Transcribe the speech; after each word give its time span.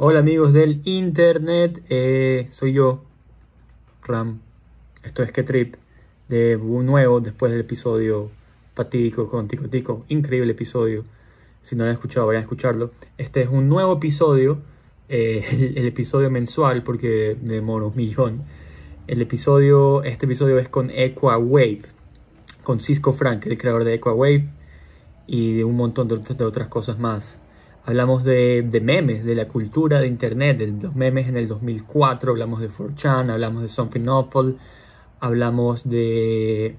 Hola 0.00 0.20
amigos 0.20 0.52
del 0.52 0.80
internet, 0.84 1.82
eh, 1.90 2.48
soy 2.50 2.72
yo, 2.72 3.04
Ram. 4.04 4.40
Esto 5.02 5.22
es 5.22 5.32
que 5.32 5.42
trip 5.42 5.74
de 6.28 6.56
nuevo 6.56 7.20
después 7.20 7.52
del 7.52 7.62
episodio 7.62 8.30
fatídico 8.74 9.28
con 9.28 9.48
Tico 9.48 9.68
Tico. 9.68 10.04
Increíble 10.08 10.52
episodio. 10.52 11.04
Si 11.62 11.74
no 11.74 11.84
lo 11.84 11.90
han 11.90 11.94
escuchado, 11.94 12.26
vayan 12.28 12.40
a 12.40 12.44
escucharlo. 12.44 12.92
Este 13.18 13.42
es 13.42 13.48
un 13.48 13.68
nuevo 13.68 13.94
episodio, 13.94 14.60
eh, 15.08 15.44
el, 15.76 15.86
episodio 15.86 16.30
mensual 16.30 16.84
porque 16.84 17.36
demoro 17.40 17.88
un 17.88 17.96
millón. 17.96 18.44
El 19.08 19.20
episodio, 19.20 20.04
este 20.04 20.26
episodio 20.26 20.58
es 20.58 20.68
con 20.68 20.90
Equawave, 20.90 21.82
con 22.68 22.80
Cisco 22.80 23.14
Frank, 23.14 23.46
el 23.46 23.56
creador 23.56 23.84
de 23.84 23.94
Equawave 23.94 24.46
y 25.26 25.54
de 25.54 25.64
un 25.64 25.74
montón 25.74 26.06
de, 26.06 26.44
otras 26.44 26.68
cosas 26.68 26.98
más. 26.98 27.38
Hablamos 27.82 28.24
de, 28.24 28.62
memes, 28.82 29.24
de 29.24 29.34
la 29.34 29.48
cultura 29.48 30.00
de 30.00 30.06
internet, 30.06 30.58
de 30.58 30.66
los 30.66 30.94
memes 30.94 31.28
en 31.28 31.38
el 31.38 31.48
2004, 31.48 32.30
hablamos 32.30 32.60
de 32.60 32.68
4chan, 32.68 33.30
hablamos 33.30 33.62
de 33.62 33.68
Something 33.68 34.06
Awful, 34.08 34.58
hablamos 35.18 35.88
de 35.88 36.76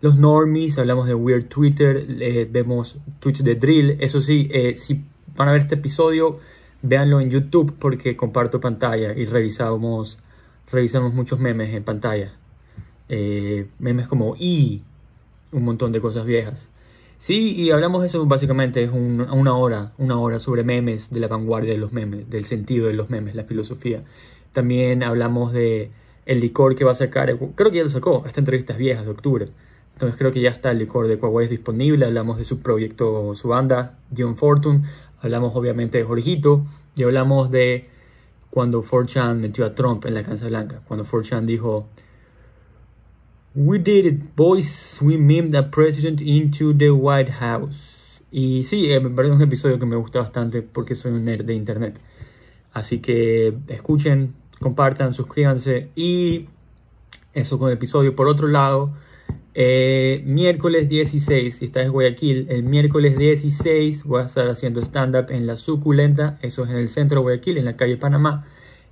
los 0.00 0.18
normies, 0.18 0.76
hablamos 0.76 1.06
de 1.06 1.14
Weird 1.14 1.46
Twitter, 1.46 2.04
vemos 2.50 2.96
tweets 3.20 3.44
de 3.44 3.54
drill. 3.54 3.96
Eso 4.00 4.20
sí, 4.20 4.48
eh, 4.50 4.74
si 4.74 5.04
van 5.36 5.50
a 5.50 5.52
ver 5.52 5.60
este 5.60 5.76
episodio, 5.76 6.40
véanlo 6.82 7.20
en 7.20 7.30
YouTube 7.30 7.76
porque 7.78 8.16
comparto 8.16 8.60
pantalla 8.60 9.14
y 9.16 9.24
revisamos, 9.24 10.18
revisamos 10.68 11.14
muchos 11.14 11.38
memes 11.38 11.72
en 11.72 11.84
pantalla. 11.84 12.32
Eh, 13.08 13.68
memes 13.78 14.08
como 14.08 14.34
y 14.36 14.82
un 15.52 15.64
montón 15.64 15.92
de 15.92 16.00
cosas 16.00 16.26
viejas. 16.26 16.68
Sí, 17.18 17.54
y 17.56 17.70
hablamos 17.70 18.04
eso 18.04 18.24
básicamente, 18.26 18.82
es 18.82 18.90
un, 18.90 19.20
una 19.20 19.56
hora, 19.56 19.92
una 19.98 20.18
hora 20.20 20.38
sobre 20.38 20.62
memes, 20.62 21.10
de 21.10 21.18
la 21.18 21.26
vanguardia 21.26 21.72
de 21.72 21.78
los 21.78 21.92
memes, 21.92 22.30
del 22.30 22.44
sentido 22.44 22.86
de 22.86 22.92
los 22.92 23.10
memes, 23.10 23.34
la 23.34 23.44
filosofía. 23.44 24.04
También 24.52 25.02
hablamos 25.02 25.52
de 25.52 25.90
el 26.26 26.40
licor 26.40 26.76
que 26.76 26.84
va 26.84 26.92
a 26.92 26.94
sacar, 26.94 27.36
creo 27.54 27.70
que 27.70 27.78
ya 27.78 27.82
lo 27.82 27.90
sacó, 27.90 28.22
esta 28.26 28.40
entrevista 28.40 28.74
es 28.74 28.78
vieja, 28.78 29.02
de 29.02 29.10
octubre. 29.10 29.48
Entonces 29.94 30.16
creo 30.16 30.30
que 30.30 30.40
ya 30.40 30.50
está 30.50 30.70
el 30.70 30.78
licor 30.78 31.08
de 31.08 31.16
Huawei 31.16 31.48
disponible, 31.48 32.04
hablamos 32.04 32.38
de 32.38 32.44
su 32.44 32.60
proyecto, 32.60 33.34
su 33.34 33.48
banda, 33.48 33.98
Dion 34.10 34.36
Fortune, 34.36 34.82
hablamos 35.20 35.56
obviamente 35.56 35.98
de 35.98 36.04
Jorgito, 36.04 36.64
y 36.94 37.02
hablamos 37.02 37.50
de 37.50 37.88
cuando 38.50 38.84
4chan 38.84 39.36
metió 39.36 39.64
a 39.64 39.74
Trump 39.74 40.04
en 40.06 40.14
la 40.14 40.22
Casa 40.22 40.46
Blanca, 40.46 40.82
cuando 40.86 41.04
4chan 41.04 41.46
dijo 41.46 41.88
We 43.54 43.78
did 43.78 44.06
it, 44.06 44.36
boys. 44.36 45.00
We 45.02 45.16
memed 45.16 45.52
the 45.52 45.62
president 45.62 46.20
into 46.20 46.74
the 46.74 46.90
White 46.90 47.30
House. 47.40 48.20
Y 48.30 48.64
sí, 48.64 48.92
eh, 48.92 49.00
me 49.00 49.10
parece 49.10 49.34
un 49.34 49.40
episodio 49.40 49.78
que 49.78 49.86
me 49.86 49.96
gusta 49.96 50.20
bastante 50.20 50.62
porque 50.62 50.94
soy 50.94 51.12
un 51.12 51.24
nerd 51.24 51.44
de 51.44 51.54
internet. 51.54 51.98
Así 52.72 52.98
que 52.98 53.54
escuchen, 53.68 54.34
compartan, 54.60 55.14
suscríbanse 55.14 55.88
y 55.96 56.46
eso 57.32 57.58
con 57.58 57.68
el 57.68 57.74
episodio. 57.74 58.14
Por 58.14 58.28
otro 58.28 58.48
lado, 58.48 58.92
eh, 59.54 60.22
miércoles 60.26 60.88
16, 60.88 61.56
si 61.56 61.64
estás 61.64 61.86
en 61.86 61.92
Guayaquil, 61.92 62.46
el 62.50 62.64
miércoles 62.64 63.16
16 63.16 64.04
voy 64.04 64.22
a 64.22 64.26
estar 64.26 64.46
haciendo 64.48 64.80
stand-up 64.82 65.30
en 65.30 65.46
La 65.46 65.56
Suculenta, 65.56 66.38
eso 66.42 66.64
es 66.64 66.70
en 66.70 66.76
el 66.76 66.88
centro 66.88 67.16
de 67.16 67.22
Guayaquil, 67.22 67.58
en 67.58 67.64
la 67.64 67.76
calle 67.76 67.96
Panamá. 67.96 68.46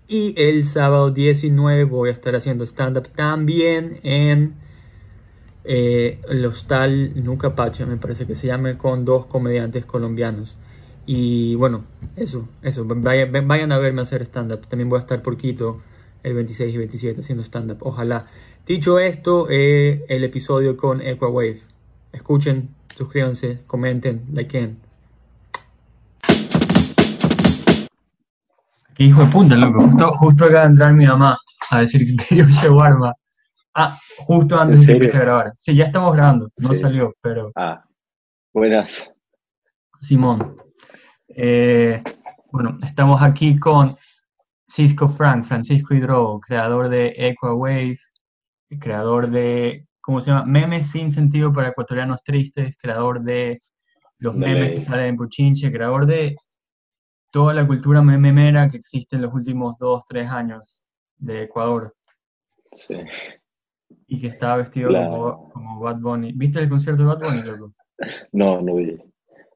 Y 0.09 0.35
el 0.37 0.65
sábado 0.65 1.11
19 1.11 1.85
voy 1.85 2.11
a 2.11 2.12
estar 2.12 2.37
haciendo 2.37 2.65
stand-up 2.65 3.09
también 3.09 3.99
en 4.05 4.55
eh, 5.65 6.21
el 6.29 6.47
hostal 6.47 7.25
Nuca 7.25 7.57
Pacha, 7.57 7.87
me 7.87 7.97
parece 7.97 8.25
que 8.25 8.37
se 8.37 8.47
llame, 8.47 8.79
con 8.79 9.05
dos 9.05 9.27
comediantes 9.27 9.85
colombianos. 9.85 10.59
Y 11.07 11.57
bueno, 11.57 11.85
eso, 12.15 12.48
eso, 12.63 12.85
vayan, 12.87 13.48
vayan 13.48 13.73
a 13.73 13.79
verme 13.79 14.03
hacer 14.03 14.23
stand-up. 14.23 14.69
También 14.69 14.89
voy 14.89 14.98
a 14.98 15.01
estar 15.01 15.23
por 15.23 15.36
Quito 15.36 15.80
el 16.23 16.35
26 16.35 16.75
y 16.75 16.79
27 16.79 17.20
haciendo 17.20 17.42
stand-up, 17.42 17.79
ojalá. 17.80 18.27
Dicho 18.64 19.01
esto, 19.01 19.48
eh, 19.51 20.05
el 20.09 20.23
episodio 20.23 20.77
con 20.77 21.01
Equawave. 21.01 21.63
Escuchen, 22.13 22.70
suscríbanse, 22.97 23.59
comenten, 23.67 24.23
likeen. 24.33 24.86
Qué 28.96 29.05
hijo 29.05 29.24
de 29.24 29.30
puta, 29.30 29.57
loco. 29.57 29.83
Justo, 29.83 30.11
justo 30.17 30.45
acaba 30.46 30.62
de 30.62 30.67
entrar 30.68 30.95
mi 30.95 31.07
mamá 31.07 31.36
a 31.70 31.80
decir 31.80 32.01
que 32.07 32.17
quería 32.29 32.45
un 32.45 32.51
shawarma. 32.51 33.12
Ah, 33.74 33.98
justo 34.17 34.58
antes 34.58 34.86
de 34.86 34.92
empiece 34.95 35.18
a 35.18 35.20
grabar. 35.20 35.52
Sí, 35.57 35.74
ya 35.74 35.84
estamos 35.84 36.14
grabando. 36.14 36.48
No 36.57 36.70
sí. 36.70 36.79
salió, 36.79 37.12
pero. 37.20 37.52
Ah, 37.56 37.85
buenas. 38.55 39.12
Simón. 40.01 40.56
Eh, 41.29 42.02
bueno, 42.51 42.79
estamos 42.83 43.23
aquí 43.23 43.58
con 43.58 43.95
Cisco 44.67 45.11
Frank, 45.11 45.45
Francisco 45.45 45.92
Hidrobo, 45.95 46.40
creador 46.40 46.89
de 46.89 47.12
Equawave, 47.18 47.98
creador 48.80 49.30
de. 49.30 49.86
¿Cómo 50.01 50.23
se 50.23 50.30
llama? 50.30 50.46
Memes 50.46 50.90
sin 50.90 51.12
sentido 51.12 51.52
para 51.52 51.68
ecuatorianos 51.68 52.23
tristes, 52.23 52.74
creador 52.80 53.23
de 53.23 53.61
los 54.18 54.35
memes 54.35 54.73
que 54.73 54.80
salen 54.80 55.08
en 55.08 55.17
Puchinche, 55.17 55.70
creador 55.70 56.06
de 56.06 56.35
toda 57.36 57.52
la 57.52 57.67
cultura 57.67 58.01
memera 58.01 58.67
que 58.67 58.79
existe 58.79 59.17
en 59.17 59.20
los 59.20 59.35
últimos 59.35 59.77
dos, 59.77 60.07
tres 60.08 60.27
años 60.30 60.83
de 61.19 61.42
Ecuador. 61.42 61.95
Sí. 62.73 62.95
Y 64.07 64.19
que 64.23 64.29
estaba 64.29 64.57
vestido 64.57 64.89
como, 64.91 65.51
como, 65.52 65.80
Bad 65.80 66.01
Bunny. 66.01 66.33
¿Viste 66.33 66.61
el 66.61 66.70
concierto 66.70 67.02
de 67.02 67.08
Bad 67.08 67.20
Bunny, 67.20 67.42
loco? 67.42 67.74
No, 68.33 68.63
no 68.63 68.77
vi. 68.77 68.97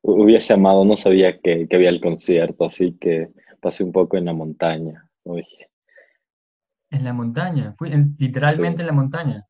Hubiese 0.03 0.53
amado, 0.53 0.85
no 0.85 0.95
sabía 0.95 1.41
que, 1.41 1.67
que 1.67 1.77
había 1.77 1.89
el 1.89 2.03
concierto, 2.03 2.67
así 2.67 2.99
que 3.01 3.31
pasé 3.63 3.83
un 3.83 3.93
poco 3.93 4.19
en 4.19 4.27
la 4.27 4.35
montaña. 4.35 5.09
Uy. 5.25 5.47
¿En 6.91 7.03
la 7.03 7.15
montaña? 7.15 7.75
¿Fui 7.79 7.91
en, 7.91 8.15
¿Literalmente 8.19 8.77
sí. 8.77 8.81
en 8.83 8.87
la 8.89 8.93
montaña? 8.93 9.47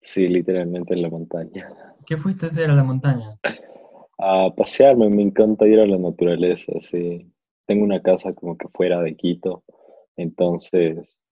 Sí, 0.00 0.28
literalmente 0.28 0.94
en 0.94 1.02
la 1.02 1.10
montaña. 1.10 1.66
¿Qué 2.06 2.16
fuiste 2.18 2.46
a 2.46 2.50
hacer 2.50 2.70
a 2.70 2.74
la 2.74 2.84
montaña? 2.84 3.36
A 4.18 4.54
pasearme, 4.54 5.10
me 5.10 5.22
encanta 5.22 5.66
ir 5.66 5.80
a 5.80 5.86
la 5.86 5.98
naturaleza, 5.98 6.72
sí 6.80 7.33
tengo 7.66 7.84
una 7.84 8.00
casa 8.00 8.32
como 8.34 8.56
que 8.56 8.68
fuera 8.68 9.00
de 9.00 9.16
Quito, 9.16 9.64
entonces 10.16 11.22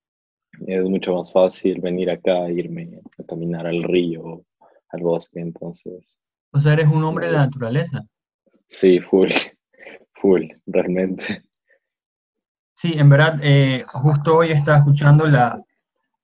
es 0.66 0.84
mucho 0.84 1.14
más 1.14 1.32
fácil 1.32 1.80
venir 1.80 2.10
acá, 2.10 2.50
irme 2.50 3.00
a 3.18 3.24
caminar 3.24 3.66
al 3.66 3.82
río, 3.82 4.44
al 4.90 5.02
bosque, 5.02 5.40
entonces. 5.40 6.18
O 6.52 6.60
sea, 6.60 6.74
eres 6.74 6.88
un 6.88 7.02
hombre 7.04 7.26
de 7.26 7.32
la 7.32 7.44
naturaleza. 7.46 8.02
Sí, 8.68 9.00
full, 9.00 9.30
full, 10.14 10.44
realmente. 10.66 11.42
Sí, 12.74 12.94
en 12.94 13.08
verdad, 13.08 13.38
eh, 13.42 13.84
justo 13.86 14.38
hoy 14.38 14.50
estaba 14.50 14.78
escuchando 14.78 15.26
la, 15.26 15.62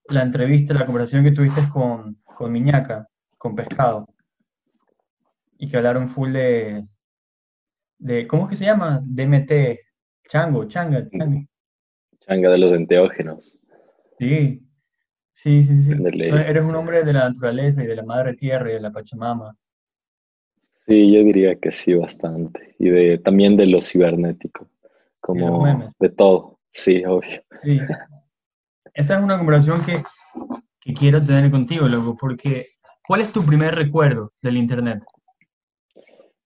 la, 0.08 0.22
entrevista, 0.22 0.74
la 0.74 0.86
conversación 0.86 1.24
que 1.24 1.32
tuviste 1.32 1.62
con, 1.72 2.16
con 2.24 2.50
Miñaca, 2.52 3.06
con 3.36 3.54
Pescado, 3.54 4.08
y 5.58 5.68
que 5.68 5.76
hablaron 5.76 6.08
full 6.08 6.32
de, 6.32 6.86
de 7.98 8.26
¿cómo 8.26 8.44
es 8.44 8.50
que 8.50 8.56
se 8.56 8.64
llama? 8.64 9.00
DMT, 9.04 9.52
Chango, 10.28 10.66
changa, 10.66 11.08
changa. 11.08 11.46
Changa 12.20 12.50
de 12.50 12.58
los 12.58 12.72
enteógenos. 12.72 13.58
Sí, 14.18 14.62
sí, 15.32 15.62
sí, 15.62 15.82
sí. 15.82 15.92
Eres 15.92 16.62
un 16.62 16.74
hombre 16.74 17.02
de 17.02 17.14
la 17.14 17.30
naturaleza 17.30 17.82
y 17.82 17.86
de 17.86 17.96
la 17.96 18.02
madre 18.02 18.34
tierra 18.34 18.70
y 18.70 18.74
de 18.74 18.80
la 18.80 18.92
Pachamama. 18.92 19.56
Sí, 20.64 21.12
yo 21.12 21.24
diría 21.24 21.56
que 21.56 21.72
sí, 21.72 21.94
bastante. 21.94 22.74
Y 22.78 22.90
de, 22.90 23.18
también 23.18 23.56
de 23.56 23.66
lo 23.66 23.80
cibernético, 23.80 24.68
como 25.20 25.66
de, 25.98 26.08
todo. 26.10 26.60
Sí, 26.70 27.02
obvio. 27.06 27.42
Sí. 27.62 27.80
Esa 28.92 29.16
es 29.16 29.22
una 29.22 29.38
conversación 29.38 29.82
que, 29.84 30.02
que 30.80 30.92
quiero 30.92 31.22
tener 31.22 31.50
contigo, 31.50 31.88
loco, 31.88 32.16
porque 32.20 32.66
¿cuál 33.06 33.22
es 33.22 33.32
tu 33.32 33.44
primer 33.44 33.74
recuerdo 33.74 34.32
del 34.42 34.58
Internet? 34.58 35.04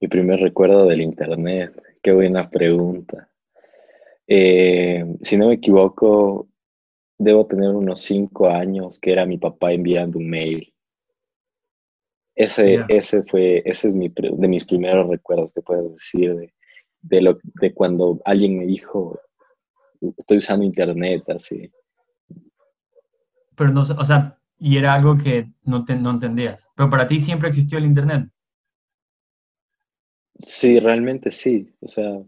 Mi 0.01 0.07
primer 0.07 0.39
recuerdo 0.41 0.87
del 0.87 1.01
Internet, 1.01 1.81
qué 2.01 2.13
buena 2.13 2.49
pregunta. 2.49 3.29
Eh, 4.35 5.05
si 5.21 5.37
no 5.37 5.49
me 5.49 5.55
equivoco, 5.57 6.49
debo 7.19 7.47
tener 7.47 7.69
unos 7.69 8.01
cinco 8.01 8.49
años 8.49 8.99
que 8.99 9.13
era 9.13 9.27
mi 9.27 9.37
papá 9.37 9.73
enviando 9.73 10.19
un 10.19 10.31
mail. 10.31 10.73
Ese, 12.35 12.67
yeah. 12.67 12.87
ese 12.89 13.25
fue, 13.25 13.63
ese 13.67 13.89
es 13.89 13.95
mi, 13.95 14.09
de 14.09 14.49
mis 14.49 14.65
primeros 14.65 15.07
recuerdos 15.07 15.53
que 15.53 15.61
puedo 15.61 15.91
decir 15.91 16.35
de, 16.35 16.55
de, 17.03 17.21
lo, 17.21 17.39
de 17.43 17.75
cuando 17.75 18.23
alguien 18.25 18.59
me 18.59 18.65
dijo, 18.65 19.21
estoy 20.17 20.39
usando 20.39 20.65
internet, 20.65 21.29
así. 21.29 21.71
Pero 23.55 23.71
no, 23.71 23.83
o 23.83 24.05
sea, 24.07 24.39
y 24.59 24.79
era 24.79 24.95
algo 24.95 25.19
que 25.19 25.53
no, 25.65 25.85
te, 25.85 25.95
no 25.95 26.11
entendías. 26.11 26.67
Pero 26.75 26.89
para 26.89 27.07
ti 27.07 27.21
siempre 27.21 27.49
existió 27.49 27.77
el 27.77 27.85
internet. 27.85 28.31
Sí, 30.39 30.81
realmente 30.81 31.31
sí. 31.31 31.71
O 31.83 31.87
sea, 31.87 32.23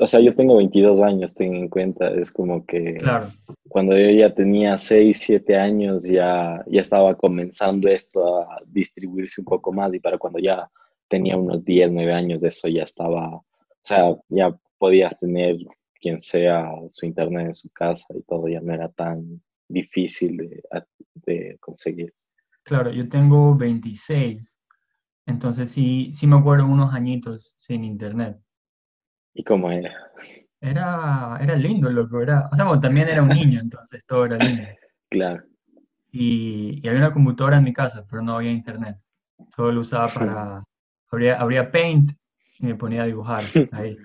o 0.00 0.06
sea, 0.06 0.20
yo 0.20 0.34
tengo 0.34 0.56
22 0.56 1.00
años, 1.00 1.34
ten 1.34 1.54
en 1.54 1.68
cuenta, 1.68 2.08
es 2.10 2.30
como 2.30 2.64
que 2.64 2.94
Claro, 2.94 3.32
cuando 3.68 3.98
yo 3.98 4.10
ya 4.10 4.32
tenía 4.32 4.78
6, 4.78 5.18
7 5.20 5.56
años, 5.56 6.04
ya, 6.04 6.64
ya 6.66 6.80
estaba 6.80 7.16
comenzando 7.16 7.88
esto 7.88 8.42
a 8.42 8.60
distribuirse 8.66 9.40
un 9.40 9.46
poco 9.46 9.72
más 9.72 9.92
y 9.92 10.00
para 10.00 10.16
cuando 10.16 10.38
ya 10.38 10.70
tenía 11.08 11.36
unos 11.36 11.64
10, 11.64 11.90
9 11.90 12.12
años 12.12 12.40
de 12.40 12.48
eso 12.48 12.68
ya 12.68 12.84
estaba, 12.84 13.36
o 13.36 13.44
sea, 13.82 14.16
ya 14.28 14.56
podías 14.78 15.18
tener 15.18 15.56
quien 16.00 16.20
sea 16.20 16.70
su 16.88 17.04
internet 17.04 17.46
en 17.46 17.52
su 17.52 17.68
casa 17.70 18.14
y 18.16 18.22
todo 18.22 18.46
ya 18.48 18.60
no 18.60 18.72
era 18.72 18.88
tan 18.88 19.42
difícil 19.68 20.36
de, 20.36 20.62
de 21.14 21.56
conseguir. 21.60 22.14
claro, 22.62 22.92
yo 22.92 23.08
tengo 23.08 23.56
26, 23.56 24.58
entonces 25.26 25.70
sí, 25.70 26.10
sí 26.12 26.26
me 26.26 26.36
acuerdo 26.36 26.66
unos 26.66 26.94
añitos 26.94 27.54
sin 27.56 27.82
internet. 27.82 28.38
¿Y 29.38 29.44
cómo 29.44 29.70
era? 29.70 29.94
Era, 30.60 31.38
era 31.40 31.54
lindo, 31.54 31.88
loco, 31.90 32.20
era, 32.20 32.48
o 32.52 32.56
sea, 32.56 32.64
bueno, 32.64 32.80
también 32.80 33.08
era 33.08 33.22
un 33.22 33.28
niño, 33.28 33.60
entonces 33.60 34.02
todo 34.04 34.26
era 34.26 34.36
lindo. 34.36 34.62
Claro. 35.10 35.42
Y, 36.10 36.80
y 36.82 36.88
había 36.88 37.00
una 37.00 37.12
computadora 37.12 37.56
en 37.56 37.64
mi 37.64 37.72
casa, 37.72 38.04
pero 38.10 38.20
no 38.20 38.34
había 38.36 38.50
internet. 38.50 38.98
Solo 39.56 39.72
lo 39.72 39.80
usaba 39.80 40.12
para, 40.12 40.64
abría, 41.10 41.40
abría 41.40 41.70
Paint 41.70 42.10
y 42.58 42.66
me 42.66 42.74
ponía 42.74 43.04
a 43.04 43.06
dibujar 43.06 43.42
ahí. 43.72 43.96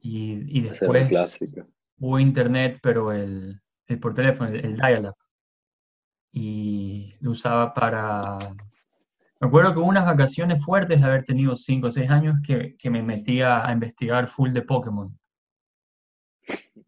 Y, 0.00 0.58
y 0.58 0.60
después 0.68 1.08
clásico. 1.08 1.66
hubo 1.98 2.18
internet, 2.20 2.78
pero 2.80 3.12
el, 3.12 3.60
el 3.86 3.98
por 3.98 4.14
teléfono, 4.14 4.48
el, 4.50 4.64
el 4.64 4.76
dial-up. 4.76 5.16
Y 6.32 7.12
lo 7.20 7.32
usaba 7.32 7.74
para... 7.74 8.54
Me 9.40 9.46
acuerdo 9.48 9.72
que 9.72 9.78
hubo 9.78 9.86
unas 9.88 10.04
vacaciones 10.04 10.64
fuertes 10.64 11.00
de 11.00 11.06
haber 11.06 11.24
tenido 11.24 11.54
5 11.54 11.86
o 11.86 11.90
6 11.90 12.10
años 12.10 12.40
que, 12.44 12.76
que 12.76 12.90
me 12.90 13.02
metía 13.02 13.66
a 13.66 13.72
investigar 13.72 14.28
full 14.28 14.50
de 14.52 14.62
Pokémon. 14.62 15.16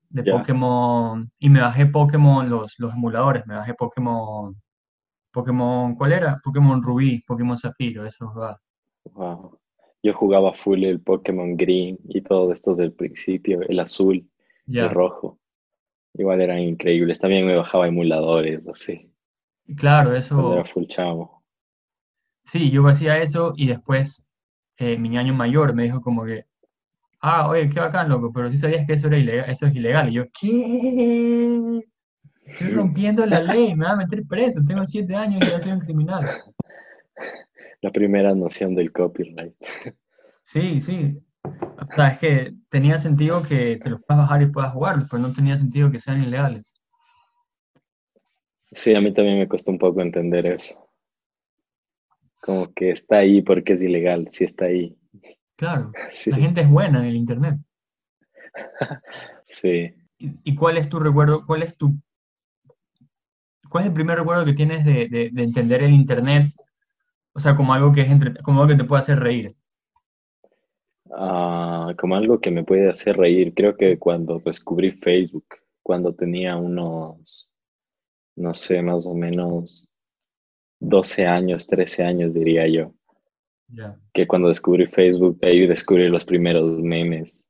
De. 0.09 0.25
Pokémon. 0.25 1.31
Y 1.39 1.49
me 1.49 1.61
bajé 1.61 1.87
Pokémon, 1.87 2.49
los, 2.51 2.75
los 2.79 2.93
emuladores. 2.95 3.47
Me 3.47 3.55
bajé 3.55 3.75
Pokémon. 3.75 4.61
Pokémon, 5.33 5.95
¿cuál 5.95 6.13
era? 6.13 6.41
Pokémon 6.43 6.83
Rubí, 6.83 7.23
Pokémon 7.25 7.57
Zafiro, 7.57 8.05
esos 8.05 8.29
va. 8.37 8.61
Wow. 9.13 9.59
Yo 10.03 10.13
jugaba 10.15 10.53
full 10.53 10.83
el 10.85 11.01
Pokémon 11.01 11.57
Green 11.57 11.99
y 12.09 12.23
todos 12.23 12.53
estos 12.55 12.77
del 12.79 12.93
principio, 12.93 13.61
el 13.63 13.79
azul, 13.79 14.29
Ya. 14.67 14.85
el 14.87 14.91
rojo. 14.91 15.39
Igual 16.15 16.41
eran 16.41 16.59
increíbles. 16.59 17.21
También 17.21 17.47
me 17.47 17.55
bajaba 17.55 17.87
emuladores, 17.87 18.67
así, 18.67 19.09
Claro, 19.77 20.09
cuando 20.11 20.19
eso. 20.19 20.53
era 20.55 20.65
full 20.65 20.87
chavo. 20.87 21.40
Sí, 22.51 22.69
yo 22.73 22.85
hacía 22.89 23.19
eso 23.19 23.53
y 23.57 23.69
después 23.69 24.29
eh, 24.77 24.99
mi 24.99 25.17
año 25.17 25.33
mayor 25.33 25.73
me 25.73 25.85
dijo 25.85 26.01
como 26.01 26.25
que, 26.25 26.47
ah, 27.21 27.49
oye, 27.49 27.71
qué 27.71 27.79
bacán, 27.79 28.09
loco, 28.09 28.33
pero 28.33 28.51
sí 28.51 28.57
sabías 28.57 28.85
que 28.89 28.95
eso 28.95 29.07
era 29.07 29.19
ilegal, 29.19 29.49
eso 29.49 29.67
es 29.67 29.75
ilegal. 29.77 30.09
Y 30.09 30.15
yo, 30.15 30.25
¿qué? 30.33 31.81
Estoy 32.47 32.69
rompiendo 32.71 33.25
la 33.25 33.41
ley, 33.41 33.77
me 33.77 33.85
va 33.85 33.93
a 33.93 33.97
meter 33.97 34.25
preso, 34.27 34.65
tengo 34.67 34.85
siete 34.85 35.15
años 35.15 35.47
y 35.47 35.49
ya 35.49 35.61
soy 35.61 35.71
un 35.71 35.79
criminal. 35.79 36.43
La 37.83 37.93
primera 37.93 38.35
noción 38.35 38.75
del 38.75 38.91
copyright. 38.91 39.55
Sí, 40.43 40.81
sí. 40.81 41.23
O 41.45 41.95
sea, 41.95 42.09
es 42.09 42.19
que 42.19 42.55
tenía 42.69 42.99
sentido 42.99 43.45
que 43.45 43.77
te 43.77 43.91
los 43.91 44.01
puedas 44.03 44.25
bajar 44.25 44.43
y 44.43 44.47
puedas 44.47 44.73
jugarlos, 44.73 45.07
pero 45.09 45.23
no 45.23 45.33
tenía 45.33 45.57
sentido 45.57 45.89
que 45.93 46.01
sean 46.01 46.21
ilegales. 46.21 46.75
Sí, 48.73 48.93
a 48.93 49.01
mí 49.01 49.15
también 49.15 49.39
me 49.39 49.47
costó 49.47 49.71
un 49.71 49.79
poco 49.79 50.01
entender 50.01 50.47
eso. 50.47 50.90
Como 52.41 52.73
que 52.75 52.91
está 52.91 53.19
ahí 53.19 53.41
porque 53.43 53.75
es 53.75 53.83
ilegal, 53.83 54.29
sí 54.29 54.45
está 54.45 54.67
ahí. 54.67 54.97
Claro, 55.57 55.93
Sí, 56.13 56.31
la 56.31 56.39
gente 56.39 56.61
es 56.63 56.69
buena 56.69 56.99
en 57.01 57.05
el 57.07 57.17
internet. 57.17 57.59
sí. 59.47 59.95
¿Y, 60.19 60.39
y 60.45 60.55
cuál 60.55 60.77
es 60.79 60.89
tu 60.89 61.01
recuerdo, 61.01 61.45
cuál 61.45 61.63
es 61.65 61.77
tu, 61.77 61.95
cuál 63.71 63.85
es 63.85 63.89
el 63.89 63.95
primer 63.95 64.19
recuerdo 64.19 64.45
que 64.45 64.53
tienes 64.53 64.85
de, 64.85 65.09
de- 65.09 65.31
de 65.33 65.43
entender 65.43 65.83
el 65.83 65.93
internet? 65.95 66.53
O 67.35 67.41
sea, 67.41 67.57
como 67.57 67.73
algo 67.75 67.93
que 67.93 68.03
es 68.03 68.11
entre, 68.11 68.35
como 68.43 68.63
algo 68.63 68.75
que 68.75 68.83
te 68.83 68.89
puede 68.89 69.01
hacer 69.03 69.21
reír. 69.21 69.57
Ah, 71.13 71.95
como 71.99 72.15
algo 72.17 72.41
que 72.41 72.51
me 72.51 72.65
puede 72.65 72.91
hacer 72.91 73.17
reír. 73.17 73.53
Creo 73.55 73.77
que 73.77 73.99
cuando 73.99 74.39
descubrí 74.45 74.93
Facebook, 74.93 75.47
cuando 75.83 76.15
tenía 76.15 76.57
unos, 76.57 77.51
no 78.37 78.55
sé, 78.55 78.83
más 78.83 79.07
o 79.07 79.15
menos 79.17 79.89
12 80.81 81.27
años, 81.27 81.67
13 81.67 82.05
años, 82.05 82.35
diría 82.35 82.67
yo. 82.67 82.95
Ya. 83.69 83.97
Que 84.13 84.27
cuando 84.27 84.49
descubrí 84.49 84.87
Facebook, 84.87 85.39
ahí 85.43 85.67
descubrí 85.67 86.09
los 86.09 86.25
primeros 86.25 86.81
memes 86.81 87.49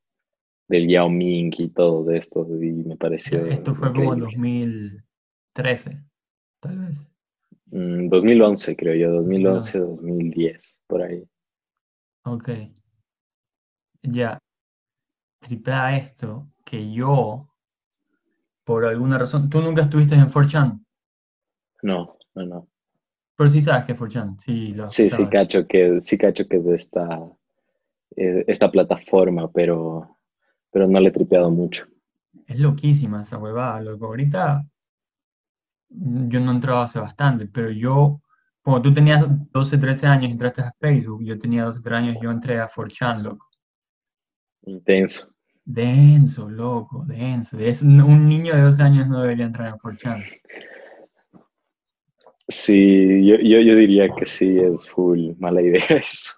del 0.67 0.87
Yao 0.87 1.09
Ming 1.09 1.51
y 1.57 1.69
todo 1.69 2.03
de 2.05 2.17
esto, 2.17 2.47
y 2.49 2.71
me 2.71 2.95
pareció 2.95 3.45
Esto 3.45 3.73
fue 3.75 3.91
como 3.91 4.13
en 4.13 4.19
increíble. 4.23 5.03
2013, 5.53 6.03
tal 6.59 6.77
vez. 6.79 7.07
Mm, 7.67 8.09
2011, 8.09 8.75
creo 8.75 8.95
yo, 8.95 9.11
2011, 9.11 9.79
2010, 9.79 10.81
por 10.87 11.01
ahí. 11.01 11.23
Ok. 12.25 12.49
Ya. 14.03 14.37
Tripea 15.39 15.97
esto 15.97 16.47
que 16.65 16.91
yo, 16.91 17.49
por 18.63 18.85
alguna 18.85 19.17
razón, 19.17 19.49
tú 19.49 19.61
nunca 19.61 19.81
estuviste 19.81 20.15
en 20.15 20.29
4chan, 20.29 20.85
No, 21.81 22.17
no, 22.35 22.45
no. 22.45 22.70
Pero 23.35 23.49
sí 23.49 23.61
sabes 23.61 23.85
que 23.85 23.93
es 23.93 23.99
4chan, 23.99 24.37
sí, 24.39 24.73
lo 24.73 24.87
Sí, 24.89 25.09
sí 25.09 25.27
cacho 25.27 25.67
que, 25.67 25.99
sí 26.01 26.17
cacho 26.17 26.47
que 26.47 26.57
es 26.57 26.65
de 26.65 26.75
esta, 26.75 27.31
eh, 28.15 28.43
esta 28.47 28.69
plataforma, 28.69 29.51
pero, 29.51 30.17
pero 30.71 30.87
no 30.87 30.99
le 30.99 31.09
he 31.09 31.11
tripeado 31.11 31.49
mucho. 31.49 31.85
Es 32.45 32.59
loquísima 32.59 33.21
esa 33.21 33.37
huevada, 33.37 33.81
loco. 33.81 34.05
Ahorita 34.07 34.65
mm, 35.89 36.29
yo 36.29 36.39
no 36.39 36.51
he 36.51 36.55
entrado 36.55 36.81
hace 36.81 36.99
bastante, 36.99 37.47
pero 37.47 37.71
yo, 37.71 38.21
cuando 38.61 38.81
tú 38.81 38.93
tenías 38.93 39.25
12, 39.51 39.77
13 39.77 40.07
años 40.07 40.29
y 40.29 40.33
entraste 40.33 40.61
a 40.61 40.73
Facebook, 40.79 41.23
yo 41.23 41.39
tenía 41.39 41.63
12, 41.65 41.81
13 41.81 41.95
años, 41.95 42.17
yo 42.21 42.31
entré 42.31 42.59
a 42.59 42.69
4chan, 42.69 43.21
loco. 43.21 43.47
Intenso. 44.63 45.33
Denso, 45.63 46.49
loco, 46.49 47.05
denso. 47.05 47.57
Es, 47.59 47.81
un 47.81 48.27
niño 48.27 48.55
de 48.55 48.61
12 48.61 48.83
años 48.83 49.07
no 49.07 49.21
debería 49.21 49.45
entrar 49.45 49.69
a 49.69 49.77
4chan. 49.77 50.23
Sí, 52.51 53.25
yo, 53.25 53.37
yo, 53.37 53.61
yo 53.61 53.75
diría 53.75 54.09
que 54.13 54.25
sí, 54.25 54.59
es 54.59 54.89
full 54.89 55.31
mala 55.39 55.61
idea 55.61 55.85
eso. 55.89 56.33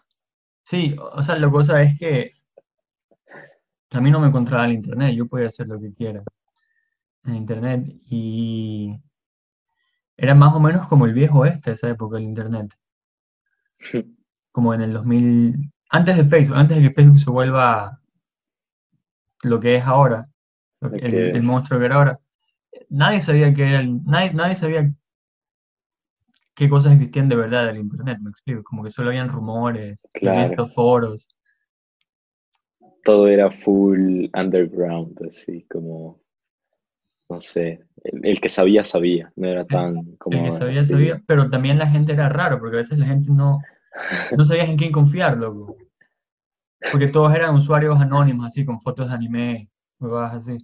Sí, 0.64 0.96
o 1.00 1.22
sea, 1.24 1.38
la 1.38 1.50
cosa 1.50 1.82
es 1.82 1.98
que 1.98 2.32
a 3.92 4.00
mí 4.00 4.12
no 4.12 4.20
me 4.20 4.28
encontraba 4.28 4.66
el 4.66 4.74
internet, 4.74 5.16
yo 5.16 5.28
podía 5.28 5.48
hacer 5.48 5.68
lo 5.68 5.80
que 5.80 5.94
quiera 5.94 6.24
en 7.26 7.36
internet 7.36 7.86
y 8.10 8.96
era 10.16 10.36
más 10.36 10.54
o 10.54 10.60
menos 10.60 10.88
como 10.88 11.06
el 11.06 11.14
viejo 11.14 11.46
este, 11.46 11.72
esa 11.72 11.90
época 11.90 12.18
del 12.18 12.26
internet, 12.26 12.74
como 14.52 14.74
en 14.74 14.82
el 14.82 14.94
2000, 14.94 15.72
antes 15.90 16.18
de 16.18 16.26
Facebook, 16.26 16.58
antes 16.58 16.78
de 16.78 16.84
que 16.84 16.94
Facebook 16.94 17.20
se 17.20 17.32
vuelva 17.32 18.00
lo 19.42 19.60
que 19.60 19.76
es 19.76 19.84
ahora, 19.84 20.30
el, 20.82 21.14
el 21.14 21.44
monstruo 21.44 21.80
que 21.80 21.86
era 21.86 21.96
ahora. 21.96 22.20
Nadie 22.90 23.22
sabía 23.22 23.54
que 23.54 23.68
era 23.68 23.80
el, 23.80 24.04
nadie, 24.06 24.34
nadie 24.34 24.56
sabía 24.56 24.94
qué 26.56 26.70
cosas 26.70 26.94
existían 26.94 27.30
de 27.30 27.36
verdad 27.36 27.68
del 27.68 27.78
internet, 27.78 28.20
me 28.22 28.30
explico, 28.30 28.64
como 28.64 28.84
que 28.84 28.92
solo 28.92 29.10
habían 29.10 29.30
rumores, 29.30 30.08
Claro. 30.14 30.52
estos 30.52 30.74
foros. 30.74 31.28
Todo 33.04 33.28
era 33.28 33.52
full 33.52 34.28
underground, 34.34 35.20
así 35.30 35.66
como, 35.70 36.22
no 37.30 37.40
sé, 37.40 37.84
el, 38.04 38.26
el 38.26 38.40
que 38.40 38.50
sabía, 38.50 38.84
sabía, 38.84 39.32
no 39.36 39.48
era 39.48 39.66
tan 39.66 40.16
como... 40.18 40.38
El 40.38 40.46
que 40.46 40.52
sabía, 40.52 40.82
así. 40.82 40.92
sabía, 40.92 41.22
pero 41.26 41.50
también 41.50 41.78
la 41.78 41.88
gente 41.88 42.14
era 42.14 42.30
raro, 42.30 42.60
porque 42.60 42.78
a 42.78 42.80
veces 42.80 42.98
la 43.00 43.06
gente 43.06 43.30
no, 43.32 43.60
no 44.38 44.46
sabías 44.46 44.70
en 44.70 44.78
quién 44.78 44.92
confiar, 44.92 45.38
loco. 45.38 45.76
Porque 46.92 47.08
todos 47.08 47.34
eran 47.34 47.56
usuarios 47.56 48.00
anónimos, 48.00 48.46
así, 48.46 48.66
con 48.66 48.80
fotos 48.80 49.08
de 49.08 49.14
anime, 49.16 49.70
huevadas 50.00 50.36
así. 50.36 50.58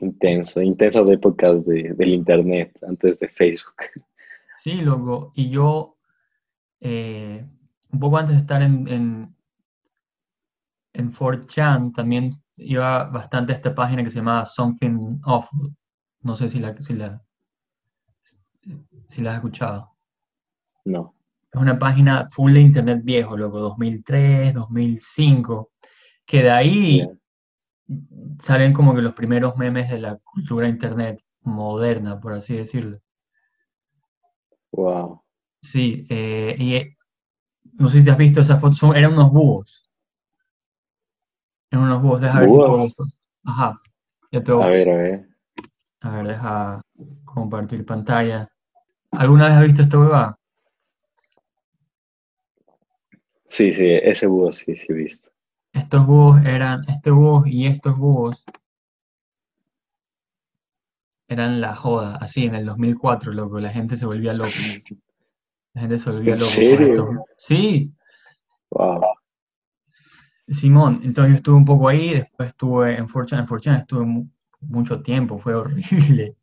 Intenso, 0.00 0.62
intensas 0.62 1.08
épocas 1.08 1.64
de, 1.66 1.94
del 1.94 2.10
internet 2.10 2.76
antes 2.86 3.18
de 3.18 3.28
Facebook. 3.28 3.76
Sí, 4.62 4.80
loco. 4.82 5.32
Y 5.34 5.50
yo, 5.50 5.96
eh, 6.80 7.44
un 7.90 8.00
poco 8.00 8.18
antes 8.18 8.36
de 8.36 8.40
estar 8.40 8.62
en, 8.62 8.86
en, 8.88 9.36
en 10.92 11.12
4chan, 11.12 11.94
también 11.94 12.42
iba 12.56 13.04
bastante 13.04 13.52
a 13.52 13.56
esta 13.56 13.74
página 13.74 14.02
que 14.02 14.10
se 14.10 14.16
llamaba 14.16 14.46
Something 14.46 15.20
Awful. 15.22 15.74
No 16.22 16.36
sé 16.36 16.48
si 16.48 16.58
la, 16.58 16.76
si 16.76 16.94
la, 16.94 17.22
si 19.08 19.22
la 19.22 19.30
has 19.30 19.36
escuchado. 19.36 19.96
No, 20.84 21.14
Es 21.52 21.60
una 21.60 21.78
página 21.78 22.28
full 22.30 22.52
de 22.52 22.60
internet 22.60 23.00
viejo, 23.02 23.36
loco, 23.36 23.58
2003, 23.60 24.54
2005, 24.54 25.72
que 26.24 26.42
de 26.42 26.50
ahí 26.50 27.08
salen 28.40 28.72
como 28.72 28.94
que 28.94 29.02
los 29.02 29.14
primeros 29.14 29.56
memes 29.56 29.90
de 29.90 29.98
la 29.98 30.16
cultura 30.18 30.68
internet 30.68 31.20
moderna, 31.42 32.20
por 32.20 32.32
así 32.34 32.56
decirlo. 32.56 32.98
wow. 34.72 35.22
Sí, 35.62 36.06
eh, 36.08 36.54
y 36.58 36.74
eh, 36.76 36.96
No 37.74 37.88
sé 37.90 38.02
si 38.02 38.10
has 38.10 38.18
visto 38.18 38.40
esa 38.40 38.58
foto, 38.58 38.74
son, 38.74 38.96
eran 38.96 39.12
unos 39.14 39.32
búhos. 39.32 39.88
Eran 41.70 41.84
unos 41.86 42.02
búhos, 42.02 42.20
deja 42.20 42.40
ver 42.40 42.50
si 42.50 42.56
puedo- 42.56 42.86
Ajá, 43.44 43.80
ya 44.32 44.42
te 44.42 44.52
A 44.52 44.66
ver, 44.66 44.88
a 44.90 44.96
ver. 44.96 45.28
A 46.00 46.10
ver, 46.10 46.26
deja 46.28 46.82
compartir 47.24 47.84
pantalla. 47.86 48.48
¿Alguna 49.12 49.46
vez 49.46 49.54
has 49.54 49.64
visto 49.64 49.82
esta 49.82 49.98
huevada? 49.98 50.38
Sí, 53.46 53.72
sí, 53.74 53.84
ese 54.02 54.26
búho 54.28 54.52
sí, 54.52 54.76
sí 54.76 54.86
he 54.90 54.94
visto. 54.94 55.28
Estos 55.72 56.06
búhos 56.06 56.44
eran, 56.44 56.84
este 56.90 57.10
búho 57.10 57.46
y 57.46 57.66
estos 57.68 57.96
búhos 57.96 58.44
eran 61.28 61.60
la 61.60 61.74
joda, 61.76 62.16
así 62.16 62.44
en 62.44 62.54
el 62.54 62.66
2004, 62.66 63.32
loco, 63.32 63.60
la 63.60 63.70
gente 63.70 63.96
se 63.96 64.04
volvía 64.06 64.32
loca. 64.34 64.50
La 65.72 65.80
gente 65.80 65.96
se 65.98 66.10
volvía 66.10 66.34
¿En 66.34 66.40
loca 66.40 66.52
serio? 66.52 67.24
Sí, 67.38 67.94
Wow. 68.70 69.14
Simón, 70.48 71.00
entonces 71.04 71.32
yo 71.32 71.36
estuve 71.36 71.56
un 71.56 71.64
poco 71.64 71.88
ahí, 71.88 72.14
después 72.14 72.48
estuve 72.48 72.96
en 72.96 73.08
Fortune, 73.08 73.42
en 73.42 73.46
Fortune 73.48 73.76
estuve 73.78 74.04
mu- 74.06 74.26
mucho 74.60 75.02
tiempo, 75.02 75.38
fue 75.38 75.54
horrible, 75.54 76.36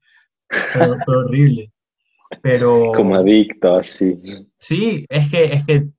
fue, 0.73 0.83
fue 1.05 1.17
horrible. 1.17 1.71
Pero 2.41 2.93
Como 2.95 3.15
adicto, 3.15 3.75
así. 3.75 4.19
sí, 4.59 5.05
es 5.09 5.29
que, 5.29 5.45
es 5.53 5.65
que 5.65 5.89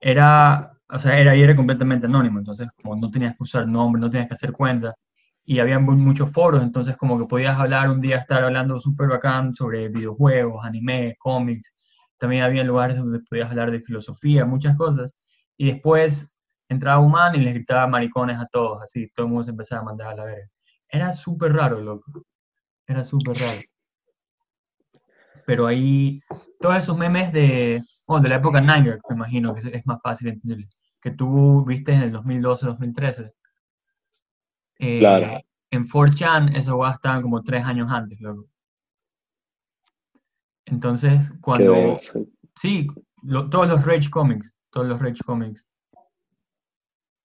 era, 0.00 0.75
o 0.88 0.98
sea, 0.98 1.18
era, 1.18 1.34
era 1.34 1.56
completamente 1.56 2.06
anónimo, 2.06 2.38
entonces 2.38 2.68
como 2.82 2.96
no 2.96 3.10
tenías 3.10 3.32
que 3.36 3.42
usar 3.42 3.66
nombre, 3.66 4.00
no 4.00 4.10
tenías 4.10 4.28
que 4.28 4.34
hacer 4.34 4.52
cuenta, 4.52 4.94
y 5.44 5.58
había 5.58 5.78
mu- 5.78 5.92
muchos 5.96 6.30
foros, 6.32 6.62
entonces 6.62 6.96
como 6.96 7.18
que 7.18 7.26
podías 7.26 7.58
hablar 7.58 7.90
un 7.90 8.00
día, 8.00 8.16
estar 8.18 8.42
hablando 8.44 8.78
súper 8.78 9.08
bacán 9.08 9.54
sobre 9.54 9.88
videojuegos, 9.88 10.64
anime, 10.64 11.16
cómics, 11.18 11.72
también 12.18 12.42
había 12.42 12.64
lugares 12.64 12.98
donde 12.98 13.20
podías 13.20 13.50
hablar 13.50 13.70
de 13.70 13.80
filosofía, 13.80 14.44
muchas 14.44 14.76
cosas, 14.76 15.14
y 15.56 15.72
después 15.72 16.30
entraba 16.68 16.98
un 17.00 17.12
man 17.12 17.34
y 17.34 17.38
les 17.38 17.54
gritaba 17.54 17.86
maricones 17.86 18.38
a 18.38 18.46
todos, 18.46 18.82
así, 18.82 19.08
todo 19.14 19.26
el 19.26 19.32
mundo 19.32 19.44
se 19.44 19.50
empezaba 19.50 19.82
a 19.82 19.84
mandar 19.84 20.08
a 20.08 20.14
la 20.16 20.24
verga. 20.24 20.48
Era 20.88 21.12
súper 21.12 21.52
raro, 21.52 21.80
loco, 21.80 22.10
era 22.86 23.04
súper 23.04 23.38
raro. 23.38 23.60
Pero 25.46 25.66
ahí, 25.66 26.20
todos 26.60 26.76
esos 26.76 26.96
memes 26.98 27.32
de, 27.32 27.82
bueno, 28.06 28.22
de 28.22 28.28
la 28.28 28.36
época 28.36 28.60
Niner, 28.60 29.00
me 29.08 29.16
imagino 29.16 29.52
que 29.54 29.60
es- 29.68 29.86
más 29.86 30.00
fácil 30.02 30.28
entenderle, 30.28 30.68
que 31.00 31.10
tú 31.10 31.64
viste 31.64 31.92
en 31.92 32.02
el 32.02 32.12
2012, 32.12 32.66
2013. 32.66 33.32
Eh, 34.78 34.98
Claro. 35.00 35.40
En 35.70 35.86
4chan, 35.88 36.54
esos 36.54 36.74
guas 36.74 36.94
estaban 36.94 37.22
como 37.22 37.42
tres 37.42 37.64
años 37.64 37.90
antes, 37.90 38.20
loco. 38.20 38.46
Entonces, 40.64 41.32
cuando, 41.40 41.72
sí, 42.56 42.86
lo- 43.22 43.48
todos 43.50 43.68
los 43.68 43.84
Rage 43.84 44.10
Comics, 44.10 44.56
todos 44.70 44.86
los 44.86 45.00
Rage 45.00 45.22
Comics, 45.24 45.66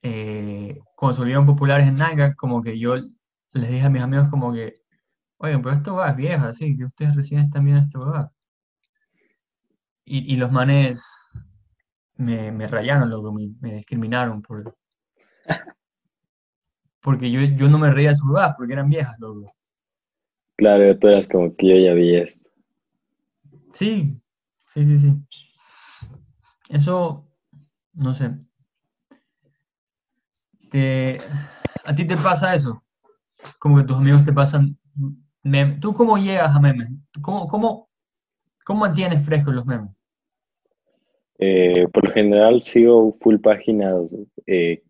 eh, 0.03 0.79
cuando 0.95 1.13
se 1.15 1.21
volvieron 1.21 1.45
populares 1.45 1.87
en 1.87 1.95
Niner, 1.95 2.35
como 2.35 2.61
que 2.61 2.77
yo 2.79 2.95
les 2.95 3.69
dije 3.69 3.83
a 3.85 3.89
mis 3.89 4.01
amigos 4.01 4.29
como 4.29 4.51
que, 4.53 4.73
oigan, 5.37 5.61
pero 5.61 5.75
esto 5.75 5.95
va 5.95 6.09
es 6.09 6.15
vieja, 6.15 6.47
así 6.49 6.75
que 6.75 6.85
ustedes 6.85 7.15
recién 7.15 7.41
están 7.41 7.65
viendo 7.65 7.83
esto 7.83 7.99
va. 7.99 8.31
Y, 10.05 10.33
y 10.33 10.35
los 10.37 10.51
manes 10.51 11.03
me, 12.15 12.51
me 12.51 12.67
rayaron, 12.67 13.09
loco, 13.09 13.31
me, 13.31 13.49
me 13.59 13.75
discriminaron 13.75 14.41
por, 14.41 14.75
porque 17.01 17.31
yo, 17.31 17.41
yo 17.41 17.67
no 17.67 17.77
me 17.77 17.91
reía 17.91 18.09
de 18.09 18.15
sus 18.15 18.29
huevadas 18.29 18.55
porque 18.57 18.73
eran 18.73 18.89
viejas, 18.89 19.17
loco. 19.19 19.53
Claro, 20.57 20.97
tú 20.99 21.07
eras 21.07 21.27
como 21.27 21.55
que 21.55 21.69
yo 21.69 21.75
ya 21.75 21.93
vi 21.93 22.15
esto. 22.15 22.49
Sí, 23.73 24.21
sí, 24.67 24.85
sí, 24.85 24.99
sí. 24.99 25.13
Eso, 26.69 27.27
no 27.93 28.13
sé. 28.13 28.31
Te, 30.69 31.17
¿a 31.83 31.95
ti 31.95 32.05
te 32.05 32.15
pasa 32.15 32.55
eso? 32.55 32.83
Como 33.59 33.77
que 33.77 33.83
tus 33.83 33.97
amigos 33.97 34.23
te 34.23 34.31
pasan 34.31 34.77
memes. 35.43 35.79
¿Tú 35.79 35.93
cómo 35.93 36.17
llegas 36.17 36.55
a 36.55 36.59
memes? 36.59 36.89
¿Tú 37.11 37.21
¿Cómo, 37.21 37.47
cómo, 37.47 37.89
cómo 38.65 38.81
mantienes 38.81 39.25
frescos 39.25 39.53
los 39.53 39.65
memes? 39.65 40.01
Eh, 41.39 41.87
por 41.91 42.05
lo 42.05 42.11
general 42.11 42.61
sigo 42.61 43.17
full 43.19 43.37
páginas 43.37 44.15
eh, 44.45 44.83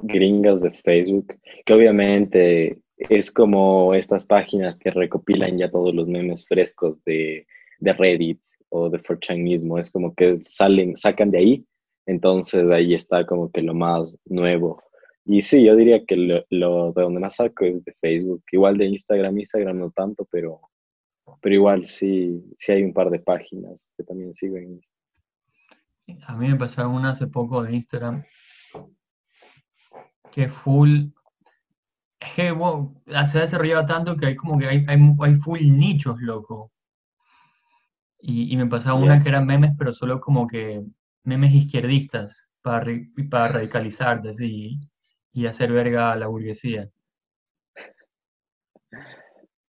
gringas 0.00 0.60
de 0.60 0.70
Facebook, 0.70 1.34
que 1.64 1.72
obviamente 1.72 2.78
es 2.98 3.30
como 3.30 3.94
estas 3.94 4.24
páginas 4.24 4.76
que 4.76 4.90
recopilan 4.90 5.58
ya 5.58 5.70
todos 5.70 5.94
los 5.94 6.06
memes 6.06 6.46
frescos 6.46 7.02
de, 7.04 7.46
de 7.80 7.92
Reddit 7.92 8.40
o 8.68 8.90
de 8.90 9.00
4chan 9.00 9.38
mismo. 9.38 9.78
Es 9.78 9.90
como 9.90 10.14
que 10.14 10.40
salen, 10.44 10.96
sacan 10.96 11.30
de 11.30 11.38
ahí, 11.38 11.66
entonces 12.06 12.70
ahí 12.70 12.94
está 12.94 13.24
como 13.24 13.50
que 13.50 13.62
lo 13.62 13.74
más 13.74 14.18
nuevo. 14.26 14.82
Y 15.24 15.40
sí, 15.40 15.64
yo 15.64 15.74
diría 15.74 16.04
que 16.04 16.16
lo, 16.16 16.44
lo 16.50 16.92
de 16.92 17.02
donde 17.02 17.20
más 17.20 17.36
saco 17.36 17.64
es 17.64 17.82
de 17.84 17.92
Facebook. 17.94 18.42
Igual 18.52 18.76
de 18.76 18.86
Instagram, 18.86 19.38
Instagram 19.38 19.78
no 19.78 19.90
tanto, 19.90 20.28
pero, 20.30 20.60
pero 21.40 21.54
igual 21.54 21.86
sí, 21.86 22.44
sí 22.56 22.72
hay 22.72 22.82
un 22.82 22.92
par 22.92 23.10
de 23.10 23.18
páginas 23.18 23.90
que 23.96 24.04
también 24.04 24.34
sigo 24.34 24.56
en 24.56 24.72
Instagram. 24.74 26.24
A 26.26 26.36
mí 26.36 26.48
me 26.48 26.56
pasaron 26.56 26.92
una 26.94 27.10
hace 27.10 27.26
poco 27.26 27.62
de 27.62 27.74
Instagram 27.74 28.24
que 30.30 30.48
full. 30.48 31.06
Que 32.18 32.50
wow, 32.50 33.00
se 33.06 33.38
ha 33.38 33.42
desarrollado 33.42 33.86
tanto 33.86 34.16
que 34.16 34.26
hay 34.26 34.36
como 34.36 34.58
que 34.58 34.66
hay, 34.66 34.84
hay, 34.88 34.98
hay 35.20 35.36
full 35.36 35.60
nichos, 35.60 36.20
loco. 36.20 36.72
Y, 38.20 38.52
y 38.52 38.56
me 38.56 38.66
pasaba 38.66 38.98
una 38.98 39.18
Ya. 39.18 39.22
que 39.22 39.28
eran 39.28 39.46
memes, 39.46 39.72
pero 39.78 39.92
solo 39.92 40.20
como 40.20 40.46
que 40.46 40.82
memes 41.24 41.54
izquierdistas 41.54 42.50
para, 42.62 42.90
para 43.30 43.48
radicalizarte 43.48 44.30
así, 44.30 44.80
y 45.32 45.46
hacer 45.46 45.72
verga 45.72 46.12
a 46.12 46.16
la 46.16 46.26
burguesía. 46.26 46.90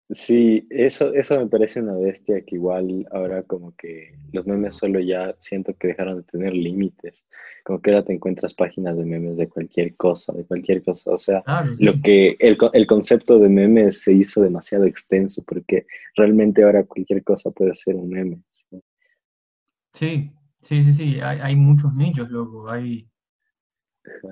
Sí, 0.10 0.68
eso, 0.70 1.14
eso 1.16 1.40
me 1.40 1.48
parece 1.48 1.82
una 1.82 1.96
bestia 1.98 2.42
que 2.46 2.56
igual 2.56 3.08
ahora 3.12 3.42
como 3.42 3.76
que 3.76 4.14
los 4.32 4.46
memes 4.46 4.76
solo 4.76 5.00
ya 5.00 5.36
siento 5.40 5.74
que 5.76 5.88
dejaron 5.88 6.18
de 6.18 6.24
tener 6.24 6.54
límites. 6.54 7.26
Como 7.64 7.82
que 7.82 7.90
ahora 7.90 8.06
te 8.06 8.14
encuentras 8.14 8.54
páginas 8.54 8.96
de 8.96 9.04
memes 9.04 9.38
de 9.38 9.50
cualquier 9.50 9.96
cosa, 9.96 10.32
de 10.34 10.46
cualquier 10.46 10.84
cosa. 10.84 11.10
O 11.12 11.18
sea, 11.18 11.42
Claro, 11.42 11.72
lo 11.80 11.94
sí. 11.94 12.02
que 12.04 12.36
el, 12.40 12.56
el 12.74 12.86
concepto 12.86 13.40
de 13.40 13.50
memes 13.50 14.04
se 14.04 14.14
hizo 14.14 14.44
demasiado 14.44 14.86
extenso 14.86 15.44
porque 15.48 15.88
realmente 16.16 16.64
ahora 16.64 16.84
cualquier 16.84 17.24
cosa 17.24 17.50
puede 17.50 17.74
ser 17.74 17.96
un 17.96 18.10
meme. 18.10 18.44
¿sí? 18.54 18.82
Sí, 19.94 20.32
sí, 20.62 20.84
sí, 20.84 20.94
sí. 20.94 21.20
Hay, 21.20 21.40
hay 21.42 21.56
muchos 21.56 21.92
nichos, 21.96 22.30
loco. 22.30 22.70
Hay, 22.70 23.10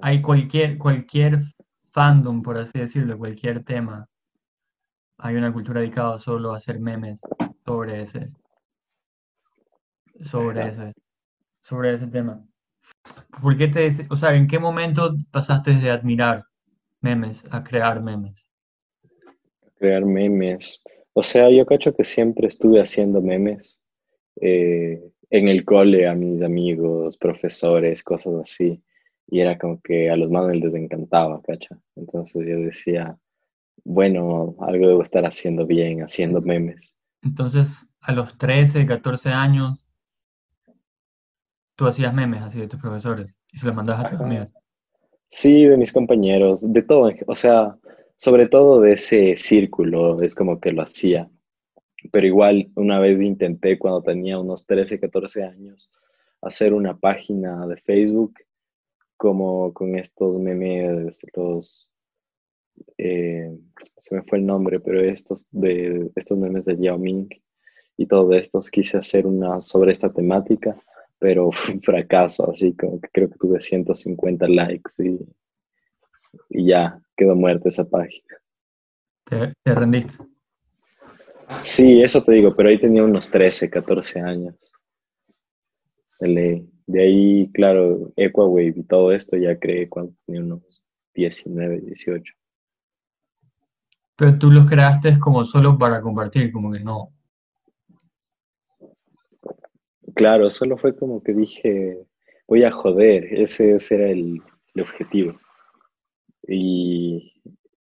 hay 0.03 0.21
cualquier, 0.21 0.77
cualquier 0.77 1.39
fandom, 1.91 2.43
por 2.43 2.57
así 2.57 2.77
decirlo, 2.77 3.17
cualquier 3.17 3.63
tema. 3.63 4.07
Hay 5.25 5.37
una 5.37 5.53
cultura 5.53 5.79
dedicada 5.79 6.19
solo 6.19 6.51
a 6.51 6.57
hacer 6.57 6.81
memes 6.81 7.21
sobre 7.65 8.01
ese, 8.01 8.29
sobre 10.21 10.67
ese, 10.67 10.93
sobre 11.61 11.93
ese 11.93 12.07
tema. 12.07 12.45
¿Por 13.41 13.57
qué 13.57 13.69
te, 13.69 13.89
o 14.09 14.17
sea, 14.17 14.35
en 14.35 14.47
qué 14.47 14.59
momento 14.59 15.15
pasaste 15.31 15.75
de 15.75 15.91
admirar 15.91 16.43
memes 16.99 17.45
a 17.51 17.63
crear 17.63 18.03
memes? 18.03 18.49
Crear 19.75 20.03
memes. 20.03 20.83
O 21.13 21.23
sea, 21.23 21.49
yo 21.49 21.65
cacho 21.65 21.95
que 21.95 22.03
siempre 22.03 22.47
estuve 22.47 22.81
haciendo 22.81 23.21
memes 23.21 23.79
eh, 24.41 25.01
en 25.29 25.47
el 25.47 25.63
cole 25.63 26.05
a 26.05 26.15
mis 26.15 26.41
amigos, 26.41 27.17
profesores, 27.17 28.03
cosas 28.03 28.33
así. 28.43 28.83
Y 29.27 29.39
era 29.39 29.57
como 29.57 29.79
que 29.81 30.09
a 30.09 30.17
los 30.17 30.29
manes 30.29 30.61
les 30.61 30.75
encantaba, 30.75 31.41
cacha. 31.43 31.79
Entonces 31.95 32.45
yo 32.45 32.57
decía, 32.57 33.17
bueno, 33.83 34.55
algo 34.61 34.87
debo 34.87 35.03
estar 35.03 35.25
haciendo 35.25 35.65
bien, 35.65 36.01
haciendo 36.01 36.41
memes. 36.41 36.93
Entonces, 37.21 37.85
a 38.01 38.11
los 38.11 38.37
13, 38.37 38.85
14 38.85 39.29
años, 39.29 39.87
tú 41.75 41.87
hacías 41.87 42.13
memes 42.13 42.41
así 42.41 42.59
de 42.59 42.67
tus 42.67 42.79
profesores 42.79 43.35
y 43.51 43.57
se 43.57 43.65
los 43.65 43.75
mandabas 43.75 44.05
a 44.05 44.09
tus 44.09 44.19
amigas. 44.19 44.51
Sí, 45.29 45.65
de 45.65 45.77
mis 45.77 45.91
compañeros, 45.91 46.71
de 46.71 46.83
todo, 46.83 47.11
o 47.27 47.35
sea, 47.35 47.75
sobre 48.15 48.47
todo 48.47 48.81
de 48.81 48.93
ese 48.93 49.35
círculo, 49.35 50.21
es 50.21 50.35
como 50.35 50.59
que 50.59 50.71
lo 50.71 50.83
hacía. 50.83 51.29
Pero 52.11 52.27
igual 52.27 52.71
una 52.75 52.99
vez 52.99 53.21
intenté 53.21 53.79
cuando 53.79 54.03
tenía 54.03 54.37
unos 54.37 54.65
13, 54.65 54.99
14 54.99 55.43
años 55.43 55.91
hacer 56.41 56.73
una 56.73 56.97
página 56.97 57.65
de 57.67 57.77
Facebook 57.77 58.33
como 59.17 59.73
con 59.73 59.97
estos 59.97 60.37
memes, 60.39 61.21
los, 61.35 61.89
eh, 62.97 63.57
se 64.01 64.15
me 64.15 64.23
fue 64.23 64.39
el 64.39 64.45
nombre, 64.45 64.79
pero 64.79 65.01
estos 65.01 65.47
de 65.51 66.09
estos 66.15 66.37
memes 66.37 66.65
de 66.65 66.77
Yao 66.77 66.97
Ming 66.97 67.29
y 67.97 68.05
todos 68.05 68.35
estos 68.35 68.69
quise 68.69 68.97
hacer 68.97 69.27
una 69.27 69.61
sobre 69.61 69.91
esta 69.91 70.11
temática, 70.11 70.75
pero 71.19 71.51
fue 71.51 71.75
un 71.75 71.81
fracaso, 71.81 72.49
así 72.49 72.73
como 72.73 72.99
que 72.99 73.09
creo 73.11 73.29
que 73.29 73.37
tuve 73.37 73.59
150 73.59 74.47
likes 74.47 74.91
y, 74.99 75.19
y 76.49 76.67
ya 76.67 76.99
quedó 77.15 77.35
muerta 77.35 77.69
esa 77.69 77.87
página. 77.87 78.37
Te, 79.25 79.53
te 79.63 79.75
rendiste. 79.75 80.17
Sí, 81.61 82.01
eso 82.01 82.23
te 82.23 82.33
digo, 82.33 82.55
pero 82.55 82.69
ahí 82.69 82.79
tenía 82.79 83.03
unos 83.03 83.29
13, 83.29 83.69
14 83.69 84.19
años. 84.21 84.55
De 86.19 86.27
ley. 86.27 86.69
De 86.85 87.01
ahí, 87.01 87.51
claro, 87.53 88.11
Equawave 88.15 88.73
y 88.75 88.83
todo 88.83 89.11
esto 89.11 89.37
ya 89.37 89.57
creé 89.57 89.87
cuando 89.87 90.13
tenía 90.25 90.41
unos 90.41 90.83
19, 91.13 91.81
18. 91.81 92.33
Pero 94.15 94.37
tú 94.37 94.51
los 94.51 94.69
creaste 94.69 95.19
como 95.19 95.43
solo 95.45 95.77
para 95.77 96.01
compartir, 96.01 96.51
como 96.51 96.71
que 96.71 96.79
no. 96.79 97.09
Claro, 100.15 100.49
solo 100.49 100.77
fue 100.77 100.95
como 100.95 101.23
que 101.23 101.33
dije, 101.33 101.97
voy 102.47 102.63
a 102.63 102.71
joder, 102.71 103.25
ese, 103.33 103.77
era 103.89 104.09
el, 104.09 104.41
objetivo. 104.79 105.39
Y, 106.47 107.33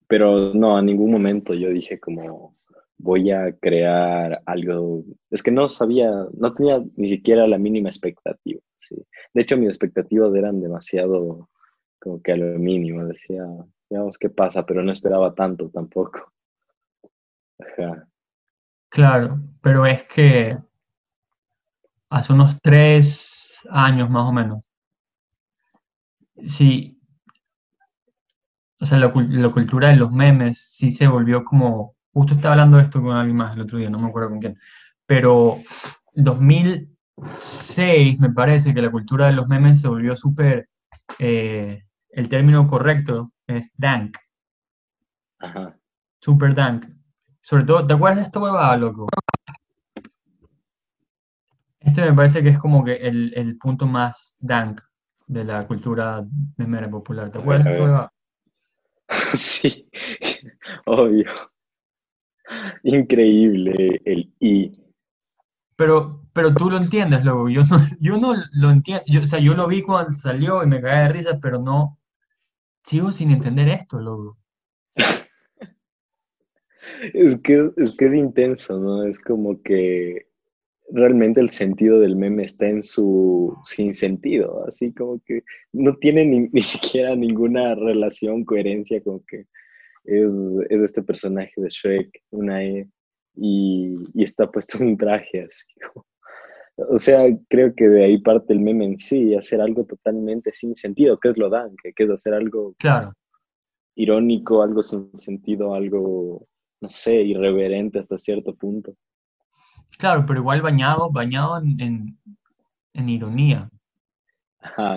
pero 0.09 0.55
no, 0.55 0.77
a 0.77 0.83
ningún 0.83 1.11
momento 1.11 1.53
yo 1.53 1.69
dije 1.69 1.99
como, 2.01 2.53
voy 2.99 3.31
a 3.31 3.53
crear 3.53 4.43
algo. 4.47 5.05
Es 5.31 5.43
que 5.43 5.51
no 5.51 5.69
sabía, 5.69 6.11
no 6.33 6.55
tenía 6.55 6.83
ni 6.97 7.11
siquiera 7.11 7.47
la 7.47 7.59
mínima 7.59 7.91
expectativa. 7.91 8.61
¿sí? 8.77 8.97
De 9.35 9.43
hecho, 9.43 9.57
mis 9.57 9.69
expectativas 9.69 10.35
eran 10.35 10.61
demasiado 10.61 11.51
como 12.01 12.23
que 12.23 12.33
a 12.33 12.37
lo 12.37 12.59
mínimo. 12.59 13.05
Decía, 13.05 13.45
veamos 13.91 14.19
qué 14.19 14.31
pasa, 14.31 14.65
pero 14.65 14.83
no 14.83 14.93
esperaba 14.93 15.35
tanto 15.35 15.71
tampoco. 15.71 16.33
Ajá. 17.59 18.09
Claro, 18.89 19.41
pero 19.61 19.87
es 19.87 20.05
que 20.05 20.59
hace 22.09 22.33
unos 22.33 22.57
tres 22.63 23.67
años 23.71 24.09
más 24.11 24.25
o 24.25 24.33
menos, 24.33 24.63
sí, 26.47 27.01
o 28.79 28.85
sea, 28.85 28.99
la, 28.99 29.13
la 29.15 29.51
cultura 29.51 29.89
de 29.89 29.97
los 29.97 30.13
memes 30.13 30.59
sí 30.59 30.91
se 30.91 31.09
volvió 31.09 31.45
como 31.45 31.97
Justo 32.17 32.33
estaba 32.33 32.55
hablando 32.55 32.79
de 32.79 32.85
esto 32.85 33.03
con 33.03 33.15
alguien 33.15 33.37
más 33.37 33.55
el 33.55 33.61
otro 33.61 33.77
día, 33.77 33.91
no 33.91 33.99
me 33.99 34.09
acuerdo 34.09 34.31
con 34.31 34.41
quién. 34.41 34.59
Pero 35.05 35.59
2006 36.15 38.19
me 38.19 38.33
parece 38.33 38.73
que 38.73 38.81
la 38.81 38.91
cultura 38.91 39.27
de 39.27 39.33
los 39.33 39.49
memes 39.49 39.83
se 39.83 39.89
volvió 39.89 40.17
súper... 40.17 40.71
Eh, 41.19 41.85
el 42.09 42.29
término 42.31 42.67
correcto 42.67 43.33
es 43.47 43.71
dank. 43.77 44.17
Ajá. 45.39 45.77
Super 46.21 46.55
dank. 46.55 46.87
Sobre 47.41 47.65
todo, 47.65 47.87
¿te 47.87 47.95
acuerdas 47.95 48.19
de 48.19 48.25
esta 48.25 48.41
huevada, 48.41 48.77
loco? 48.77 49.07
Este 51.81 52.03
me 52.03 52.13
parece 52.13 52.43
que 52.43 52.49
es 52.49 52.59
como 52.59 52.85
que 52.85 52.95
el, 52.95 53.33
el 53.37 53.57
punto 53.59 53.87
más 53.87 54.37
dank 54.41 54.81
de 55.27 55.45
la 55.45 55.67
cultura 55.67 56.25
memera 56.57 56.91
popular. 56.91 57.31
¿Te 57.31 57.39
acuerdas 57.39 57.65
de 57.65 57.73
esta 57.73 57.85
huevada? 57.85 58.13
Sí, 59.37 59.89
obvio. 60.87 61.31
Increíble 62.83 64.01
el 64.05 64.33
I. 64.41 64.73
Pero, 65.77 66.23
pero 66.33 66.55
tú 66.55 66.71
lo 66.71 66.77
entiendes, 66.77 67.25
luego. 67.25 67.49
Yo 67.49 67.63
no, 67.65 67.79
yo 68.01 68.19
no 68.19 68.35
lo 68.53 68.71
entiendo. 68.71 69.05
Yo, 69.07 69.23
o 69.23 69.27
sea, 69.27 69.39
yo 69.39 69.55
lo 69.55 69.69
vi 69.69 69.83
cuando 69.83 70.19
salió 70.19 70.63
y 70.63 70.67
me 70.67 70.81
caí 70.81 71.07
de 71.07 71.13
risa, 71.13 71.39
pero 71.41 71.59
no. 71.61 71.96
Sigo 72.87 73.11
sin 73.11 73.33
entender 73.33 73.67
esto, 73.69 74.01
loco. 74.01 74.39
es, 77.13 77.41
que, 77.43 77.71
es 77.77 77.97
que 77.97 78.07
es 78.07 78.15
intenso, 78.15 78.79
¿no? 78.79 79.03
Es 79.05 79.21
como 79.21 79.61
que 79.61 80.29
realmente 80.91 81.41
el 81.41 81.51
sentido 81.51 81.99
del 81.99 82.15
meme 82.15 82.45
está 82.45 82.69
en 82.69 82.85
su 82.85 83.57
sin 83.65 83.93
sentido, 83.93 84.65
así 84.69 84.95
como 84.95 85.21
que 85.27 85.43
no 85.73 85.97
tiene 85.97 86.25
ni, 86.25 86.49
ni 86.53 86.61
siquiera 86.61 87.17
ninguna 87.17 87.75
relación, 87.75 88.45
coherencia 88.45 89.03
con 89.03 89.19
que 89.27 89.47
es, 90.05 90.33
este 90.71 91.03
personaje 91.03 91.55
de 91.57 91.69
Shrek, 91.69 92.23
una 92.31 92.63
E, 92.65 92.89
y, 93.35 93.97
está 94.23 94.49
puesto 94.49 94.79
un 94.79 94.97
traje 94.97 95.43
así 95.43 95.67
O 96.77 96.99
sea, 96.99 97.25
creo 97.49 97.75
que 97.75 97.89
de 97.89 98.05
ahí 98.05 98.19
parte 98.19 98.53
el 98.53 98.61
meme 98.61 98.85
en 98.85 98.99
sí, 98.99 99.35
hacer 99.35 99.61
algo 99.61 99.85
totalmente 99.85 100.53
sin 100.53 100.75
sentido, 100.75 101.19
que 101.19 101.31
es 101.31 101.39
lo 101.39 101.49
dan, 101.49 101.75
que 101.83 102.05
es 102.05 102.11
hacer 102.11 102.35
algo 102.35 102.75
claro. 102.79 103.15
irónico, 103.95 104.63
algo 104.63 104.83
sin 104.83 105.11
sentido, 105.17 105.75
algo, 105.75 106.47
no 106.81 106.89
sé, 106.89 107.23
irreverente 107.23 107.99
hasta 107.99 108.19
cierto 108.19 108.55
punto. 108.55 108.95
Claro, 109.99 110.25
pero 110.27 110.41
igual 110.41 110.61
bañado, 110.61 111.11
bañado 111.11 111.57
en, 111.59 112.19
ironía. 112.95 113.71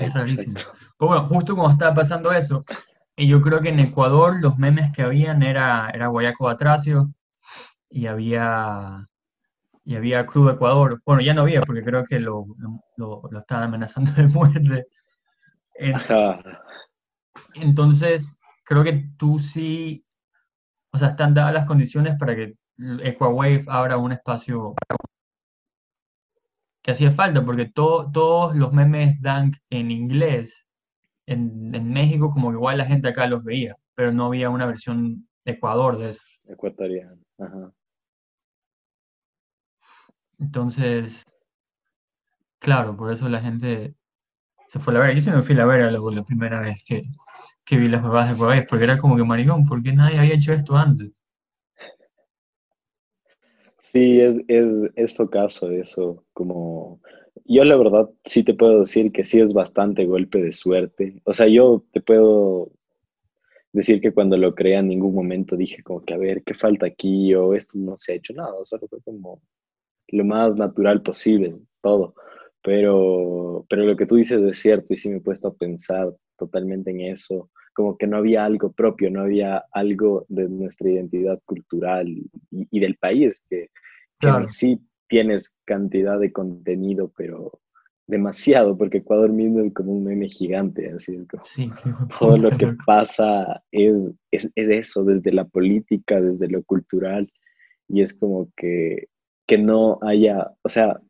es 0.02 0.14
rarísimo. 0.14 0.56
bueno, 1.00 1.28
justo 1.28 1.56
como 1.56 1.70
estaba 1.70 1.96
pasando 1.96 2.32
eso, 2.34 2.66
y 3.16 3.28
yo 3.28 3.42
creo 3.42 3.62
que 3.62 3.70
en 3.70 3.80
Ecuador 3.80 4.38
los 4.42 4.58
memes 4.58 4.92
que 4.92 5.02
habían 5.02 5.44
era, 5.44 5.90
era 5.94 6.08
Guayaco 6.08 6.46
Batracio 6.46 7.14
y 7.90 8.06
había, 8.06 9.09
y 9.84 9.96
había 9.96 10.26
Cruz 10.26 10.54
Ecuador. 10.54 11.02
Bueno, 11.06 11.22
ya 11.22 11.34
no 11.34 11.42
había 11.42 11.62
porque 11.62 11.84
creo 11.84 12.04
que 12.06 12.20
lo, 12.20 12.46
lo, 12.98 13.22
estaban 13.38 13.66
amenazando 13.66 14.12
de 14.18 14.28
muerte. 14.28 14.86
Entonces, 17.56 18.40
creo 18.66 18.84
que 18.84 19.10
tú 19.18 19.40
sí, 19.40 20.06
o 20.92 20.98
sea, 20.98 21.10
están 21.10 21.34
dadas 21.34 21.54
las 21.54 21.66
condiciones 21.66 22.16
para 22.20 22.36
que 22.36 22.56
Equawave 22.78 23.66
abra 23.68 23.98
un 23.98 24.12
espacio 24.12 24.74
que 26.82 26.92
hacía 26.92 27.12
falta, 27.12 27.44
porque 27.46 27.66
todos 27.74 28.56
los 28.58 28.72
memes 28.72 29.22
dan 29.22 29.52
en 29.70 29.92
inglés 29.92 30.66
en, 31.30 31.92
México 31.92 32.30
como 32.32 32.50
que 32.50 32.56
igual 32.56 32.78
la 32.78 32.86
gente 32.86 33.10
acá 33.10 33.28
los 33.28 33.44
veía, 33.44 33.76
pero 33.96 34.12
no 34.12 34.26
había 34.26 34.50
una 34.50 34.66
versión 34.66 35.28
de 35.46 35.54
Ecuador 35.54 35.98
de 35.98 36.10
eso. 36.10 36.24
Ecuatoriano, 36.48 37.22
ajá. 37.38 37.72
Entonces, 40.40 41.24
claro, 42.60 42.96
por 42.96 43.12
eso 43.12 43.28
la 43.30 43.42
gente 43.42 43.96
se 44.68 44.80
fue 44.80 44.94
a 44.94 45.00
la 45.00 45.06
ver. 45.06 45.16
Yo 45.16 45.22
sí 45.22 45.30
me 45.32 45.42
fui 45.42 45.56
a 45.56 45.60
la 45.60 45.66
ver 45.66 45.92
la, 45.92 46.24
primera 46.24 46.62
vez 46.62 46.84
que, 46.86 47.04
que 47.66 47.78
vi 47.78 47.88
las 47.88 48.04
huevadas 48.04 48.30
de 48.30 48.36
Ecuador, 48.36 48.66
porque 48.70 48.84
era 48.86 48.98
como 48.98 49.18
que 49.18 49.24
maricón, 49.24 49.66
¿por 49.66 49.84
qué 49.84 49.94
nadie 49.94 50.20
había 50.20 50.36
hecho 50.36 50.54
esto 50.54 50.76
antes? 50.78 51.24
Sí, 53.82 54.22
es, 54.22 54.38
es, 54.48 54.70
es 54.96 55.18
caso 55.32 55.72
eso, 55.72 56.24
como 56.34 57.02
yo 57.46 57.64
la 57.64 57.76
verdad 57.76 58.08
sí 58.24 58.44
te 58.44 58.54
puedo 58.54 58.82
decir 58.82 59.12
que 59.12 59.24
sí 59.24 59.42
es 59.42 59.54
bastante 59.54 60.06
golpe 60.06 60.40
de 60.40 60.54
suerte. 60.54 61.20
O 61.24 61.34
sea, 61.34 61.48
yo 61.48 61.84
te 61.92 62.00
puedo 62.00 62.72
decir 63.74 64.02
que 64.02 64.12
cuando 64.14 64.38
lo 64.38 64.54
creé 64.54 64.78
en 64.78 64.90
ningún 64.90 65.16
momento 65.16 65.56
dije 65.56 65.82
como 65.82 66.04
que 66.04 66.14
a 66.14 66.18
ver, 66.18 66.44
¿qué 66.44 66.54
falta 66.54 66.86
aquí? 66.86 67.34
O 67.34 67.56
esto 67.56 67.78
no 67.80 67.98
se 67.98 68.14
ha 68.14 68.16
hecho 68.16 68.34
nada, 68.34 68.54
solo 68.66 68.88
fue 68.88 69.02
como 69.02 69.42
lo 70.12 70.26
más 70.26 70.56
natural 70.56 71.02
posible, 71.02 71.56
todo. 71.82 72.16
Pero, 72.62 73.66
pero 73.70 73.86
lo 73.86 73.96
que 73.96 74.06
tú 74.06 74.16
dices 74.16 74.42
es 74.42 74.60
cierto 74.60 74.94
y 74.94 74.98
sí 74.98 75.10
me 75.10 75.18
he 75.18 75.22
puesto 75.22 75.48
a 75.50 75.54
pensar 75.54 76.14
totalmente 76.38 76.92
en 76.92 77.02
eso, 77.02 77.50
como 77.74 77.98
que 77.98 78.08
no 78.08 78.18
había 78.18 78.44
algo 78.44 78.72
propio, 78.72 79.10
no 79.10 79.22
había 79.22 79.64
algo 79.72 80.26
de 80.28 80.50
nuestra 80.50 80.90
identidad 80.90 81.40
cultural 81.46 82.08
y, 82.52 82.80
del 82.80 82.98
país 82.98 83.46
que, 83.50 83.70
que 84.20 84.30
sí 84.48 84.82
tienes 85.08 85.56
cantidad 85.66 86.20
de 86.20 86.32
contenido, 86.32 87.12
pero 87.16 87.60
demasiado, 88.10 88.76
porque 88.76 88.98
Ecuador 88.98 89.32
mismo 89.32 89.62
es 89.62 89.72
como 89.72 89.92
un 89.92 90.04
meme 90.04 90.28
gigante, 90.28 90.92
así 90.92 91.16
es 91.16 91.28
como 91.28 91.46
sí, 91.46 91.72
todo 92.20 92.38
lo 92.38 92.58
que 92.58 92.76
pasa 92.86 93.62
es, 93.72 94.12
es, 94.32 94.52
eso, 94.56 95.04
desde 95.04 95.32
la 95.32 95.46
política, 95.46 96.20
desde 96.20 96.48
lo 96.48 96.64
cultural, 96.64 97.32
y 97.88 98.02
es 98.02 98.18
como 98.18 98.50
que, 98.58 99.08
que 99.50 99.58
no 99.58 99.98
haya, 100.04 100.52
o 100.62 100.70
sea, 100.70 101.02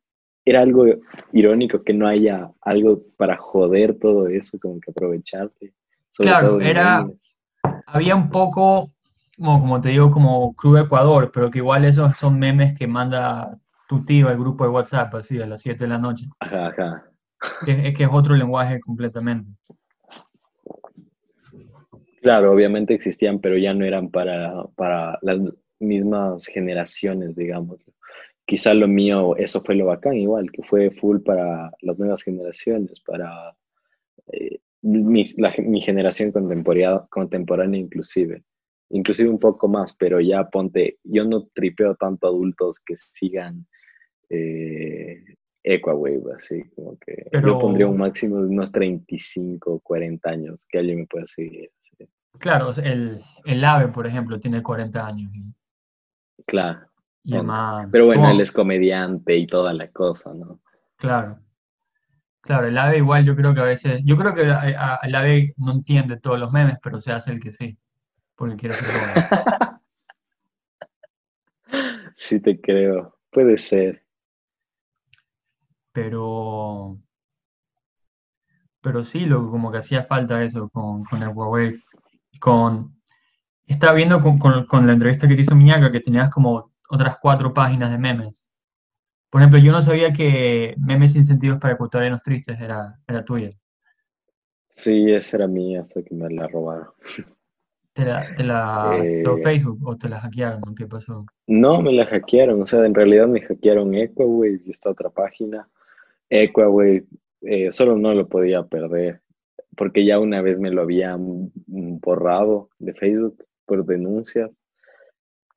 era 0.46 0.62
algo 0.62 0.86
irónico 1.34 1.84
que 1.84 1.94
no 1.94 2.08
haya 2.08 2.50
algo 2.62 3.04
para 3.18 3.36
joder 3.36 4.00
todo 4.00 4.30
eso, 4.30 4.58
como 4.62 4.80
que 4.80 4.92
aprovecharte. 4.92 5.74
Claro, 6.18 6.62
era, 6.62 7.06
había 7.86 8.16
un 8.16 8.30
poco, 8.30 8.92
como, 9.38 9.60
como 9.60 9.82
te 9.82 9.90
digo, 9.90 10.10
como 10.10 10.56
Club 10.56 10.78
Ecuador, 10.78 11.32
pero 11.34 11.52
que 11.52 11.58
igual 11.58 11.84
esos 11.84 12.16
son 12.18 12.40
memes 12.40 12.78
que 12.78 12.88
manda 12.88 13.60
tu 13.90 14.06
tío 14.06 14.30
al 14.30 14.38
grupo 14.38 14.64
de 14.64 14.70
WhatsApp, 14.70 15.14
así 15.16 15.42
a 15.42 15.46
las 15.46 15.62
7 15.62 15.84
de 15.84 15.90
la 15.90 15.98
noche. 15.98 16.26
Ajá, 16.40 16.68
ajá. 16.68 17.04
es 17.68 17.94
que 17.94 18.04
es 18.04 18.10
otro 18.10 18.36
lenguaje 18.36 18.80
completamente. 18.80 19.52
Claro, 22.22 22.54
obviamente 22.54 22.94
existían, 22.94 23.40
pero 23.40 23.58
ya 23.58 23.74
no 23.74 23.84
eran 23.84 24.10
para, 24.10 24.64
para 24.76 25.20
las 25.22 25.40
mismas 25.80 26.46
generaciones, 26.46 27.36
digamos. 27.36 27.84
Quizá 28.50 28.74
lo 28.74 28.88
mío, 28.88 29.36
eso 29.36 29.62
fue 29.62 29.76
lo 29.76 29.86
bacán 29.86 30.16
igual, 30.16 30.52
que 30.52 30.64
fue 30.64 30.90
full 30.90 31.20
para 31.20 31.72
las 31.82 32.00
nuevas 32.00 32.24
generaciones, 32.24 33.00
para 33.00 33.56
eh, 34.34 34.58
mi, 34.82 35.24
mi, 35.60 35.82
generación 35.82 36.32
contemporánea, 36.32 37.06
contemporánea 37.12 37.80
inclusive. 37.80 38.42
Inclusive 38.90 39.30
un 39.30 39.38
poco 39.38 39.68
más, 39.68 39.96
pero 39.96 40.20
ya 40.20 40.50
ponte, 40.50 40.98
yo 41.04 41.26
no 41.26 41.46
tripeo 41.54 41.94
tanto 41.94 42.26
adultos 42.26 42.80
que 42.84 42.96
sigan 42.98 43.68
eh, 44.32 45.24
Equawave, 45.62 46.34
así 46.36 46.64
como 46.74 46.98
que 46.98 47.30
yo 47.32 47.60
pondría 47.60 47.86
un 47.86 47.98
máximo 47.98 48.42
de 48.42 48.48
unos 48.48 48.72
35, 48.72 49.80
40 49.82 50.28
años 50.28 50.66
que 50.68 50.80
alguien 50.80 51.02
me 51.02 51.06
pueda 51.06 51.28
seguir. 51.28 51.70
Claro, 52.40 52.72
el, 52.84 53.22
el 53.46 53.64
AVE, 53.64 53.90
por 53.90 54.08
ejemplo, 54.08 54.40
tiene 54.40 54.64
40 54.64 55.06
años. 55.06 55.32
Claro. 56.48 56.89
Pero 57.92 58.06
bueno, 58.06 58.30
él 58.30 58.42
es 58.42 58.52
comediante 58.52 59.36
y 59.38 59.48
toda 59.48 59.74
la 59.74 59.90
cosa, 59.92 60.34
¿no? 60.34 60.60
Claro. 60.98 61.40
Claro, 62.42 62.68
el 62.68 62.78
ave 62.78 62.98
igual 62.98 63.26
yo 63.26 63.36
creo 63.36 63.54
que 63.54 63.60
a 63.62 63.66
veces, 63.66 64.02
yo 64.06 64.18
creo 64.18 64.34
que 64.34 64.42
el 64.42 65.16
ave 65.16 65.54
no 65.58 65.72
entiende 65.74 66.18
todos 66.18 66.40
los 66.40 66.52
memes, 66.52 66.78
pero 66.82 67.00
se 67.00 67.12
hace 67.12 67.32
el 67.32 67.40
que 67.40 67.52
sí, 67.52 67.78
porque 68.36 68.56
quiere 68.56 68.76
hacer 68.76 68.88
todo. 68.88 69.80
Sí 72.16 72.40
te 72.42 72.60
creo, 72.60 73.18
puede 73.32 73.58
ser. 73.58 74.04
Pero, 75.92 76.98
pero 78.82 79.04
sí, 79.04 79.26
lo, 79.26 79.50
como 79.50 79.72
que 79.72 79.80
hacía 79.80 80.04
falta 80.04 80.44
eso 80.44 80.70
con, 80.70 81.04
con 81.04 81.22
el 81.22 81.30
Huawei. 81.30 81.82
Con, 82.40 82.96
estaba 83.66 83.94
viendo 83.94 84.22
con, 84.22 84.40
con- 84.40 84.66
con 84.68 84.88
la 84.88 84.94
entrevista 84.94 85.28
que 85.28 85.36
te 85.36 85.42
hizo 85.42 85.56
Miñaca 85.56 85.92
que 85.92 86.02
tenías 86.02 86.30
como 86.32 86.69
otras 86.90 87.18
cuatro 87.22 87.54
páginas 87.54 87.92
de 87.92 87.98
memes. 87.98 88.50
Por 89.30 89.42
ejemplo, 89.42 89.60
yo 89.60 89.72
no 89.72 89.82
sabía 89.82 90.12
que 90.12 90.76
memes 90.78 91.14
sin 91.14 91.24
sentidos 91.24 91.60
para 91.60 91.76
ecuatorianos 91.76 92.24
tristes 92.24 92.60
era, 92.60 93.00
era 93.08 93.24
tuya. 93.24 93.52
Sí, 94.72 95.12
esa 95.12 95.38
era 95.38 95.48
mía 95.48 95.82
hasta 95.82 96.02
que 96.02 96.16
me 96.16 96.30
la 96.30 96.48
robaron. 96.48 96.88
¿Te 97.94 98.06
la, 98.06 98.34
te 98.36 98.44
la 98.44 98.98
Eh, 99.04 99.24
Facebook 99.44 99.86
o 99.86 99.98
te 99.98 100.10
la 100.10 100.20
hackearon? 100.22 100.62
¿o 100.68 100.74
¿Qué 100.74 100.88
pasó? 100.88 101.26
No, 101.48 101.82
me 101.82 101.92
la 101.92 102.06
hackearon, 102.06 102.62
o 102.62 102.66
sea, 102.66 102.86
en 102.86 102.96
realidad 102.96 103.28
me 103.28 103.42
hackearon 103.42 103.94
Equawave 103.94 104.62
y 104.66 104.72
esta 104.72 104.90
otra 104.92 105.10
página. 105.10 105.68
Equawave 106.30 107.06
eh, 107.42 107.72
solo 107.72 107.98
no 107.98 108.14
lo 108.14 108.28
podía 108.28 108.64
perder, 108.64 109.22
porque 109.76 110.06
ya 110.06 110.20
una 110.20 110.42
vez 110.42 110.58
me 110.60 110.72
lo 110.72 110.82
habían 110.82 111.52
borrado 111.66 112.70
de 112.80 112.94
Facebook 112.94 113.46
por 113.66 113.86
denuncias, 113.86 114.50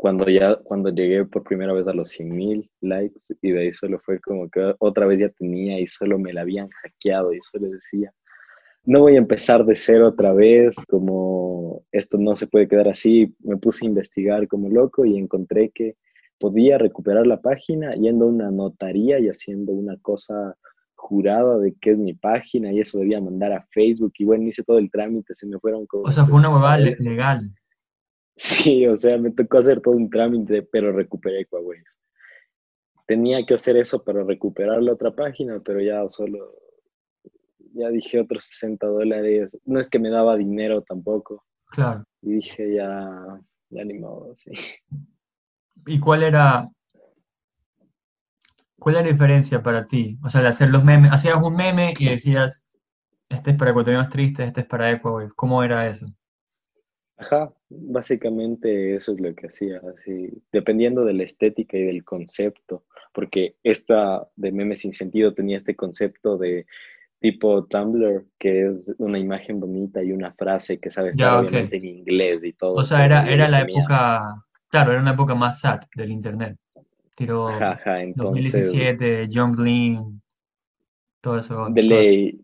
cuando 0.03 0.29
ya, 0.29 0.57
cuando 0.65 0.91
llegué 0.91 1.25
por 1.25 1.45
primera 1.45 1.73
vez 1.73 1.87
a 1.87 1.93
los 1.93 2.09
100 2.09 2.29
mil 2.29 2.71
likes, 2.81 3.21
y 3.41 3.53
de 3.53 3.61
ahí 3.61 3.73
solo 3.73 4.01
fue 4.01 4.19
como 4.19 4.51
que 4.51 4.75
otra 4.81 5.07
vez 5.07 5.21
ya 5.21 5.29
tenía 5.29 5.79
y 5.79 5.87
solo 5.87 6.19
me 6.19 6.33
la 6.33 6.41
habían 6.41 6.69
hackeado 6.71 7.33
y 7.33 7.39
solo 7.53 7.69
decía, 7.69 8.13
no 8.85 8.99
voy 8.99 9.15
a 9.15 9.19
empezar 9.19 9.65
de 9.65 9.77
cero 9.77 10.09
otra 10.09 10.33
vez, 10.33 10.75
como 10.89 11.85
esto 11.93 12.19
no 12.19 12.35
se 12.35 12.49
puede 12.49 12.67
quedar 12.67 12.89
así. 12.89 13.33
Me 13.45 13.57
puse 13.59 13.87
a 13.87 13.91
investigar 13.91 14.49
como 14.49 14.69
loco 14.69 15.05
y 15.05 15.17
encontré 15.17 15.71
que 15.73 15.95
podía 16.37 16.79
recuperar 16.79 17.25
la 17.29 17.41
página 17.41 17.95
yendo 17.95 18.25
a 18.25 18.31
una 18.31 18.51
notaría 18.51 19.21
y 19.21 19.29
haciendo 19.29 19.71
una 19.71 19.97
cosa 19.99 20.57
jurada 20.97 21.61
de 21.61 21.77
que 21.81 21.93
es 21.93 21.99
mi 21.99 22.15
página 22.15 22.73
y 22.73 22.81
eso 22.81 22.99
debía 22.99 23.21
mandar 23.21 23.53
a 23.53 23.65
Facebook 23.71 24.15
y 24.19 24.25
bueno, 24.25 24.49
hice 24.49 24.65
todo 24.65 24.79
el 24.79 24.91
trámite, 24.91 25.33
se 25.33 25.47
me 25.47 25.61
fueron 25.61 25.87
como... 25.87 26.03
O 26.03 26.11
sea, 26.11 26.25
fue 26.25 26.41
una 26.41 26.49
60 26.49 26.55
huevada 26.57 26.79
legal. 26.79 27.53
Sí, 28.45 28.85
o 28.89 28.97
sea, 28.97 29.17
me 29.19 29.31
tocó 29.31 29.59
hacer 29.59 29.81
todo 29.81 29.95
un 29.95 30.11
trámite, 30.11 30.65
pero 30.65 30.91
recuperé 30.91 31.47
Huawei. 31.49 31.81
Tenía 33.07 33.47
que 33.47 33.55
hacer 33.55 33.77
eso 33.77 34.03
para 34.03 34.25
recuperar 34.25 34.83
la 34.83 34.95
otra 34.95 35.15
página, 35.15 35.61
pero 35.65 35.81
ya 35.81 36.09
solo, 36.09 36.53
ya 37.73 37.89
dije 37.91 38.19
otros 38.19 38.45
60 38.47 38.85
dólares. 38.85 39.57
No 39.65 39.79
es 39.79 39.89
que 39.89 40.01
me 40.01 40.11
daba 40.11 40.37
dinero 40.37 40.83
tampoco. 40.83 41.45
Claro. 41.67 42.05
Y 42.21 42.33
dije, 42.33 42.75
ya, 42.75 43.41
ya 43.71 43.85
ni 43.85 43.95
modo, 43.95 44.35
sí. 44.35 44.51
¿Y 45.87 46.01
cuál 46.01 46.25
era, 46.25 46.69
cuál 48.77 48.97
era 48.97 49.05
la 49.05 49.13
diferencia 49.13 49.63
para 49.63 49.87
ti? 49.87 50.19
O 50.25 50.29
sea, 50.29 50.43
de 50.43 50.49
hacer 50.49 50.71
los 50.71 50.83
memes, 50.83 51.13
hacías 51.13 51.41
un 51.41 51.55
meme 51.55 51.95
y 51.97 52.09
decías, 52.09 52.65
este 53.29 53.53
es 53.53 53.57
para 53.57 53.71
ecuatorianos 53.71 54.09
tristes, 54.09 54.49
este 54.49 54.63
es 54.63 54.67
para 54.67 54.91
Ecuador. 54.91 55.33
¿Cómo 55.37 55.63
era 55.63 55.87
eso? 55.87 56.07
Ajá, 57.17 57.53
básicamente 57.69 58.97
eso 58.97 59.13
es 59.13 59.21
lo 59.21 59.35
que 59.35 59.47
hacía, 59.47 59.81
así, 59.97 60.31
dependiendo 60.51 61.05
de 61.05 61.15
la 61.15 61.25
estética 61.25 61.77
y 61.77 61.85
del 61.85 62.05
concepto, 62.05 62.85
porque 63.13 63.57
esta 63.63 64.27
de 64.37 64.53
memes 64.53 64.81
sin 64.81 64.93
sentido 64.93 65.35
tenía 65.35 65.57
este 65.57 65.77
concepto 65.77 66.39
de 66.39 66.67
tipo 67.21 67.65
Tumblr, 67.67 68.27
que 68.39 68.67
es 68.67 68.93
una 68.99 69.19
imagen 69.19 69.61
bonita 69.61 70.03
y 70.03 70.11
una 70.11 70.33
frase 70.33 70.79
que 70.81 70.91
sabe 70.91 71.11
estar 71.11 71.39
obviamente 71.39 71.77
en 71.77 71.85
inglés 71.85 72.45
y 72.45 72.53
todo. 72.53 72.75
O 72.75 72.85
sea, 72.85 73.05
era, 73.05 73.31
era 73.31 73.49
la 73.49 73.61
época, 73.61 74.35
claro, 74.69 74.93
era 74.93 75.01
una 75.01 75.13
época 75.13 75.35
más 75.35 75.61
sad 75.61 75.81
del 75.95 76.11
internet. 76.11 76.57
Tiro 77.15 77.49
Ajá, 77.49 77.73
ajá, 77.73 78.03
entonces, 78.03 78.53
2017, 78.53 79.29
Young 79.29 79.59
Lean, 79.61 80.23
todo 81.21 81.39
eso. 81.39 81.69
de 81.71 81.83
todo 81.83 82.01
eso. 82.01 82.11
ley, 82.11 82.41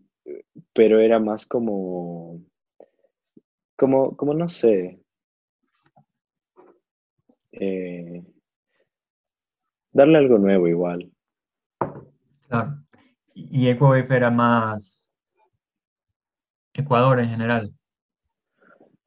pero 0.73 0.99
era 0.99 1.19
más 1.19 1.45
como, 1.45 2.39
como, 3.79 4.15
como 4.17 4.33
no 4.33 4.49
sé, 4.49 4.99
eh, 7.53 8.21
darle 9.93 10.17
algo 10.17 10.37
nuevo 10.37 10.67
igual. 10.67 11.09
Claro. 12.49 12.83
Y 13.33 13.69
Ecuador 13.69 14.05
era 14.11 14.29
más 14.29 15.09
Ecuador 16.73 17.19
en 17.19 17.29
general. 17.29 17.73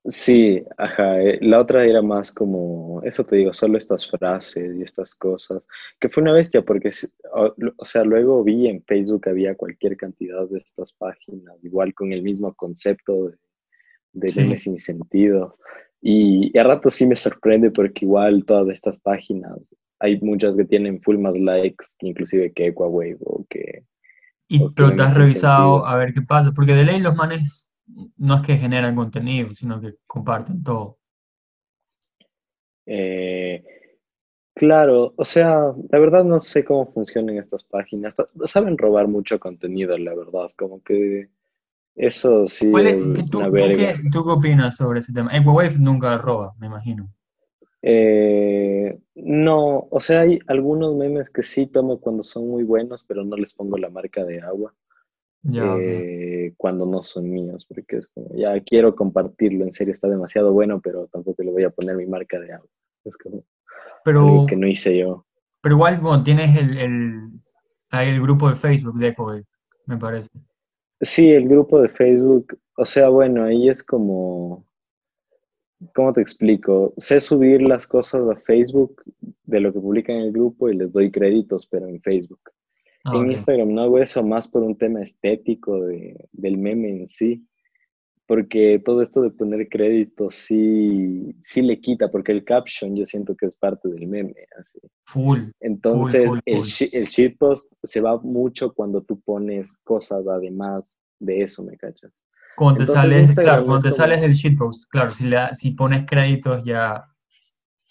Sí, 0.06 0.64
ajá, 0.78 1.20
eh, 1.22 1.38
la 1.42 1.60
otra 1.60 1.84
era 1.84 2.02
más 2.02 2.32
como, 2.32 3.00
eso 3.04 3.24
te 3.24 3.36
digo, 3.36 3.52
solo 3.52 3.78
estas 3.78 4.10
frases 4.10 4.74
y 4.76 4.82
estas 4.82 5.14
cosas, 5.14 5.64
que 6.00 6.08
fue 6.08 6.22
una 6.22 6.32
bestia 6.32 6.62
porque, 6.62 6.90
o, 7.32 7.54
o 7.76 7.84
sea, 7.84 8.02
luego 8.02 8.42
vi 8.42 8.66
en 8.66 8.82
Facebook 8.82 9.28
había 9.28 9.54
cualquier 9.54 9.96
cantidad 9.96 10.48
de 10.48 10.58
estas 10.58 10.92
páginas, 10.94 11.54
igual 11.62 11.94
con 11.94 12.12
el 12.12 12.22
mismo 12.22 12.52
concepto 12.54 13.28
de, 13.28 13.36
de 14.12 14.30
Sí. 14.30 14.40
memes 14.40 14.62
sin 14.62 14.78
sentido. 14.78 15.58
Y, 16.00 16.50
y 16.52 16.58
a 16.58 16.64
rato 16.64 16.90
sí 16.90 17.06
me 17.06 17.16
sorprende 17.16 17.70
porque 17.70 18.04
igual 18.04 18.44
todas 18.44 18.68
estas 18.68 18.98
páginas, 19.00 19.74
hay 20.00 20.20
muchas 20.20 20.56
que 20.56 20.64
tienen 20.64 21.00
full 21.00 21.18
más 21.18 21.34
likes, 21.38 21.86
inclusive 22.00 22.52
que 22.52 22.66
Equawave 22.68 23.18
o 23.24 23.44
que... 23.48 23.84
Y, 24.48 24.68
pero 24.70 24.94
te 24.94 25.02
has 25.02 25.16
revisado 25.16 25.78
sentido. 25.78 25.86
a 25.86 25.96
ver 25.96 26.12
qué 26.12 26.22
pasa, 26.22 26.52
porque 26.52 26.74
de 26.74 26.84
ley 26.84 27.00
los 27.00 27.14
manes 27.14 27.70
no 28.16 28.36
es 28.36 28.42
que 28.42 28.56
generan 28.56 28.96
contenido, 28.96 29.54
sino 29.54 29.80
que 29.80 29.94
comparten 30.06 30.62
todo. 30.62 30.98
Eh, 32.86 33.64
claro, 34.54 35.14
o 35.16 35.24
sea, 35.24 35.72
la 35.90 35.98
verdad 35.98 36.24
no 36.24 36.40
sé 36.40 36.64
cómo 36.64 36.92
funcionan 36.92 37.36
estas 37.36 37.64
páginas. 37.64 38.14
Saben 38.46 38.76
robar 38.76 39.08
mucho 39.08 39.38
contenido, 39.38 39.96
la 39.96 40.14
verdad. 40.14 40.46
Es 40.46 40.56
como 40.56 40.82
que 40.82 41.28
eso 41.96 42.46
sí 42.46 42.66
¿Cuál 42.70 42.86
es- 42.88 42.94
es 43.04 43.12
qué- 43.12 43.22
tú, 43.24 43.38
una 43.38 43.48
tú 43.48 43.50
verga. 43.50 43.72
qué, 43.72 43.96
tú 44.10 44.24
qué 44.24 44.30
opinas 44.30 44.76
sobre 44.76 44.98
ese 45.00 45.12
tema? 45.12 45.30
Equawave 45.36 45.78
nunca 45.78 46.18
roba, 46.18 46.54
me 46.58 46.66
imagino. 46.66 47.08
Eh, 47.82 48.98
no, 49.16 49.88
o 49.90 50.00
sea, 50.00 50.20
hay 50.20 50.38
algunos 50.46 50.94
memes 50.96 51.30
que 51.30 51.42
sí 51.42 51.66
tomo 51.66 52.00
cuando 52.00 52.22
son 52.22 52.48
muy 52.48 52.62
buenos, 52.62 53.04
pero 53.04 53.24
no 53.24 53.36
les 53.36 53.54
pongo 53.54 53.76
la 53.78 53.90
marca 53.90 54.24
de 54.24 54.40
agua 54.40 54.72
Ya, 55.44 55.76
eh, 55.76 56.54
cuando 56.58 56.86
no 56.86 57.02
son 57.02 57.30
míos, 57.30 57.66
porque 57.68 57.98
es 57.98 58.08
como, 58.08 58.34
ya 58.36 58.60
quiero 58.62 58.96
compartirlo, 58.96 59.64
en 59.64 59.72
serio 59.72 59.92
está 59.94 60.08
demasiado 60.08 60.52
bueno, 60.52 60.80
pero 60.82 61.08
tampoco 61.08 61.42
le 61.44 61.52
voy 61.52 61.64
a 61.64 61.70
poner 61.70 61.96
mi 61.96 62.06
marca 62.06 62.40
de 62.40 62.52
agua. 62.54 62.68
Es 63.04 63.16
como 63.18 63.44
algo 64.16 64.44
Pero, 64.44 64.46
que 64.46 64.56
no 64.56 64.66
hice 64.68 64.98
yo. 64.98 65.26
pero 65.60 65.76
igual, 65.76 65.98
bueno, 66.00 66.22
tienes 66.22 66.56
el, 66.56 66.76
el, 66.78 67.30
ahí 67.90 68.08
el 68.10 68.20
grupo 68.22 68.48
de 68.48 68.56
Facebook 68.56 68.98
de 68.98 69.08
Equawave, 69.08 69.44
me 69.86 69.96
parece. 69.96 70.28
Sí, 71.02 71.32
el 71.32 71.48
grupo 71.48 71.82
de 71.82 71.88
Facebook, 71.88 72.56
o 72.76 72.84
sea, 72.84 73.08
bueno, 73.08 73.42
ahí 73.42 73.68
es 73.68 73.82
como, 73.82 74.64
¿cómo 75.94 76.12
te 76.12 76.20
explico? 76.20 76.94
Sé 76.96 77.20
subir 77.20 77.60
las 77.60 77.88
cosas 77.88 78.22
a 78.30 78.36
Facebook 78.36 79.02
de 79.42 79.60
lo 79.60 79.72
que 79.72 79.80
publican 79.80 80.16
en 80.16 80.22
el 80.22 80.32
grupo 80.32 80.68
y 80.68 80.76
les 80.76 80.92
doy 80.92 81.10
créditos, 81.10 81.66
pero 81.66 81.88
en 81.88 82.00
Facebook. 82.00 82.40
Ah, 83.04 83.16
En. 83.16 83.32
Instagram 83.32 83.74
no 83.74 83.82
hago 83.82 83.98
eso 83.98 84.22
más 84.22 84.46
por 84.46 84.62
un 84.62 84.78
tema 84.78 85.02
estético 85.02 85.80
de, 85.80 86.28
del 86.30 86.56
meme 86.56 86.90
en 86.90 87.06
sí, 87.08 87.44
porque 88.32 88.80
todo 88.82 89.02
esto 89.02 89.20
de 89.20 89.30
poner 89.30 89.68
créditos 89.68 90.34
sí, 90.36 91.36
sí 91.42 91.60
le 91.60 91.78
quita, 91.82 92.10
porque 92.10 92.32
el 92.32 92.44
caption 92.44 92.96
yo 92.96 93.04
siento 93.04 93.36
que 93.36 93.44
es 93.44 93.54
parte 93.58 93.90
del 93.90 94.06
meme, 94.06 94.32
así. 94.58 94.78
Full. 95.04 95.50
Entonces, 95.60 96.28
full, 96.28 96.38
el, 96.46 96.60
full. 96.60 96.66
shi- 96.66 96.88
el 96.94 97.06
shitpost 97.08 97.70
se 97.82 98.00
va 98.00 98.18
mucho 98.22 98.72
cuando 98.72 99.02
tú 99.02 99.20
pones 99.20 99.76
cosas 99.84 100.26
además 100.26 100.96
de 101.20 101.42
eso, 101.42 101.62
¿me 101.62 101.76
cachas? 101.76 102.10
Cuando 102.56 102.78
te 102.78 102.82
Entonces, 102.84 103.02
sales, 103.10 103.32
claro, 103.38 103.66
cuando 103.66 103.82
te 103.82 103.88
como- 103.90 103.96
sales 104.02 104.20
del 104.22 104.32
shitpost, 104.32 104.84
claro, 104.88 105.10
si, 105.10 105.24
le 105.24 105.36
da- 105.36 105.54
si 105.54 105.72
pones 105.72 106.06
créditos 106.06 106.64
ya 106.64 107.04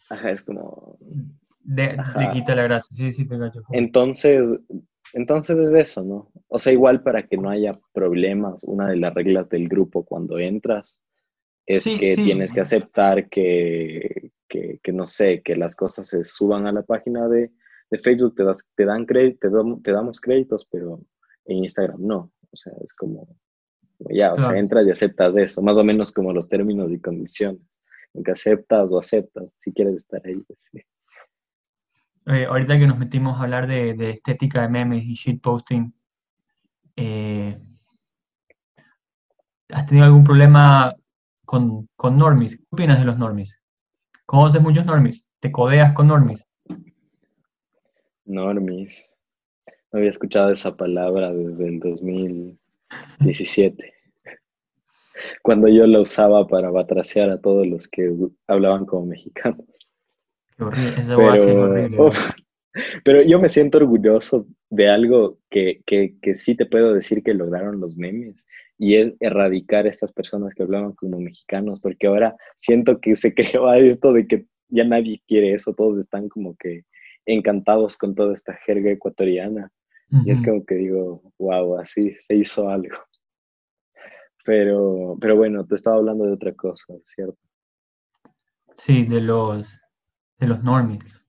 Ajá, 0.10 0.32
es 0.32 0.42
como... 0.42 0.98
de- 1.60 1.98
le 2.18 2.30
quita 2.32 2.56
la 2.56 2.64
gracia. 2.64 2.98
Sí, 2.98 3.14
sí, 3.14 3.28
te 3.28 3.38
cacho. 3.38 3.62
Entonces, 3.74 4.58
entonces 5.14 5.56
es 5.60 5.74
eso, 5.76 6.04
¿no? 6.04 6.31
O 6.54 6.60
sea, 6.60 6.74
igual 6.74 7.02
para 7.02 7.28
que 7.28 7.38
no 7.38 7.50
haya 7.50 7.80
problemas, 7.94 8.64
una 8.66 8.90
de 8.90 8.98
las 8.98 9.14
reglas 9.14 9.48
del 9.50 9.70
grupo 9.70 10.04
cuando 10.04 10.38
entras 10.38 11.00
es 11.66 11.84
Sí, 11.86 11.98
que 11.98 12.12
sí. 12.12 12.24
tienes 12.26 12.52
que 12.52 12.60
aceptar 12.60 13.30
que, 13.30 14.32
que, 14.50 14.80
que, 14.84 14.92
no 14.92 15.08
sé, 15.08 15.42
que 15.42 15.56
las 15.56 15.76
cosas 15.76 16.08
se 16.08 16.24
suban 16.26 16.68
a 16.68 16.74
la 16.74 16.82
página 16.84 17.30
de, 17.30 17.52
de 17.90 17.98
Facebook, 17.98 18.36
te, 18.36 18.44
das, 18.44 18.68
te 18.76 18.84
dan 18.84 19.06
crédito, 19.06 19.48
te, 19.48 19.50
dam- 19.50 19.82
te 19.82 19.92
damos 19.94 20.20
créditos, 20.20 20.68
pero 20.70 21.00
en 21.46 21.60
Instagram 21.60 22.06
no. 22.06 22.32
O 22.52 22.58
sea, 22.58 22.74
es 22.84 22.94
como, 22.94 23.28
ya, 24.10 24.34
o 24.34 24.38
sea, 24.38 24.48
Claro. 24.50 24.60
entras 24.60 24.88
y 24.88 24.92
aceptas 24.92 25.38
eso, 25.38 25.62
más 25.62 25.78
o 25.78 25.84
menos 25.86 26.12
como 26.12 26.34
los 26.34 26.50
términos 26.50 26.92
y 26.92 27.00
condiciones. 27.00 27.62
Que 28.26 28.32
aceptas 28.32 28.92
o 28.92 29.00
aceptas 29.00 29.54
si 29.62 29.72
quieres 29.72 29.96
estar 29.96 30.22
ahí. 30.26 30.36
pues, 30.46 30.60
sí. 30.70 30.82
Eh, 32.28 32.46
ahorita 32.46 32.78
que 32.78 32.88
nos 32.88 33.00
metimos 33.00 33.40
a 33.40 33.44
hablar 33.44 33.68
de, 33.68 33.94
de 33.94 34.10
estética 34.10 34.62
de 34.64 34.70
memes 34.70 35.04
y 35.06 35.14
shitposting, 35.14 35.94
eh, 36.96 37.60
¿has 39.70 39.86
tenido 39.86 40.06
algún 40.06 40.24
problema 40.24 40.94
con, 41.46 41.88
con 41.96 42.18
normies? 42.18 42.58
¿Qué 42.58 42.64
opinas 42.72 43.00
de 43.00 43.06
los 43.06 43.18
normies? 43.18 43.60
¿Conoces 44.26 44.62
muchos 44.62 44.86
normies? 44.86 45.28
¿Te 45.40 45.52
codeas 45.52 45.94
con 45.94 46.08
normies? 46.08 46.46
Normies. 48.26 49.10
No 49.92 50.00
había 50.00 50.10
escuchado 50.10 50.52
esa 50.52 50.76
palabra 50.78 51.34
desde 51.34 51.68
el 51.68 51.80
2017. 51.80 53.94
Cuando 55.42 55.68
yo 55.68 55.86
la 55.86 56.00
usaba 56.00 56.48
para 56.48 56.72
batracear 56.72 57.30
a 57.30 57.42
todos 57.42 57.68
los 57.68 57.88
que 57.88 58.16
hablaban 58.48 58.86
como 58.86 59.08
mexicanos. 59.08 59.66
Qué 60.58 60.64
horrible, 60.64 61.02
esa 61.02 61.18
pero, 61.18 61.34
es 61.34 61.58
horrible. 61.58 61.98
pero 63.04 63.22
yo 63.24 63.40
me 63.40 63.50
siento 63.50 63.80
orgulloso 63.80 64.48
de 64.72 64.90
algo 64.90 65.38
que, 65.50 65.82
que, 65.86 66.16
que, 66.22 66.34
sí 66.34 66.56
te 66.56 66.66
puedo 66.66 66.94
decir 66.94 67.24
que 67.24 67.34
lograron 67.34 67.82
los 67.82 67.98
memes 67.98 68.46
y 68.78 68.96
es 68.96 69.14
erradicar 69.20 69.86
a 69.86 69.90
estas 69.90 70.14
personas 70.14 70.56
que 70.56 70.64
hablaban 70.64 70.94
como 70.94 71.20
mexicanos, 71.20 71.80
porque 71.82 72.08
ahora 72.08 72.36
siento 72.58 73.00
que 73.00 73.16
se 73.16 73.34
creó 73.36 73.72
esto 73.74 74.14
de 74.14 74.26
que 74.26 74.46
ya 74.70 74.86
nadie 74.86 75.22
quiere 75.28 75.54
eso, 75.54 75.74
todos 75.74 76.00
están 76.00 76.30
como 76.30 76.56
que 76.56 76.86
encantados 77.26 77.98
con 77.98 78.16
toda 78.16 78.34
esta 78.34 78.54
jerga 78.66 78.92
ecuatoriana. 78.92 79.72
Y 80.26 80.32
es 80.32 80.44
como 80.44 80.66
que 80.66 80.76
digo, 80.76 81.22
wow, 81.40 81.80
así 81.80 82.14
se 82.28 82.36
hizo 82.36 82.68
algo. 82.68 82.98
Pero, 84.44 85.16
pero 85.22 85.38
bueno, 85.38 85.66
te 85.66 85.76
estaba 85.76 85.96
hablando 85.98 86.26
de 86.26 86.34
otra 86.34 86.54
cosa, 86.54 86.94
¿cierto? 87.06 87.38
Sí, 88.76 89.06
de 89.06 89.22
los, 89.22 89.80
de 90.38 90.48
los 90.48 90.62
normies. 90.64 91.21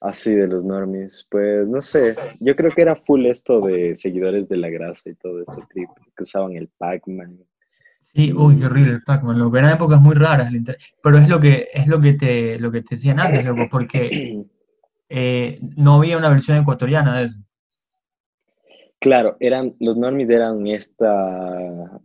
Así, 0.00 0.34
de 0.34 0.46
los 0.46 0.64
normies. 0.64 1.26
Pues 1.30 1.66
no 1.66 1.80
sé, 1.80 2.14
yo 2.40 2.54
creo 2.56 2.70
que 2.70 2.82
era 2.82 2.96
full 2.96 3.26
esto 3.26 3.60
de 3.60 3.96
seguidores 3.96 4.48
de 4.48 4.56
la 4.56 4.70
grasa 4.70 5.10
y 5.10 5.14
todo 5.14 5.40
este 5.40 5.62
trip, 5.70 5.88
que 6.16 6.22
usaban 6.22 6.56
el 6.56 6.68
Pac-Man. 6.78 7.38
Sí, 8.14 8.32
uy, 8.32 8.58
qué 8.58 8.66
horrible 8.66 8.92
el 8.92 9.02
Pac-Man. 9.02 9.38
Lo 9.38 9.50
que 9.50 9.58
eran 9.58 9.74
épocas 9.74 10.00
muy 10.00 10.14
raras, 10.14 10.52
pero 11.02 11.18
es 11.18 11.28
lo 11.28 11.38
que 11.38 11.68
es 11.72 11.86
lo 11.86 12.00
que 12.00 12.14
te 12.14 12.58
lo 12.58 12.70
que 12.70 12.82
te 12.82 12.94
decían 12.94 13.20
antes, 13.20 13.44
loco, 13.44 13.68
porque 13.70 14.44
eh, 15.08 15.58
no 15.76 15.96
había 15.96 16.16
una 16.16 16.30
versión 16.30 16.58
ecuatoriana 16.58 17.18
de 17.18 17.26
eso. 17.26 17.38
Claro, 18.98 19.36
eran, 19.40 19.72
los 19.78 19.96
normies 19.96 20.30
eran 20.30 20.66
esta, 20.66 22.00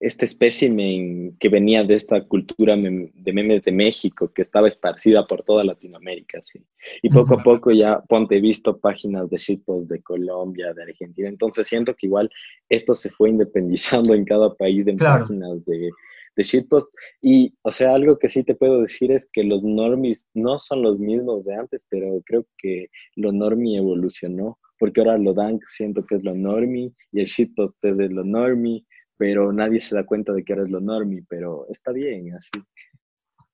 este 0.00 0.24
espécimen 0.24 1.36
que 1.38 1.50
venía 1.50 1.84
de 1.84 1.94
esta 1.94 2.26
cultura 2.26 2.74
de 2.74 3.32
memes 3.32 3.62
de 3.62 3.70
México, 3.70 4.32
que 4.34 4.40
estaba 4.40 4.66
esparcida 4.66 5.26
por 5.26 5.42
toda 5.42 5.62
Latinoamérica, 5.62 6.40
¿sí? 6.42 6.64
Y 7.02 7.10
poco 7.10 7.34
a 7.34 7.42
poco 7.42 7.70
ya, 7.70 8.00
ponte, 8.08 8.40
visto 8.40 8.78
páginas 8.78 9.28
de 9.28 9.36
shitpost 9.36 9.90
de 9.90 10.00
Colombia, 10.00 10.72
de 10.72 10.84
Argentina, 10.84 11.28
entonces 11.28 11.66
siento 11.66 11.94
que 11.94 12.06
igual 12.06 12.30
esto 12.70 12.94
se 12.94 13.10
fue 13.10 13.28
independizando 13.28 14.14
en 14.14 14.24
cada 14.24 14.54
país 14.54 14.88
en 14.88 14.96
páginas 14.96 15.62
de, 15.66 15.90
de 16.34 16.42
shitpost. 16.42 16.90
Y, 17.20 17.52
o 17.60 17.70
sea, 17.70 17.94
algo 17.94 18.18
que 18.18 18.30
sí 18.30 18.42
te 18.42 18.54
puedo 18.54 18.80
decir 18.80 19.12
es 19.12 19.28
que 19.30 19.44
los 19.44 19.62
normies 19.62 20.26
no 20.32 20.58
son 20.58 20.80
los 20.80 20.98
mismos 20.98 21.44
de 21.44 21.56
antes, 21.56 21.86
pero 21.90 22.22
creo 22.24 22.46
que 22.56 22.88
lo 23.16 23.32
normie 23.32 23.76
evolucionó 23.76 24.58
porque 24.80 25.02
ahora 25.02 25.18
lo 25.18 25.34
dank 25.34 25.62
siento 25.68 26.04
que 26.06 26.16
es 26.16 26.24
lo 26.24 26.34
normie 26.34 26.90
y 27.12 27.20
el 27.20 27.26
shitpost 27.26 27.76
es 27.84 27.98
de 27.98 28.08
lo 28.08 28.24
normie, 28.24 28.82
pero 29.20 29.52
nadie 29.52 29.82
se 29.82 29.94
da 29.94 30.06
cuenta 30.06 30.32
de 30.32 30.42
que 30.42 30.54
ahora 30.54 30.64
es 30.64 30.70
lo 30.70 30.80
normie, 30.80 31.22
pero 31.28 31.66
está 31.68 31.92
bien 31.92 32.34
así. 32.34 32.58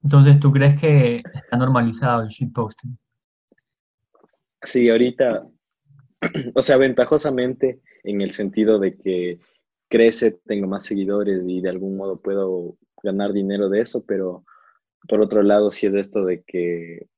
Entonces, 0.01 0.39
¿tú 0.39 0.53
crees 0.53 0.81
que 0.81 1.25
está 1.35 1.57
normalizado 1.57 2.23
el 2.23 2.29
shitposting? 2.29 2.97
Sí, 4.63 4.89
ahorita, 4.89 5.45
o 6.55 6.63
sea, 6.63 6.77
ventajosamente 6.77 7.81
en 8.05 8.21
el 8.21 8.31
sentido 8.31 8.79
de 8.79 8.97
que 8.97 9.41
crece, 9.89 10.39
tengo 10.45 10.69
más 10.69 10.85
seguidores 10.85 11.43
y 11.45 11.61
de 11.61 11.69
algún 11.69 11.97
modo 11.97 12.21
puedo 12.21 12.79
ganar 13.03 13.33
dinero 13.33 13.69
de 13.69 13.81
eso, 13.81 14.05
pero 14.07 14.45
por 15.09 15.21
otro 15.21 15.43
lado 15.43 15.73
sí 15.73 15.89
es 15.89 15.95
esto 15.95 16.25
de 16.25 16.45
que 16.45 17.09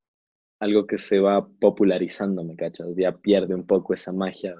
algo 0.58 0.86
que 0.86 0.96
se 0.96 1.20
va 1.20 1.46
popularizando, 1.46 2.42
¿me 2.44 2.56
cachas? 2.56 2.88
Ya 2.96 3.12
pierde 3.12 3.54
un 3.54 3.66
poco 3.66 3.92
esa 3.92 4.10
magia 4.10 4.56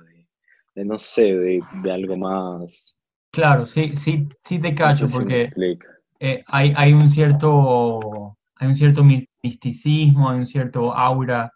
de, 0.74 0.84
no 0.84 0.98
sé, 0.98 1.34
de, 1.34 1.62
algo 1.90 2.18
más... 2.18 2.97
Claro, 3.30 3.66
sí, 3.66 3.94
sí, 3.94 4.28
sí 4.42 4.58
te 4.58 4.74
cacho, 4.74 5.06
porque 5.06 5.50
eh, 6.20 6.42
hay, 6.46 6.72
hay, 6.76 6.92
un 6.92 7.08
cierto, 7.10 8.36
hay 8.56 8.68
un 8.68 8.76
cierto 8.76 9.04
misticismo, 9.04 10.30
hay 10.30 10.38
un 10.38 10.46
cierto 10.46 10.94
aura 10.94 11.52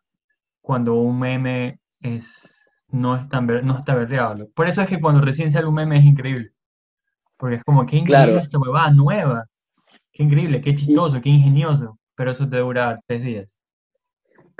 cuando 0.60 0.94
un 0.94 1.18
meme 1.18 1.80
es, 2.00 2.64
no, 2.88 3.16
es 3.16 3.28
tan, 3.28 3.46
no 3.46 3.78
está 3.78 3.94
berreado. 3.94 4.48
Por 4.54 4.68
eso 4.68 4.82
es 4.82 4.88
que 4.88 5.00
cuando 5.00 5.20
recién 5.20 5.50
sale 5.50 5.66
un 5.66 5.74
meme 5.74 5.98
es 5.98 6.04
increíble. 6.04 6.52
Porque 7.36 7.56
es 7.56 7.64
como, 7.64 7.84
qué 7.86 7.96
increíble 7.96 8.40
esta 8.40 8.58
huevada 8.58 8.90
nueva. 8.92 9.46
Qué 10.12 10.22
increíble, 10.22 10.60
qué 10.60 10.76
chistoso, 10.76 11.20
qué 11.20 11.30
ingenioso. 11.30 11.98
Pero 12.14 12.30
eso 12.30 12.48
te 12.48 12.58
dura 12.58 13.00
tres 13.06 13.24
días. 13.24 13.61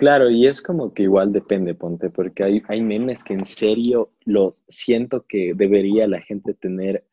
Claro, 0.03 0.29
y 0.31 0.49
es 0.49 0.61
como 0.61 0.93
que 0.93 1.05
igual 1.05 1.31
depende, 1.31 1.77
ponte, 1.77 2.11
porque 2.11 2.43
hay, 2.43 2.61
hay 2.67 2.81
memes 2.81 3.23
que 3.23 3.35
en 3.35 3.47
serio 3.47 4.11
los 4.25 4.61
siento 4.67 5.27
que 5.29 5.55
debería 5.55 6.09
la 6.09 6.21
gente 6.21 6.55
tener 6.55 7.07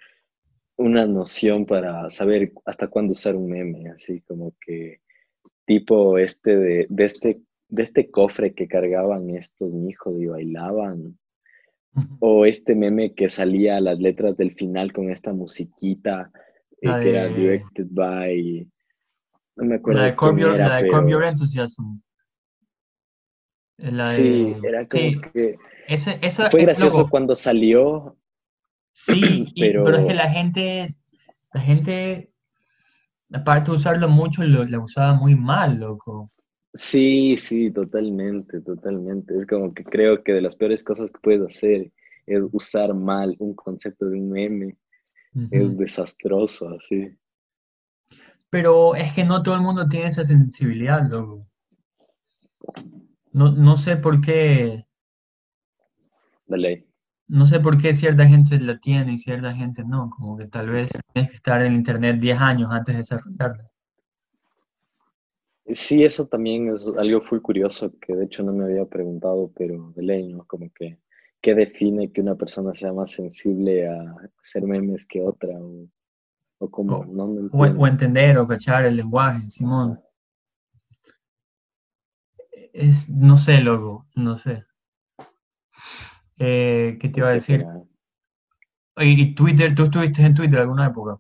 una 0.75 1.05
noción 1.05 1.67
para 1.67 2.09
saber 2.09 2.51
hasta 2.65 2.87
cuándo 2.87 3.11
usar 3.11 3.35
un 3.35 3.47
meme, 3.47 3.91
así 3.91 4.21
como 4.21 4.55
que 4.59 5.01
tipo 5.65 6.17
este 6.17 6.57
de, 6.57 6.87
de 6.89 7.05
este 7.05 7.41
de 7.67 7.83
este 7.83 8.09
cofre 8.09 8.55
que 8.55 8.67
cargaban 8.67 9.29
estos 9.35 9.71
hijos 9.87 10.19
y 10.19 10.25
bailaban. 10.25 11.15
O 12.17 12.47
este 12.47 12.73
meme 12.73 13.13
que 13.13 13.29
salía 13.29 13.77
a 13.77 13.81
las 13.81 13.99
letras 13.99 14.35
del 14.35 14.55
final 14.55 14.91
con 14.93 15.11
esta 15.11 15.31
musiquita 15.31 16.31
eh, 16.81 16.89
que 17.03 17.09
era 17.11 17.27
directed 17.27 17.85
by. 17.91 18.67
No 19.57 19.65
me 19.65 19.75
acuerdo. 19.75 19.99
La 19.99 20.07
de 20.07 20.87
Curb 20.87 21.07
Your 21.07 21.23
Enthusiasm 21.23 22.01
sí, 24.03 24.55
era 24.63 24.87
como 24.87 25.21
que... 25.31 25.57
fue 26.51 26.61
gracioso 26.61 27.07
cuando 27.09 27.35
salió. 27.35 28.17
Sí, 28.93 29.53
pero... 29.59 29.87
es 29.97 30.05
que 30.05 30.13
la 30.13 30.29
gente, 30.29 30.95
la 31.53 31.61
gente, 31.61 32.31
aparte 33.31 33.71
de 33.71 33.77
usarlo 33.77 34.07
mucho, 34.09 34.43
lo, 34.43 34.65
la 34.65 34.79
usaba 34.79 35.13
muy 35.13 35.35
mal, 35.35 35.79
loco. 35.79 36.31
Sí, 36.73 37.37
sí, 37.37 37.71
totalmente, 37.71 38.61
totalmente. 38.61 39.37
Es 39.37 39.47
como 39.47 39.73
que 39.73 39.83
creo 39.83 40.23
que 40.23 40.33
de 40.33 40.41
las 40.41 40.55
peores 40.55 40.83
cosas 40.83 41.11
que 41.11 41.19
puedes 41.19 41.41
hacer 41.41 41.91
es 42.27 42.43
usar 42.51 42.93
mal 42.93 43.35
un 43.39 43.55
concepto 43.55 44.05
de 44.05 44.19
un 44.19 44.29
meme. 44.29 44.77
Es 45.51 45.77
desastroso, 45.77 46.69
así. 46.69 47.15
Pero 48.49 48.95
es 48.95 49.13
que 49.13 49.23
no 49.23 49.43
todo 49.43 49.55
el 49.55 49.61
mundo 49.61 49.87
tiene 49.87 50.07
esa 50.07 50.25
sensibilidad, 50.25 51.07
loco. 51.07 51.47
No, 53.31 53.51
no 53.51 53.77
sé 53.77 53.97
por 53.97 54.21
qué. 54.21 54.85
Dale. 56.47 56.87
No 57.27 57.45
sé 57.45 57.59
por 57.59 57.79
qué 57.79 57.93
cierta 57.93 58.27
gente 58.27 58.59
la 58.59 58.79
tiene 58.79 59.13
y 59.13 59.17
cierta 59.19 59.53
gente 59.53 59.83
no. 59.83 60.09
Como 60.09 60.37
que 60.37 60.47
tal 60.47 60.69
vez 60.69 60.89
tienes 61.13 61.29
que 61.29 61.37
estar 61.37 61.63
en 61.63 61.75
internet 61.75 62.19
10 62.19 62.39
años 62.39 62.71
antes 62.71 62.95
de 62.95 62.99
desarrollarla. 62.99 63.65
Sí, 65.67 66.03
eso 66.03 66.25
también 66.25 66.73
es 66.73 66.91
algo 66.97 67.21
muy 67.29 67.39
curioso 67.41 67.93
que 68.01 68.15
de 68.15 68.25
hecho 68.25 68.41
no 68.41 68.51
me 68.51 68.65
había 68.65 68.85
preguntado, 68.85 69.51
pero 69.55 69.93
de 69.95 70.01
ley, 70.01 70.33
¿no? 70.33 70.43
Como 70.45 70.71
que, 70.73 70.97
¿qué 71.39 71.53
define 71.53 72.11
que 72.11 72.21
una 72.21 72.33
persona 72.33 72.73
sea 72.73 72.91
más 72.91 73.11
sensible 73.11 73.87
a 73.87 74.15
hacer 74.41 74.63
memes 74.63 75.05
que 75.05 75.21
otra? 75.21 75.49
O, 75.59 75.87
o 76.57 76.71
como, 76.71 77.05
no, 77.05 77.25
o, 77.51 77.87
entender 77.87 78.39
o 78.39 78.47
cachar 78.47 78.85
el 78.85 78.95
lenguaje, 78.95 79.47
Simón 79.51 79.99
es, 82.73 83.09
no 83.09 83.37
sé, 83.37 83.61
loco, 83.61 84.07
no 84.15 84.37
sé. 84.37 84.63
Eh, 86.37 86.97
¿Qué 86.99 87.09
te 87.09 87.19
iba 87.19 87.29
a 87.29 87.33
decir? 87.33 87.65
¿Y 88.97 89.33
Twitter? 89.35 89.75
¿Tú 89.75 89.83
estuviste 89.83 90.21
en 90.23 90.33
Twitter 90.33 90.59
alguna 90.59 90.87
época? 90.87 91.19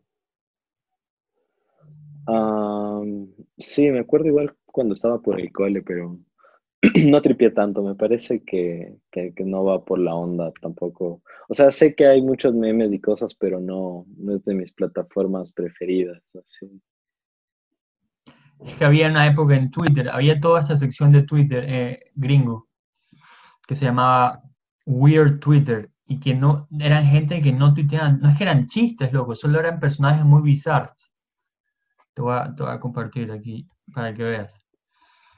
sí, 3.57 3.89
me 3.89 3.99
acuerdo 3.99 4.27
igual 4.27 4.55
cuando 4.67 4.93
estaba 4.93 5.19
por 5.19 5.39
el 5.39 5.51
cole, 5.51 5.81
pero 5.81 6.19
no 7.05 7.21
tripié 7.21 7.51
tanto. 7.51 7.81
Me 7.81 7.95
parece 7.95 8.43
que, 8.43 8.95
que, 9.11 9.33
no 9.39 9.63
va 9.63 9.83
por 9.83 9.99
la 9.99 10.15
onda 10.15 10.51
tampoco. 10.61 11.23
O 11.47 11.53
sea, 11.53 11.71
sé 11.71 11.95
que 11.95 12.05
hay 12.05 12.21
muchos 12.21 12.53
memes 12.53 12.93
y 12.93 12.99
cosas, 12.99 13.33
pero 13.35 13.59
no, 13.59 14.05
no 14.17 14.35
es 14.35 14.45
de 14.45 14.53
mis 14.53 14.71
plataformas 14.73 15.51
preferidas. 15.51 16.21
Así 16.35 16.81
es 18.65 18.75
que 18.75 18.85
había 18.85 19.07
una 19.07 19.25
época 19.25 19.55
en 19.55 19.71
Twitter, 19.71 20.09
había 20.09 20.39
toda 20.39 20.61
esta 20.61 20.75
sección 20.75 21.11
de 21.11 21.23
Twitter 21.23 21.65
eh, 21.67 21.99
gringo 22.15 22.67
que 23.65 23.75
se 23.75 23.85
llamaba 23.85 24.41
Weird 24.85 25.39
Twitter 25.39 25.91
y 26.07 26.19
que 26.19 26.33
no 26.33 26.67
eran 26.79 27.05
gente 27.05 27.41
que 27.41 27.53
no 27.53 27.73
tuiteaban, 27.73 28.19
no 28.19 28.29
es 28.29 28.37
que 28.37 28.43
eran 28.43 28.65
chistes, 28.67 29.13
loco, 29.13 29.35
solo 29.35 29.59
eran 29.59 29.79
personajes 29.79 30.25
muy 30.25 30.41
bizarros. 30.41 31.13
Te 32.13 32.21
voy 32.23 32.35
a, 32.35 32.53
te 32.53 32.63
voy 32.63 32.71
a 32.71 32.79
compartir 32.79 33.31
aquí 33.31 33.67
para 33.93 34.13
que 34.13 34.23
veas. 34.23 34.59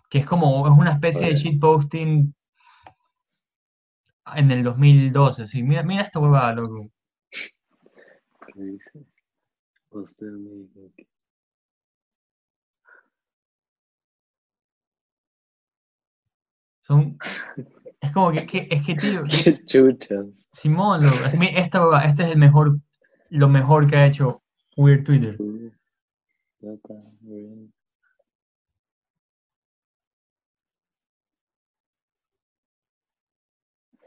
Que 0.09 0.19
es 0.19 0.25
como, 0.25 0.65
es 0.65 0.71
una 0.71 0.93
especie 0.93 1.27
de 1.27 1.35
shitposting 1.35 2.33
en 4.35 4.51
el 4.51 4.63
2012. 4.63 5.47
Sí, 5.47 5.61
mira, 5.61 5.83
mira 5.83 6.03
esta 6.03 6.19
huevada, 6.19 6.53
loco. 6.53 6.89
¿Qué 8.53 8.61
dice? 8.61 9.05
Poster 9.89 10.29
amigo. 10.29 10.91
Son, 16.91 17.17
es 18.01 18.11
como 18.11 18.33
que, 18.33 18.45
que- 18.45 18.67
es 18.69 18.85
que, 18.85 18.95
tío, 18.95 19.23
chuchas. 19.65 20.25
Simón, 20.51 21.03
loco, 21.03 21.15
es- 21.25 21.33
esta 21.55 22.03
este 22.03 22.23
es 22.23 22.29
el 22.31 22.37
mejor, 22.37 22.81
lo 23.29 23.47
mejor 23.47 23.87
que 23.87 23.95
ha 23.95 24.05
hecho 24.07 24.43
Weird 24.75 25.05
Twitter. 25.05 25.37
Bien. 27.21 27.71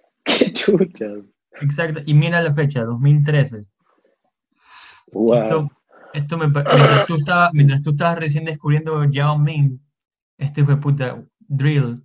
Qué 0.25 0.53
chuchas. 0.53 1.20
Exacto, 1.62 2.01
y 2.05 2.12
mira 2.12 2.42
la 2.42 2.53
fecha, 2.53 2.85
2013. 2.85 3.62
Wow. 5.12 5.35
Esto, 5.37 5.70
esto 6.12 6.37
me, 6.37 6.51
pa- 6.51 6.64
mientras, 6.64 7.07
tú 7.07 7.16
estabas, 7.16 7.51
mientras 7.55 7.83
tú 7.83 7.90
estabas 7.92 8.18
recién 8.18 8.44
descubriendo 8.44 9.03
Yao 9.05 9.38
Ming, 9.38 9.79
este 10.37 10.64
de 10.64 10.77
puta 10.77 11.25
Drill 11.38 12.05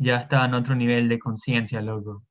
ya 0.00 0.16
está 0.16 0.44
en 0.46 0.54
otro 0.54 0.74
nivel 0.76 1.08
de 1.08 1.20
conciencia, 1.20 1.80
loco. 1.82 2.24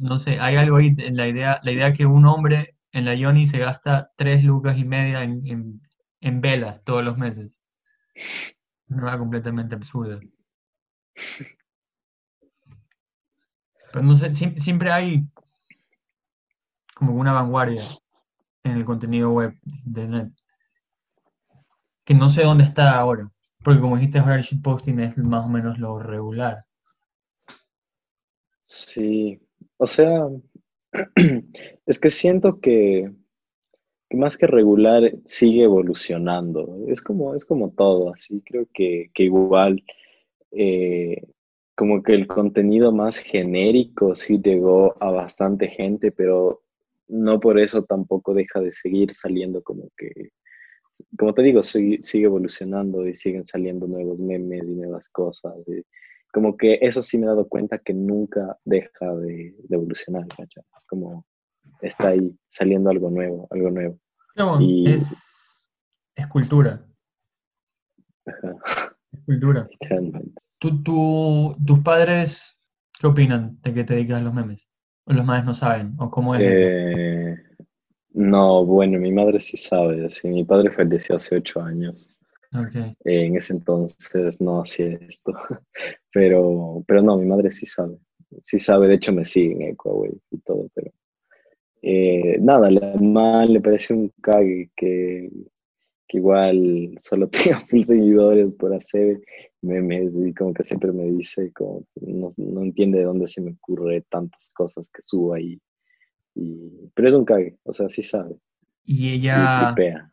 No 0.00 0.18
sé, 0.18 0.38
hay 0.40 0.56
algo 0.56 0.76
ahí 0.76 0.94
en 0.98 1.16
la 1.16 1.28
idea, 1.28 1.60
la 1.62 1.72
idea 1.72 1.92
que 1.92 2.06
un 2.06 2.24
hombre 2.26 2.76
en 2.92 3.04
la 3.04 3.14
Yoni 3.14 3.46
se 3.46 3.58
gasta 3.58 4.10
tres 4.16 4.42
lucas 4.44 4.78
y 4.78 4.84
media 4.84 5.22
en, 5.22 5.42
en, 6.20 6.40
velas 6.40 6.82
todos 6.84 7.04
los 7.04 7.18
meses. 7.18 7.58
Una 8.90 9.16
completamente 9.16 9.76
absurda. 9.76 10.20
Pero 13.92 14.02
no 14.04 14.14
sé, 14.16 14.32
siem- 14.34 14.58
siempre 14.58 14.90
hay 14.90 15.24
como 16.94 17.14
una 17.14 17.32
vanguardia 17.32 17.82
en 18.64 18.72
el 18.78 18.84
contenido 18.84 19.32
web 19.32 19.58
de 19.62 20.02
internet. 20.02 20.32
Que 22.04 22.12
no 22.12 22.28
sé 22.28 22.42
dónde 22.42 22.64
está 22.64 22.98
ahora. 22.98 23.30
Porque 23.68 23.82
como 23.82 23.96
dijiste 23.96 24.18
ahora 24.18 24.36
el 24.36 24.42
shitposting 24.42 24.98
es 25.00 25.18
más 25.18 25.44
o 25.44 25.48
menos 25.50 25.78
lo 25.78 25.98
regular. 25.98 26.64
Sí, 28.62 29.38
o 29.76 29.86
sea, 29.86 30.26
es 31.84 31.98
que 31.98 32.08
siento 32.08 32.60
que, 32.60 33.12
más 34.12 34.38
que 34.38 34.46
regular 34.46 35.12
sigue 35.22 35.64
evolucionando. 35.64 36.78
Es 36.88 37.02
como, 37.02 37.34
es 37.34 37.44
como 37.44 37.70
todo, 37.72 38.14
así 38.14 38.40
creo 38.40 38.66
que, 38.72 39.10
que 39.12 39.24
igual 39.24 39.84
eh, 40.50 41.26
como 41.74 42.02
que 42.02 42.14
el 42.14 42.26
contenido 42.26 42.90
más 42.90 43.18
genérico 43.18 44.14
sí 44.14 44.40
llegó 44.42 44.96
a 44.98 45.10
bastante 45.10 45.68
gente, 45.68 46.10
pero 46.10 46.62
no 47.06 47.38
por 47.38 47.58
eso 47.60 47.84
tampoco 47.84 48.32
deja 48.32 48.62
de 48.62 48.72
seguir 48.72 49.12
saliendo 49.12 49.62
como 49.62 49.90
que, 49.94 50.30
como 51.18 51.34
te 51.34 51.42
digo, 51.42 51.62
sigue, 51.62 52.02
sigue 52.02 52.24
evolucionando 52.26 53.06
y 53.06 53.14
siguen 53.14 53.44
saliendo 53.44 53.86
nuevos 53.86 54.18
memes 54.18 54.62
y 54.64 54.74
nuevas 54.74 55.08
cosas. 55.08 55.54
y 55.66 55.82
como 56.32 56.56
que 56.56 56.78
eso 56.82 57.02
sí 57.02 57.18
me 57.18 57.24
he 57.24 57.28
dado 57.28 57.48
cuenta 57.48 57.78
que 57.78 57.94
nunca 57.94 58.58
deja 58.64 59.14
de, 59.16 59.54
de 59.58 59.76
evolucionar, 59.76 60.26
¿cachai? 60.28 60.62
Es 60.76 60.84
como 60.86 61.24
está 61.80 62.08
ahí 62.08 62.36
saliendo 62.50 62.90
algo 62.90 63.10
nuevo, 63.10 63.46
algo 63.50 63.70
nuevo. 63.70 63.98
No, 64.36 64.60
Y- 64.60 64.90
es, 64.92 65.14
es 66.14 66.26
cultura. 66.28 66.84
Ajá, 68.26 68.56
Es 69.12 69.24
cultura. 69.24 69.68
¿Tú, 70.58 70.82
tú- 70.82 71.56
tus 71.64 71.78
padres 71.80 72.58
qué 73.00 73.06
opinan 73.06 73.58
de 73.62 73.72
que 73.74 73.84
te 73.84 73.94
dedicas 73.94 74.18
a 74.20 74.22
los 74.24 74.34
memes? 74.34 74.68
¿O 75.04 75.12
los 75.14 75.24
madres 75.24 75.44
no 75.46 75.54
saben? 75.54 75.94
¿O 75.98 76.10
cómo 76.10 76.34
es 76.34 76.42
eso? 76.42 77.47
No, 78.18 78.64
bueno, 78.64 78.98
mi 78.98 79.12
madre 79.12 79.38
sí 79.40 79.56
sabe, 79.56 80.10
sí, 80.10 80.26
mi 80.26 80.44
padre 80.44 80.72
falleció 80.72 81.14
hace 81.14 81.36
ocho 81.36 81.60
años. 81.60 82.10
Eh, 83.04 83.26
en 83.26 83.36
ese 83.36 83.52
entonces 83.52 84.40
no 84.40 84.62
hacía 84.62 84.98
esto, 85.08 85.32
pero, 86.12 86.82
pero 86.88 87.00
no, 87.00 87.16
mi 87.16 87.26
madre 87.26 87.52
sí 87.52 87.64
sabe, 87.64 87.96
sí 88.42 88.58
sabe, 88.58 88.88
de 88.88 88.94
hecho 88.94 89.12
me 89.12 89.24
sigue 89.24 89.52
en 89.52 89.62
Ecuador 89.62 90.10
y 90.32 90.38
todo, 90.38 90.68
pero 90.74 90.90
eh, 91.82 92.38
nada, 92.40 92.72
la 92.72 92.92
mamá 92.96 93.46
le 93.46 93.60
parece 93.60 93.94
un 93.94 94.12
cague 94.20 94.68
que, 94.74 95.30
que 96.08 96.16
igual 96.18 96.96
solo 96.98 97.28
tenga 97.30 97.60
full 97.68 97.84
seguidores 97.84 98.52
por 98.54 98.74
hacer 98.74 99.20
memes 99.62 100.12
y 100.16 100.34
como 100.34 100.52
que 100.52 100.64
siempre 100.64 100.90
me 100.90 101.04
dice, 101.04 101.52
como 101.52 101.84
no, 102.00 102.30
no 102.36 102.62
entiende 102.62 102.98
de 102.98 103.04
dónde 103.04 103.28
se 103.28 103.42
me 103.42 103.52
ocurre 103.52 104.04
tantas 104.10 104.50
cosas 104.50 104.88
que 104.92 105.02
subo 105.02 105.34
ahí, 105.34 105.60
y, 106.38 106.90
pero 106.94 107.08
es 107.08 107.14
un 107.14 107.24
cague, 107.24 107.58
o 107.64 107.72
sea, 107.72 107.88
sí 107.90 108.02
sabe, 108.02 108.36
Y 108.84 109.10
y 109.12 109.12
ella, 109.12 109.48
tripea. 109.48 110.10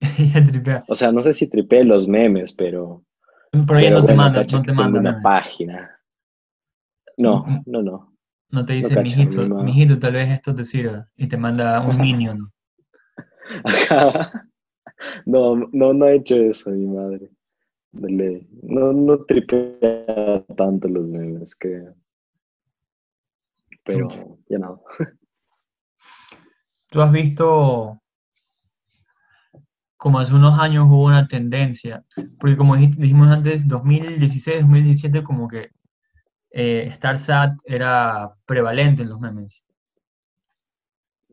ella 0.18 0.44
tripea. 0.46 0.84
O 0.88 0.94
sea, 0.96 1.12
no 1.12 1.22
sé 1.22 1.32
si 1.34 1.48
tripea 1.48 1.84
los 1.84 2.08
memes, 2.08 2.52
pero... 2.52 3.04
Pero 3.50 3.78
ella 3.78 3.90
Pero 3.90 4.00
no 4.00 4.04
te 4.04 4.14
manda, 4.14 4.44
no 4.44 4.62
te 4.64 4.72
manda 4.72 4.98
una 5.00 5.12
memes. 5.12 5.22
página. 5.22 6.00
No, 7.18 7.44
Mm, 7.46 7.64
no, 7.66 7.82
no. 7.82 8.12
No 8.50 8.64
te 8.66 8.72
dice, 8.74 8.94
cacha, 8.94 9.04
mijito, 9.04 9.38
mi 9.42 9.46
ma- 9.48 9.64
mijito, 9.66 9.98
tal 9.98 10.14
vez 10.14 10.30
esto 10.30 10.54
te 10.54 10.64
sirva. 10.64 11.08
Y 11.16 11.28
te 11.28 11.36
manda 11.36 11.80
un 11.82 11.98
minion. 12.00 12.52
No, 15.26 15.54
no, 15.72 15.92
no 15.92 16.06
he 16.08 16.16
hecho 16.16 16.36
eso, 16.36 16.70
mi 16.72 16.86
madre. 16.86 17.30
No, 17.92 18.40
no, 18.62 18.92
no 18.94 19.24
tripea 19.26 20.44
tanto 20.56 20.88
los 20.88 21.06
memes, 21.06 21.54
que... 21.54 21.84
Pero 23.84 24.38
ya 24.48 24.58
no. 24.58 24.82
Tú 26.90 27.02
has 27.02 27.12
visto 27.12 28.00
como 29.98 30.20
hace 30.20 30.32
unos 30.32 30.58
años 30.58 30.86
hubo 30.86 31.06
una 31.06 31.26
tendencia, 31.26 32.04
porque 32.38 32.56
como 32.56 32.76
dijimos 32.76 33.28
antes, 33.28 33.66
2016, 33.66 34.60
2017, 34.60 35.24
como 35.24 35.48
que 35.48 35.70
eh, 36.52 36.90
StarSat 36.94 37.58
era 37.64 38.32
prevalente 38.46 39.02
en 39.02 39.10
los 39.10 39.20
memes. 39.20 39.64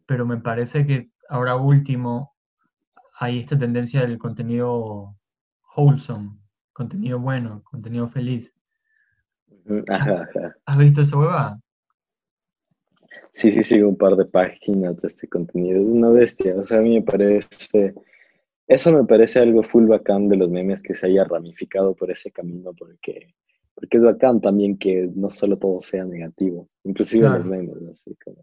Pero 0.08 0.26
me 0.26 0.38
parece 0.38 0.86
que 0.86 1.10
ahora 1.30 1.56
último 1.56 2.36
hay 3.20 3.39
esta 3.39 3.58
tendencia 3.58 4.02
del 4.02 4.18
contenido 4.18 5.15
wholesome, 5.76 6.39
contenido 6.74 7.20
bueno, 7.20 7.62
contenido 7.63 8.10
feliz. 8.10 8.56
Ajá, 9.89 10.24
ajá. 10.24 10.56
¿Has 10.65 10.78
visto 10.78 11.02
esa 11.02 11.18
hueva? 11.18 11.60
Sí, 13.36 13.52
sí, 13.52 13.63
sigo 13.63 13.89
un 13.89 13.98
par 13.98 14.15
de 14.15 14.24
páginas 14.24 14.95
de 15.02 15.08
este 15.10 15.28
contenido. 15.28 15.84
Es 15.84 15.89
una 15.89 16.10
bestia. 16.10 16.56
O 16.58 16.63
sea, 16.63 16.80
a 16.80 16.82
mí 16.82 16.95
me 16.95 17.02
parece... 17.02 17.93
Eso 18.65 18.93
me 18.93 19.04
parece 19.04 19.39
algo 19.39 19.62
full 19.62 19.88
bacán 19.88 20.30
de 20.30 20.38
los 20.38 20.50
memes 20.50 20.82
que 20.82 20.95
se 20.95 21.08
haya 21.08 21.26
ramificado 21.26 21.93
por 21.93 22.10
ese 22.10 22.32
camino, 22.32 22.74
porque, 22.74 23.36
porque 23.76 23.98
es 23.98 24.06
bacán 24.06 24.39
también 24.39 24.78
que 24.78 25.12
no 25.13 25.30
solo 25.30 25.58
todo 25.58 25.82
sea 25.82 26.06
negativo, 26.06 26.69
inclusive 26.84 27.28
los 27.30 27.45
memes, 27.45 27.76
así 27.91 28.15
como, 28.24 28.38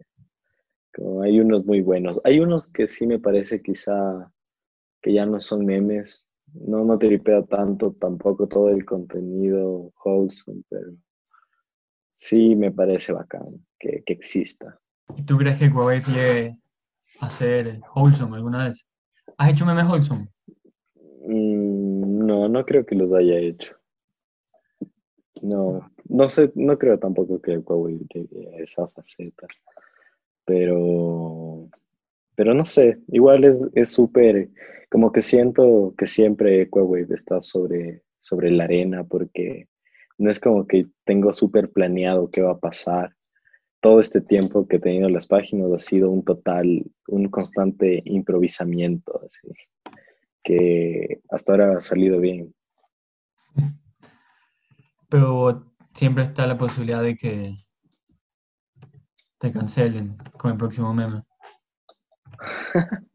como 0.95 1.21
hay 1.23 1.39
unos 1.39 1.65
muy 1.65 1.81
buenos. 1.81 2.21
Hay 2.23 2.39
unos 2.39 2.71
que 2.71 2.87
sí 2.87 3.07
me 3.07 3.19
parece 3.19 3.61
quizá 3.63 4.31
que 5.01 5.11
ya 5.11 5.25
no 5.25 5.41
son 5.41 5.65
memes, 5.65 6.23
no, 6.53 6.85
no 6.85 6.99
tripeo 6.99 7.43
tanto 7.45 7.93
tampoco 7.99 8.47
todo 8.47 8.69
el 8.69 8.85
contenido 8.85 9.91
wholesome, 10.05 10.61
pero 10.69 10.91
sí 12.23 12.55
me 12.55 12.71
parece 12.71 13.11
bacán 13.11 13.65
que, 13.77 14.01
que 14.05 14.13
exista. 14.13 14.79
¿Y 15.15 15.23
tú 15.23 15.37
crees 15.37 15.59
que 15.59 15.67
Huawei 15.67 16.01
llegue 16.01 16.57
a 17.19 17.29
ser 17.29 17.81
wholesome 17.93 18.37
alguna 18.37 18.65
vez? 18.65 18.85
¿Has 19.37 19.51
hecho 19.51 19.65
memes 19.65 19.85
wholesome? 19.85 20.29
Mm, 21.27 22.25
no, 22.25 22.47
no 22.47 22.65
creo 22.65 22.85
que 22.85 22.95
los 22.95 23.13
haya 23.13 23.37
hecho. 23.37 23.75
No, 25.41 25.91
no 26.07 26.29
sé, 26.29 26.49
no 26.55 26.77
creo 26.77 26.97
tampoco 26.97 27.41
que 27.41 27.57
Huawei 27.57 27.99
llegue 28.13 28.55
a 28.55 28.63
esa 28.63 28.87
faceta. 28.87 29.45
Pero, 30.45 31.67
pero 32.35 32.53
no 32.53 32.63
sé, 32.63 32.99
igual 33.09 33.43
es 33.43 33.67
es 33.75 33.89
súper, 33.91 34.49
como 34.89 35.11
que 35.11 35.21
siento 35.21 35.93
que 35.97 36.07
siempre 36.07 36.69
Huawei 36.71 37.05
está 37.09 37.41
sobre, 37.41 38.03
sobre 38.19 38.49
la 38.49 38.63
arena 38.63 39.03
porque 39.03 39.67
no 40.17 40.29
es 40.29 40.39
como 40.39 40.67
que 40.67 40.87
tengo 41.05 41.33
súper 41.33 41.71
planeado 41.71 42.29
qué 42.31 42.41
va 42.41 42.51
a 42.51 42.59
pasar. 42.59 43.15
Todo 43.81 43.99
este 43.99 44.21
tiempo 44.21 44.67
que 44.67 44.77
he 44.77 44.79
tenido 44.79 45.09
las 45.09 45.27
páginas 45.27 45.71
ha 45.73 45.79
sido 45.79 46.09
un 46.09 46.23
total, 46.23 46.85
un 47.07 47.29
constante 47.29 48.01
improvisamiento, 48.05 49.21
así, 49.25 49.49
que 50.43 51.21
hasta 51.29 51.53
ahora 51.53 51.77
ha 51.77 51.81
salido 51.81 52.19
bien. 52.19 52.53
Pero 55.09 55.73
siempre 55.93 56.23
está 56.23 56.47
la 56.47 56.57
posibilidad 56.57 57.03
de 57.03 57.15
que 57.15 57.55
te 59.37 59.51
cancelen 59.51 60.17
con 60.37 60.51
el 60.51 60.57
próximo 60.57 60.93
meme. 60.93 61.23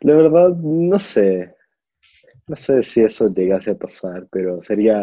La 0.00 0.14
verdad, 0.14 0.48
no 0.56 0.98
sé. 0.98 1.54
No 2.46 2.56
sé 2.56 2.82
si 2.82 3.04
eso 3.04 3.28
llegase 3.28 3.70
a 3.70 3.78
pasar, 3.78 4.26
pero 4.30 4.62
sería, 4.62 5.00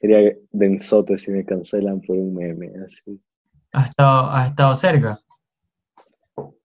sería 0.00 0.36
densote 0.52 1.18
si 1.18 1.32
me 1.32 1.44
cancelan 1.44 2.00
por 2.00 2.16
un 2.16 2.34
meme, 2.34 2.72
así. 2.86 3.20
¿Has 3.72 3.90
estado, 3.90 4.30
has 4.30 4.50
estado 4.50 4.76
cerca? 4.76 5.20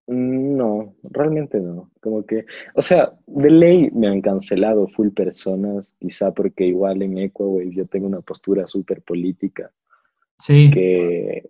Mm, 0.06 0.56
No, 0.56 0.94
realmente 1.02 1.60
no. 1.60 1.90
Como 2.00 2.24
que, 2.24 2.44
o 2.74 2.82
sea, 2.82 3.12
de 3.26 3.50
ley 3.50 3.90
me 3.92 4.08
han 4.08 4.20
cancelado 4.20 4.86
full 4.86 5.08
personas, 5.10 5.96
quizá 5.98 6.32
porque 6.32 6.64
igual 6.66 7.02
en 7.02 7.18
Ecuador 7.18 7.64
yo 7.70 7.86
tengo 7.86 8.06
una 8.06 8.20
postura 8.20 8.66
súper 8.66 9.02
política, 9.02 9.72
Sí, 10.38 10.70
que, 10.70 11.48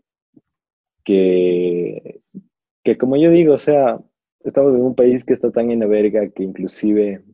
que, 1.05 2.21
que 2.85 2.97
como 2.97 3.17
yo 3.17 3.31
digo, 3.31 3.55
o 3.55 3.59
sea, 3.59 3.99
estamos 4.45 4.75
en 4.75 4.83
un 4.83 4.95
país 4.95 5.25
que 5.25 5.35
está 5.35 5.51
tan 5.51 5.73
en 5.73 5.81
la 5.81 5.87
verga 5.87 6.29
que 6.31 6.45
inclusive 6.45 7.25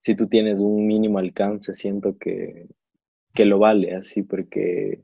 si 0.00 0.14
tú 0.14 0.28
tienes 0.28 0.58
un 0.58 0.86
mínimo 0.86 1.18
alcance, 1.18 1.74
siento 1.74 2.16
que, 2.18 2.68
que 3.34 3.44
lo 3.44 3.58
vale 3.58 3.94
así, 3.94 4.22
porque, 4.22 5.02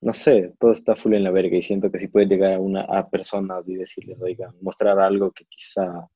no 0.00 0.12
sé, 0.12 0.54
todo 0.58 0.72
está 0.72 0.96
full 0.96 1.14
en 1.14 1.24
la 1.24 1.30
verga 1.30 1.56
y 1.56 1.62
siento 1.62 1.90
que 1.90 1.98
si 1.98 2.08
puedes 2.08 2.28
llegar 2.28 2.54
a, 2.54 2.60
una, 2.60 2.82
a 2.82 3.08
personas 3.08 3.68
y 3.68 3.76
decirles, 3.76 4.20
oigan, 4.20 4.54
mostrar 4.60 4.98
algo 4.98 5.30
que 5.32 5.44
quizá 5.44 6.08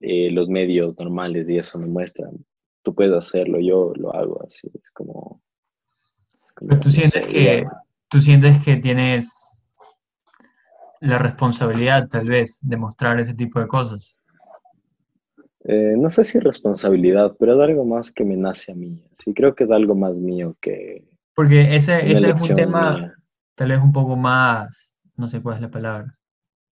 eh, 0.00 0.30
los 0.30 0.48
medios 0.48 0.98
normales 0.98 1.48
y 1.48 1.58
eso 1.58 1.78
me 1.78 1.86
muestran, 1.86 2.44
tú 2.82 2.94
puedes 2.94 3.14
hacerlo, 3.14 3.58
yo 3.58 3.92
lo 3.96 4.14
hago 4.14 4.42
así, 4.44 4.70
es 4.72 4.90
como, 4.92 5.42
es 6.44 6.52
como 6.52 6.68
pero 6.68 6.80
tú 6.80 6.88
no 6.88 6.94
sientes 6.94 7.26
sé, 7.26 7.32
que, 7.32 7.64
tú 8.08 8.20
sientes 8.20 8.64
que 8.64 8.76
tienes 8.76 9.48
la 11.00 11.18
responsabilidad, 11.18 12.08
tal 12.08 12.28
vez, 12.28 12.58
de 12.62 12.76
mostrar 12.76 13.20
ese 13.20 13.34
tipo 13.34 13.60
de 13.60 13.68
cosas. 13.68 14.17
Eh, 15.70 15.96
no 15.98 16.08
sé 16.08 16.24
si 16.24 16.40
responsabilidad, 16.40 17.36
pero 17.38 17.52
es 17.52 17.68
algo 17.68 17.84
más 17.84 18.10
que 18.10 18.24
me 18.24 18.38
nace 18.38 18.72
a 18.72 18.74
mí. 18.74 19.04
Sí, 19.12 19.34
creo 19.34 19.54
que 19.54 19.64
es 19.64 19.70
algo 19.70 19.94
más 19.94 20.14
mío 20.14 20.56
que 20.62 21.06
Porque 21.34 21.76
ese, 21.76 22.10
ese 22.10 22.30
es 22.30 22.40
un 22.40 22.56
tema, 22.56 22.96
mía. 22.96 23.14
tal 23.54 23.68
vez 23.68 23.78
un 23.78 23.92
poco 23.92 24.16
más, 24.16 24.96
no 25.14 25.28
sé 25.28 25.42
cuál 25.42 25.56
es 25.56 25.60
la 25.60 25.70
palabra, 25.70 26.14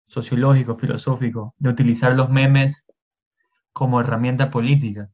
sociológico, 0.06 0.76
filosófico, 0.76 1.54
de 1.58 1.70
utilizar 1.70 2.16
los 2.16 2.30
memes 2.30 2.82
como 3.72 4.00
herramienta 4.00 4.50
política. 4.50 5.08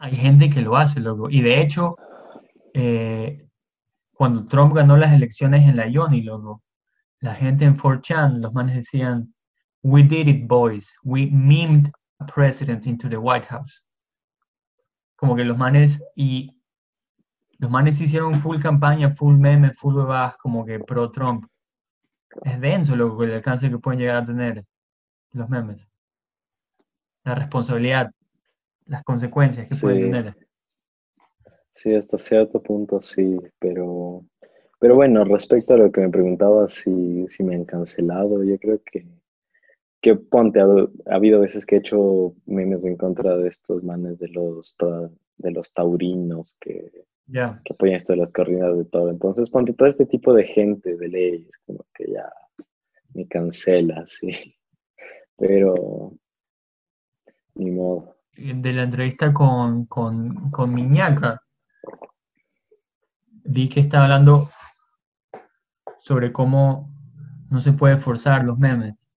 Hay 0.00 0.16
gente 0.16 0.50
que 0.50 0.60
lo 0.60 0.76
hace, 0.76 0.98
loco. 0.98 1.30
Y 1.30 1.42
de 1.42 1.60
hecho, 1.60 1.94
eh, 2.72 3.46
cuando 4.12 4.46
Trump 4.46 4.74
ganó 4.74 4.96
las 4.96 5.12
elecciones 5.12 5.68
en 5.68 5.76
la 5.76 5.86
Yoni, 5.86 6.24
loco, 6.24 6.64
la 7.20 7.36
gente 7.36 7.66
en 7.66 7.76
4chan, 7.76 8.40
los 8.40 8.52
manes 8.52 8.74
decían, 8.74 9.32
We 9.84 10.02
did 10.02 10.26
it, 10.26 10.48
boys. 10.48 10.92
We 11.04 11.28
memed 11.30 11.92
president 12.32 12.86
into 12.86 13.08
the 13.08 13.16
White 13.16 13.46
House. 13.46 13.84
Como 15.16 15.36
que 15.36 15.44
los 15.44 15.56
manes, 15.56 16.02
y 16.14 16.60
los 17.58 17.70
manes 17.70 18.00
hicieron 18.00 18.40
full 18.40 18.60
campaña, 18.60 19.14
full 19.14 19.36
meme, 19.36 19.72
full 19.72 19.94
bebadas, 19.94 20.36
como 20.36 20.64
que 20.64 20.80
pro 20.80 21.10
Trump. 21.10 21.46
Es 22.42 22.60
denso, 22.60 22.96
loco, 22.96 23.22
el 23.24 23.32
alcance 23.32 23.70
que 23.70 23.78
pueden 23.78 24.00
llegar 24.00 24.16
a 24.16 24.24
tener 24.24 24.64
los 25.32 25.48
memes. 25.48 25.88
La 27.24 27.34
responsabilidad, 27.34 28.10
las 28.86 29.02
consecuencias 29.04 29.68
que 29.68 29.76
pueden 29.76 30.10
tener. 30.10 30.36
sí, 31.72 31.94
hasta 31.94 32.18
cierto 32.18 32.62
punto 32.62 33.00
sí, 33.00 33.38
pero, 33.58 34.24
pero 34.78 34.94
bueno, 34.94 35.24
respecto 35.24 35.74
a 35.74 35.78
lo 35.78 35.90
que 35.90 36.02
me 36.02 36.10
preguntaba 36.10 36.68
si, 36.68 37.26
si 37.28 37.44
me 37.44 37.54
han 37.54 37.64
cancelado, 37.64 38.42
yo 38.44 38.58
creo 38.58 38.80
que, 38.84 39.06
que 40.04 40.16
ponte, 40.16 40.60
ha, 40.60 40.66
ha 40.66 41.14
habido 41.14 41.40
veces 41.40 41.64
que 41.64 41.76
he 41.76 41.78
hecho 41.78 42.34
memes 42.44 42.84
en 42.84 42.94
contra 42.94 43.38
de 43.38 43.48
estos 43.48 43.82
manes 43.82 44.18
de 44.18 44.28
los, 44.28 44.76
de 45.38 45.50
los 45.50 45.72
taurinos 45.72 46.58
que, 46.60 47.06
que 47.32 47.72
apoyan 47.72 47.96
esto 47.96 48.12
de 48.12 48.18
las 48.18 48.30
corridas 48.30 48.76
de 48.76 48.84
toro. 48.84 49.08
Entonces, 49.08 49.48
ponte 49.48 49.72
todo 49.72 49.88
este 49.88 50.04
tipo 50.04 50.34
de 50.34 50.44
gente 50.44 50.94
de 50.94 51.08
leyes, 51.08 51.50
como 51.64 51.86
que 51.94 52.12
ya 52.12 52.30
me 53.14 53.26
cancela, 53.26 54.04
sí, 54.06 54.54
pero 55.38 56.12
ni 57.54 57.70
modo. 57.70 58.14
De 58.36 58.72
la 58.74 58.82
entrevista 58.82 59.32
con, 59.32 59.86
con, 59.86 60.50
con 60.50 60.74
Miñaca, 60.74 61.40
vi 63.42 63.70
que 63.70 63.80
estaba 63.80 64.04
hablando 64.04 64.50
sobre 65.96 66.30
cómo 66.30 66.92
no 67.48 67.62
se 67.62 67.72
puede 67.72 67.96
forzar 67.96 68.44
los 68.44 68.58
memes. 68.58 69.13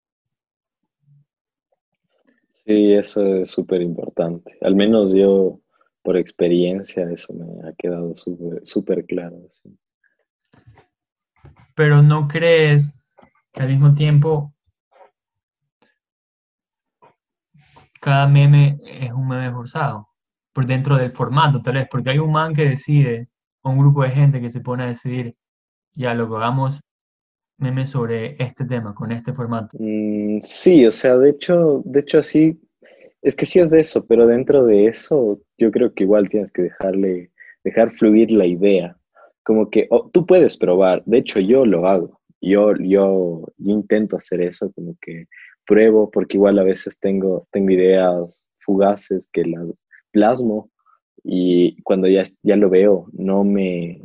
Sí, 2.68 2.92
eso 2.92 3.26
es 3.26 3.50
súper 3.50 3.82
importante. 3.82 4.58
Al 4.60 4.76
menos 4.76 5.14
yo, 5.14 5.62
por 6.04 6.18
experiencia, 6.18 7.10
eso 7.10 7.34
me 7.34 7.66
ha 7.66 7.72
quedado 7.78 8.14
súper 8.64 9.06
claro. 9.06 9.38
Pero 11.74 12.02
no 12.02 12.28
crees 12.28 13.08
que 13.54 13.62
al 13.62 13.70
mismo 13.70 13.94
tiempo 13.94 14.54
cada 18.02 18.28
meme 18.28 18.78
es 18.84 19.14
un 19.14 19.30
meme 19.30 19.50
forzado 19.50 20.10
por 20.52 20.66
dentro 20.66 20.98
del 20.98 21.14
formato, 21.14 21.62
tal 21.62 21.76
vez, 21.76 21.88
porque 21.90 22.10
hay 22.10 22.20
un 22.20 22.34
man 22.34 22.54
que 22.54 22.66
decide, 22.66 23.30
un 23.64 23.78
grupo 23.78 24.04
de 24.04 24.10
gente 24.10 24.42
que 24.42 24.50
se 24.50 24.60
pone 24.60 24.84
a 24.84 24.88
decidir, 24.88 25.38
ya 25.94 26.14
lo 26.14 26.28
que 26.30 26.36
hagamos 26.36 26.82
memes 27.58 27.90
sobre 27.90 28.36
este 28.42 28.66
tema, 28.66 28.94
con 28.94 29.12
este 29.12 29.34
formato. 29.34 29.78
Mm, 29.80 30.40
sí, 30.42 30.86
o 30.86 30.92
sea, 30.92 31.18
de 31.18 31.32
hecho, 31.32 31.82
de 31.86 32.00
hecho 32.02 32.24
sí, 32.24 32.60
es 33.22 33.36
que 33.36 33.46
sí 33.46 33.60
es 33.60 33.72
de 33.72 33.82
eso, 33.82 34.06
pero 34.08 34.28
dentro 34.28 34.66
de 34.66 34.88
eso 34.88 35.40
yo 35.58 35.72
creo 35.72 35.94
que 35.94 36.04
igual 36.04 36.30
tienes 36.30 36.52
que 36.52 36.64
dejarle, 36.64 37.32
dejar 37.64 37.92
fluir 37.92 38.32
la 38.32 38.46
idea. 38.46 38.96
Como 39.44 39.70
que 39.70 39.88
oh, 39.90 40.10
tú 40.14 40.26
puedes 40.26 40.58
probar, 40.58 41.04
de 41.06 41.20
hecho 41.20 41.40
yo 41.40 41.66
lo 41.66 41.88
hago, 41.88 42.22
yo, 42.42 42.76
yo, 42.78 43.44
yo 43.58 43.72
intento 43.74 44.18
hacer 44.18 44.42
eso, 44.42 44.72
como 44.74 44.96
que 45.02 45.28
pruebo, 45.66 46.10
porque 46.12 46.38
igual 46.38 46.60
a 46.60 46.64
veces 46.64 47.00
tengo, 47.00 47.48
tengo 47.52 47.72
ideas 47.72 48.48
fugaces 48.60 49.30
que 49.32 49.46
las 49.46 49.72
plasmo 50.12 50.70
y 51.24 51.82
cuando 51.84 52.08
ya, 52.08 52.24
ya 52.44 52.56
lo 52.56 52.70
veo 52.70 53.08
no 53.12 53.44
me, 53.44 54.02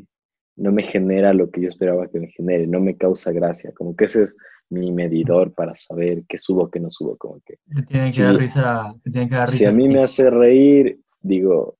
no 0.56 0.72
me 0.72 0.82
genera 0.82 1.32
lo 1.32 1.50
que 1.50 1.62
yo 1.62 1.68
esperaba 1.68 2.08
que 2.08 2.20
me 2.20 2.28
genere, 2.28 2.66
no 2.66 2.80
me 2.80 2.96
causa 2.96 3.32
gracia, 3.32 3.72
como 3.72 3.96
que 3.96 4.04
ese 4.04 4.22
es 4.22 4.36
mi 4.68 4.92
medidor 4.92 5.52
para 5.52 5.74
saber 5.74 6.24
qué 6.28 6.38
subo, 6.38 6.70
qué 6.70 6.80
no 6.80 6.90
subo, 6.90 7.16
como 7.16 7.40
que 7.40 7.58
Te 7.74 7.82
tiene 7.82 8.12
que 8.12 8.22
dar 8.22 8.34
si, 8.34 8.40
risa, 8.40 8.94
te 9.02 9.10
tiene 9.10 9.28
que 9.28 9.34
dar 9.34 9.48
si 9.48 9.58
risa 9.58 9.70
a 9.70 9.72
mí 9.72 9.88
me 9.88 10.02
hace 10.02 10.30
reír, 10.30 11.00
digo, 11.20 11.76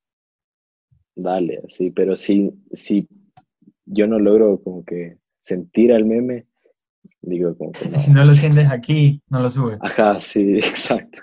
dale, 1.14 1.62
así, 1.66 1.90
pero 1.90 2.16
si, 2.16 2.52
si 2.72 3.08
yo 3.84 4.06
no 4.06 4.18
logro 4.18 4.60
como 4.62 4.84
que 4.84 5.18
sentir 5.40 5.92
al 5.92 6.04
meme, 6.04 6.46
digo 7.20 7.56
como 7.56 7.72
que 7.72 7.84
Si 7.98 8.10
no, 8.10 8.24
lo 8.24 8.32
sientes 8.32 8.70
aquí, 8.70 9.22
no 9.28 9.40
lo 9.40 9.50
subes. 9.50 9.78
Ajá, 9.80 10.18
sí, 10.20 10.56
exacto. 10.58 11.22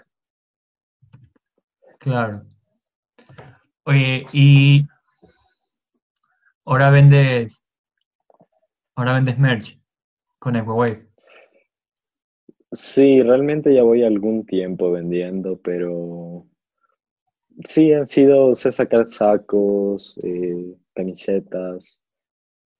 Claro. 2.00 2.46
Oye, 3.84 4.26
y 4.32 4.88
ahora 6.70 6.90
vendes, 6.92 7.66
ahora 8.96 9.14
vendes 9.14 9.40
merch 9.40 9.80
con 10.40 10.56
Equawave. 10.56 11.08
Sí, 12.72 13.22
realmente 13.22 13.74
ya 13.74 13.84
voy 13.84 14.04
algún 14.04 14.46
tiempo 14.46 14.92
vendiendo, 14.92 15.60
pero 15.62 16.46
sí 17.66 17.94
han 17.94 18.08
sido, 18.08 18.54
sé 18.56 18.72
sacar 18.72 19.08
sacos, 19.08 20.20
eh, 20.24 20.76
camisetas 20.94 22.00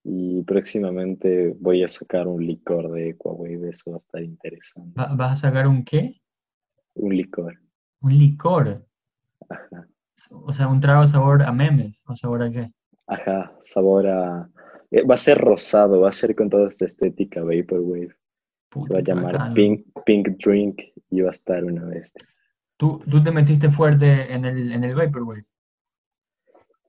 y 0.04 0.44
próximamente 0.44 1.56
voy 1.60 1.84
a 1.84 1.88
sacar 1.88 2.28
un 2.28 2.46
licor 2.46 2.92
de 2.92 3.12
Equawave, 3.12 3.70
eso 3.72 3.92
va 3.92 3.98
a 3.98 4.00
estar 4.00 4.24
interesante. 4.24 5.00
Va- 5.00 5.16
¿Vas 5.16 5.34
a 5.34 5.48
sacar 5.50 5.68
un 5.68 5.84
qué? 5.84 6.22
Un 6.96 7.16
licor, 7.16 7.60
Un 8.02 8.18
licor. 8.18 8.86
ajá, 9.50 9.88
O 10.32 10.54
sea, 10.54 10.68
un 10.70 10.80
trago 10.80 11.08
sabor 11.08 11.44
a 11.44 11.52
memes. 11.52 12.04
¿O 12.08 12.16
sabor 12.16 12.44
a 12.44 12.52
qué? 12.52 12.72
Ajá, 13.10 13.58
sabor 13.62 14.08
a... 14.08 14.50
eh, 14.92 15.04
Va 15.04 15.16
a 15.16 15.18
ser 15.18 15.38
rosado, 15.38 16.02
va 16.02 16.10
a 16.10 16.14
ser 16.14 16.36
con 16.36 16.50
toda 16.50 16.68
esta 16.68 16.86
estética 16.86 17.42
Vaporwave. 17.44 18.16
Puta, 18.70 18.94
va 18.94 19.00
a 19.00 19.04
llamar 19.04 19.34
bacán. 19.34 19.54
Pink, 19.54 19.86
Pink 20.06 20.28
Drink 20.46 20.82
y 21.10 21.22
va 21.22 21.30
a 21.30 21.32
estar 21.32 21.64
una 21.64 21.86
bestia. 21.86 22.28
¿Tú, 22.78 23.02
tú 23.10 23.22
te 23.22 23.32
metiste 23.32 23.70
fuerte 23.70 24.32
en 24.34 24.46
el, 24.46 24.72
en 24.72 24.84
el 24.84 24.96
Vaporwave. 24.96 25.44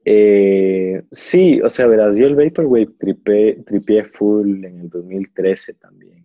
Eh, 0.05 1.03
sí, 1.11 1.61
o 1.61 1.69
sea, 1.69 1.87
verás, 1.87 2.17
yo 2.17 2.27
el 2.27 2.35
Vaporwave 2.37 2.87
tripé, 2.99 3.63
tripié 3.67 4.05
full 4.05 4.65
en 4.65 4.81
el 4.81 4.89
2013 4.89 5.75
también. 5.75 6.25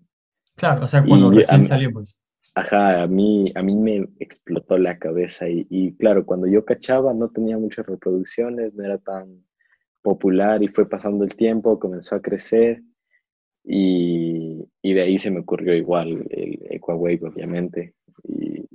Claro, 0.55 0.85
o 0.85 0.87
sea, 0.87 1.03
cuando 1.03 1.33
Y 1.33 1.37
recién 1.39 1.61
mí- 1.61 1.67
salió, 1.67 1.91
pues. 1.91 2.21
Ajá, 2.57 3.03
a 3.03 3.07
mí, 3.07 3.51
a 3.53 3.61
mí 3.61 3.75
me 3.75 4.07
explotó 4.19 4.77
la 4.77 4.97
cabeza 4.97 5.49
y, 5.49 5.67
y 5.69 5.93
claro, 5.97 6.25
cuando 6.25 6.47
yo 6.47 6.63
cachaba 6.63 7.13
no 7.13 7.27
tenía 7.29 7.57
muchas 7.57 7.85
reproducciones, 7.85 8.73
no 8.75 8.85
era 8.85 8.97
tan 8.97 9.43
popular 10.05 10.63
y 10.63 10.69
fue 10.69 10.87
pasando 10.87 11.25
el 11.25 11.35
tiempo, 11.35 11.79
comenzó 11.79 12.15
a 12.15 12.21
crecer 12.21 12.83
y, 13.63 14.63
y 14.81 14.93
de 14.93 15.01
ahí 15.01 15.17
se 15.17 15.31
me 15.31 15.41
ocurrió 15.41 15.75
igual 15.75 16.27
el 16.29 16.59
Equawave, 16.69 17.21
obviamente. 17.27 17.95
Y, 18.23 18.65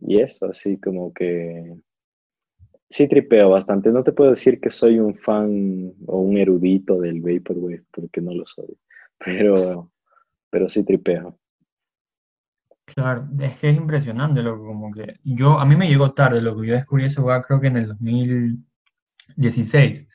y 0.00 0.20
eso, 0.20 0.46
así 0.46 0.78
como 0.78 1.12
que 1.14 1.76
Sí, 2.90 3.06
tripeo 3.06 3.50
bastante. 3.50 3.90
No 3.90 4.02
te 4.02 4.12
puedo 4.12 4.30
decir 4.30 4.60
que 4.60 4.70
soy 4.70 4.98
un 4.98 5.14
fan 5.14 5.92
o 6.06 6.20
un 6.20 6.38
erudito 6.38 6.98
del 7.00 7.20
Vaporwave, 7.20 7.84
porque 7.92 8.20
no 8.20 8.32
lo 8.32 8.46
soy. 8.46 8.78
Pero, 9.18 9.92
pero 10.50 10.68
sí 10.68 10.84
tripeo. 10.84 11.38
Claro, 12.86 13.28
es 13.38 13.58
que 13.58 13.68
es 13.68 13.76
impresionante, 13.76 14.42
loco, 14.42 14.64
como 14.66 14.90
que 14.90 15.20
yo, 15.22 15.60
a 15.60 15.66
mí 15.66 15.76
me 15.76 15.88
llegó 15.88 16.12
tarde, 16.12 16.40
lo 16.40 16.58
que 16.58 16.68
yo 16.68 16.74
descubrí 16.74 17.04
ese 17.04 17.20
juego 17.20 17.42
creo 17.42 17.60
que 17.60 17.66
en 17.66 17.76
el 17.76 17.96
2016, 19.28 20.06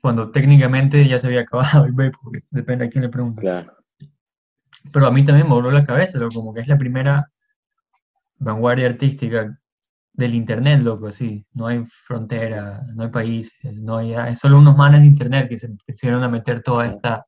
cuando 0.00 0.30
técnicamente 0.30 1.06
ya 1.06 1.18
se 1.18 1.26
había 1.28 1.42
acabado 1.42 1.84
el 1.84 1.92
Vaporwave, 1.92 2.44
depende 2.50 2.86
a 2.86 2.90
quién 2.90 3.02
le 3.02 3.08
pregunte. 3.08 3.42
Claro. 3.42 3.76
Pero 4.92 5.06
a 5.06 5.10
mí 5.10 5.24
también 5.24 5.46
me 5.46 5.54
voló 5.54 5.70
la 5.70 5.84
cabeza, 5.84 6.18
loco, 6.18 6.36
como 6.36 6.54
que 6.54 6.60
es 6.60 6.68
la 6.68 6.78
primera 6.78 7.30
vanguardia 8.38 8.86
artística 8.86 9.58
del 10.12 10.34
internet, 10.34 10.80
loco, 10.82 11.10
sí. 11.12 11.46
No 11.52 11.66
hay 11.66 11.84
frontera, 11.86 12.82
no 12.94 13.04
hay 13.04 13.10
países, 13.10 13.80
no 13.80 13.98
hay, 13.98 14.14
es 14.14 14.38
solo 14.38 14.58
unos 14.58 14.76
manes 14.76 15.02
de 15.02 15.06
internet 15.06 15.48
que 15.48 15.58
se 15.58 15.68
pusieron 15.86 16.22
a 16.22 16.28
meter 16.28 16.62
toda 16.62 16.86
esta, 16.86 17.26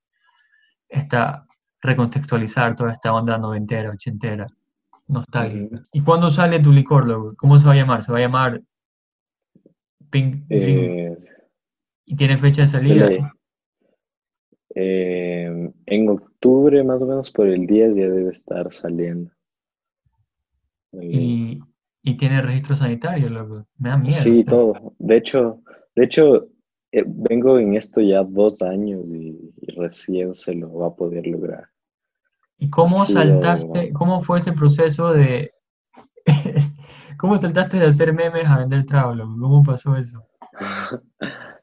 esta, 0.88 1.46
recontextualizar 1.80 2.76
toda 2.76 2.92
esta 2.92 3.12
onda 3.12 3.36
noventera, 3.38 3.90
ochentera, 3.90 4.46
nostálgica. 5.08 5.82
¿Y 5.92 6.00
cuándo 6.00 6.30
sale 6.30 6.60
tu 6.60 6.72
licor, 6.72 7.06
loco? 7.06 7.34
¿Cómo 7.36 7.58
se 7.58 7.66
va 7.66 7.72
a 7.72 7.76
llamar? 7.76 8.02
¿Se 8.02 8.12
va 8.12 8.18
a 8.18 8.22
llamar 8.22 8.62
Pink 10.12 10.46
Dream? 10.46 11.16
¿Y 12.04 12.16
tiene 12.16 12.36
fecha 12.36 12.62
de 12.62 12.68
salida? 12.68 13.32
Eh, 14.74 15.72
en 15.86 16.08
octubre, 16.08 16.84
más 16.84 17.02
o 17.02 17.06
menos 17.06 17.30
por 17.30 17.48
el 17.48 17.66
10, 17.66 17.96
ya 17.96 18.08
debe 18.08 18.30
estar 18.30 18.72
saliendo. 18.72 19.30
Y, 20.92 21.60
y 22.02 22.16
tiene 22.16 22.42
registro 22.42 22.76
sanitario, 22.76 23.30
loco. 23.30 23.66
Me 23.78 23.88
da 23.88 23.96
miedo. 23.96 24.14
Sí, 24.14 24.44
todo. 24.44 24.94
De 24.98 25.16
hecho, 25.16 25.62
de 25.96 26.04
hecho, 26.04 26.48
eh, 26.92 27.04
vengo 27.06 27.58
en 27.58 27.74
esto 27.74 28.00
ya 28.02 28.22
dos 28.22 28.60
años 28.62 29.06
y, 29.08 29.54
recién 29.74 30.34
se 30.34 30.54
lo 30.54 30.72
va 30.74 30.88
a 30.88 30.94
poder 30.94 31.26
lograr. 31.26 31.64
¿Y 32.58 32.68
cómo 32.68 33.06
saltaste, 33.06 33.92
cómo 33.92 34.20
fue 34.20 34.38
ese 34.38 34.52
proceso 34.52 35.14
de, 35.14 35.52
cómo 37.16 37.38
saltaste 37.38 37.78
de 37.78 37.86
hacer 37.86 38.12
memes 38.12 38.46
a 38.46 38.58
vender 38.58 38.84
loco? 38.90 39.36
¿Cómo 39.40 39.62
pasó 39.62 39.96
eso? 39.96 40.24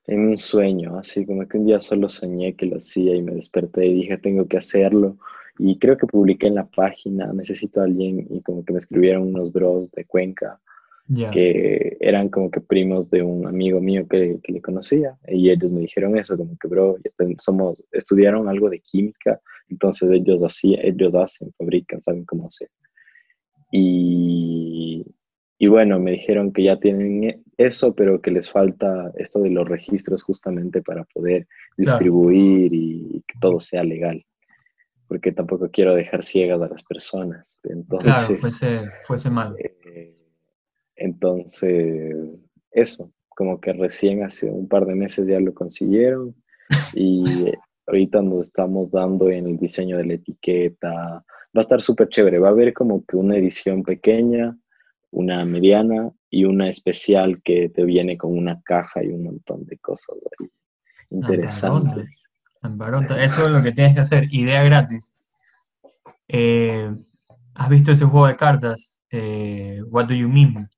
en 0.10 0.30
un 0.30 0.38
sueño, 0.38 0.98
así 0.98 1.26
como 1.26 1.48
que 1.48 1.58
un 1.58 1.66
día 1.66 1.80
solo 1.80 2.10
soñé 2.10 2.56
que 2.56 2.66
lo 2.66 2.78
hacía 2.78 3.16
y 3.16 3.22
me 3.22 3.36
desperté 3.36 3.86
y 3.86 3.94
dije, 3.94 4.18
tengo 4.18 4.48
que 4.48 4.58
hacerlo. 4.58 5.18
Y 5.60 5.78
creo 5.78 5.98
que 5.98 6.08
publiqué 6.08 6.48
en 6.48 6.56
la 6.56 6.66
página, 6.66 7.32
necesito 7.32 7.82
a 7.82 7.84
alguien, 7.84 8.26
y 8.30 8.42
como 8.42 8.66
que 8.66 8.74
me 8.74 8.80
escribieron 8.80 9.24
unos 9.24 9.52
bros 9.52 9.92
de 9.92 10.06
Cuenca, 10.06 10.60
que 11.32 11.98
eran 12.00 12.30
como 12.30 12.50
que 12.52 12.62
primos 12.62 13.10
de 13.10 13.24
un 13.24 13.46
amigo 13.46 13.82
mío 13.82 14.08
que, 14.08 14.40
que, 14.44 14.54
le 14.54 14.62
conocía, 14.62 15.18
y 15.28 15.50
ellos 15.50 15.72
me 15.72 15.82
dijeron 15.82 16.18
eso, 16.18 16.38
como 16.38 16.58
que, 16.58 16.68
bro, 16.68 16.98
somos, 17.38 17.84
estudiaron 17.92 18.48
algo 18.48 18.70
de 18.70 18.80
química, 18.80 19.42
entonces 19.70 20.10
ellos, 20.12 20.42
así, 20.44 20.76
ellos 20.82 21.14
hacen, 21.16 21.52
fabrican, 21.58 22.02
saben 22.02 22.26
cómo 22.26 22.48
hacer. 22.48 22.70
Y, 23.72 25.06
y 25.60 25.68
bueno, 25.68 26.00
me 26.00 26.12
dijeron 26.12 26.52
que 26.52 26.64
ya 26.64 26.80
tienen 26.80 27.44
eso, 27.58 27.94
pero 27.94 28.22
que 28.22 28.32
les 28.32 28.50
falta 28.50 29.12
esto 29.18 29.40
de 29.40 29.52
los 29.52 29.68
registros 29.68 30.24
justamente 30.24 30.82
para 30.82 31.04
poder 31.04 31.48
distribuir 31.78 32.74
y 32.74 33.24
que 33.28 33.40
todo 33.40 33.60
sea 33.60 33.84
legal 33.84 34.26
porque 35.10 35.32
tampoco 35.32 35.70
quiero 35.72 35.96
dejar 35.96 36.24
ciegas 36.24 36.62
a 36.62 36.68
las 36.68 36.84
personas. 36.84 37.60
Entonces, 37.64 38.14
claro, 38.14 38.38
fuese, 38.38 38.82
fuese 39.06 39.30
mal. 39.32 39.56
Eh, 39.58 40.16
entonces, 40.96 42.16
eso, 42.72 43.12
como 43.30 43.60
que 43.60 43.74
recién 43.74 44.24
hace 44.24 44.52
un 44.52 44.68
par 44.68 44.86
de 44.86 44.94
meses 44.94 45.28
ya 45.28 45.40
lo 45.40 45.54
consiguieron 45.56 46.36
y 46.94 47.52
ahorita 47.88 48.22
nos 48.22 48.46
estamos 48.46 48.92
dando 48.92 49.32
en 49.32 49.48
el 49.48 49.58
diseño 49.58 49.98
de 49.98 50.06
la 50.06 50.14
etiqueta. 50.14 50.92
Va 50.94 51.24
a 51.56 51.60
estar 51.60 51.82
súper 51.82 52.10
chévere, 52.10 52.38
va 52.38 52.50
a 52.50 52.52
haber 52.52 52.72
como 52.74 53.04
que 53.04 53.18
una 53.18 53.36
edición 53.36 53.82
pequeña, 53.82 54.56
una 55.12 55.46
mediana 55.46 56.12
y 56.30 56.46
una 56.46 56.70
especial 56.70 57.42
que 57.44 57.70
te 57.70 57.84
viene 57.84 58.18
con 58.18 58.38
una 58.38 58.62
caja 58.62 59.04
y 59.04 59.08
un 59.08 59.24
montón 59.24 59.66
de 59.66 59.78
cosas 59.78 60.16
ahí. 60.40 60.48
Ah, 60.50 61.04
interesantes. 61.12 62.10
Eso 63.18 63.46
es 63.46 63.50
lo 63.50 63.64
que 63.64 63.72
tienes 63.72 63.96
que 63.96 64.02
hacer. 64.02 64.28
Idea 64.32 64.64
gratis. 64.64 65.14
Eh, 66.28 66.94
¿Has 67.56 67.70
visto 67.70 67.92
ese 67.92 68.06
juego 68.06 68.28
de 68.28 68.36
cartas? 68.36 69.02
Eh, 69.12 69.82
What 69.88 70.06
do 70.08 70.14
you 70.14 70.30
mean? 70.30 70.70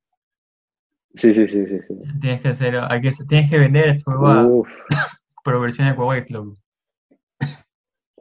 Sí, 1.14 1.34
sí, 1.34 1.46
sí, 1.46 1.66
sí, 1.68 1.80
Tienes 2.22 2.42
que 2.42 2.48
hacer, 2.50 2.76
hay 2.78 3.02
que, 3.02 3.12
tienes 3.28 3.50
que 3.50 3.60
vender 3.60 3.90
esto, 3.90 4.64
pero 5.44 5.60
versión 5.60 5.88
de 5.88 5.94
Huawei 5.94 6.24
Club. 6.24 6.58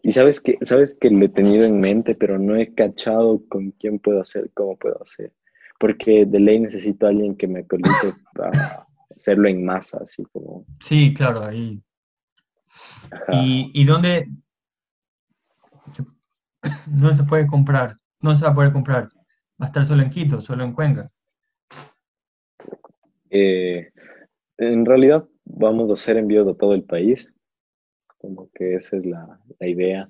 Y 0.02 0.12
sabes 0.12 0.40
que, 0.40 0.58
sabes 0.62 0.96
que 1.00 1.10
lo 1.10 1.26
he 1.26 1.28
tenido 1.28 1.64
en 1.66 1.78
mente, 1.78 2.16
pero 2.16 2.38
no 2.38 2.56
he 2.56 2.74
cachado 2.74 3.42
con 3.48 3.70
quién 3.72 4.00
puedo 4.00 4.20
hacer, 4.20 4.50
cómo 4.54 4.76
puedo 4.76 5.00
hacer. 5.00 5.32
Porque 5.80 6.26
de 6.26 6.38
ley 6.38 6.60
necesito 6.60 7.06
a 7.06 7.08
alguien 7.08 7.34
que 7.34 7.48
me 7.48 7.66
colite 7.66 8.14
para 8.34 8.86
hacerlo 9.10 9.48
en 9.48 9.64
masa, 9.64 9.98
así 10.04 10.24
como. 10.32 10.64
Sí, 10.80 11.12
claro, 11.12 11.42
ahí 11.44 11.82
¿Y, 13.32 13.70
¿Y 13.74 13.84
dónde 13.84 14.28
no 16.86 17.14
se 17.14 17.24
puede 17.24 17.46
comprar? 17.46 17.96
No 18.20 18.34
se 18.36 18.44
va 18.44 18.50
a 18.50 18.54
poder 18.54 18.72
comprar. 18.72 19.08
Va 19.60 19.66
a 19.66 19.68
estar 19.68 19.84
solo 19.84 20.02
en 20.02 20.10
Quito, 20.10 20.40
solo 20.40 20.64
en 20.64 20.72
Cuenca. 20.72 21.10
Eh, 23.30 23.90
en 24.58 24.84
realidad 24.84 25.26
vamos 25.44 25.90
a 25.90 25.94
hacer 25.94 26.16
envíos 26.16 26.46
a 26.48 26.54
todo 26.54 26.74
el 26.74 26.84
país, 26.84 27.32
como 28.18 28.50
que 28.52 28.74
esa 28.74 28.96
es 28.96 29.06
la, 29.06 29.40
idea. 29.60 30.04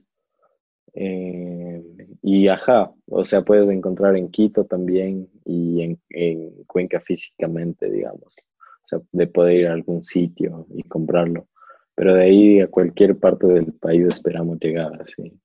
Eh, 0.94 1.82
y 2.22 2.48
ajá, 2.48 2.92
o 3.06 3.24
sea, 3.24 3.42
puedes 3.42 3.68
encontrar 3.68 4.16
en 4.16 4.30
Quito 4.30 4.64
también 4.64 5.28
y 5.44 5.82
en, 5.82 6.00
en, 6.10 6.64
Cuenca 6.64 7.00
físicamente, 7.00 7.90
digamos. 7.90 8.36
O 8.84 8.86
sea, 8.86 8.98
de 9.12 9.26
poder 9.26 9.56
ir 9.56 9.68
a 9.68 9.72
algún 9.72 10.02
sitio 10.02 10.66
y 10.70 10.82
comprarlo. 10.84 11.46
Pero 11.94 12.14
de 12.14 12.24
ahí 12.24 12.60
a 12.60 12.68
cualquier 12.68 13.18
parte 13.18 13.46
del 13.46 13.72
país 13.74 14.06
esperamos 14.06 14.58
llegar, 14.60 15.00
así. 15.00 15.38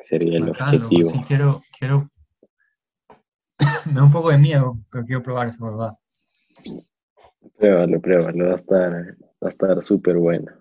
Sería 0.00 0.38
el 0.38 0.50
objetivo. 0.50 1.08
Sí, 1.08 1.20
quiero, 1.26 1.62
quiero. 1.78 2.10
Me 3.86 3.92
da 3.92 4.04
un 4.04 4.12
poco 4.12 4.30
de 4.30 4.38
miedo, 4.38 4.78
pero 4.90 5.04
quiero 5.04 5.22
probar 5.22 5.48
eso, 5.48 5.64
¿verdad? 5.64 5.92
Pruébalo, 7.56 8.00
pruébalo, 8.00 8.46
va 8.46 8.52
a 8.52 8.56
estar, 8.56 8.92
va 8.92 9.46
a 9.46 9.48
estar 9.48 9.82
súper 9.82 10.16
bueno. 10.16 10.52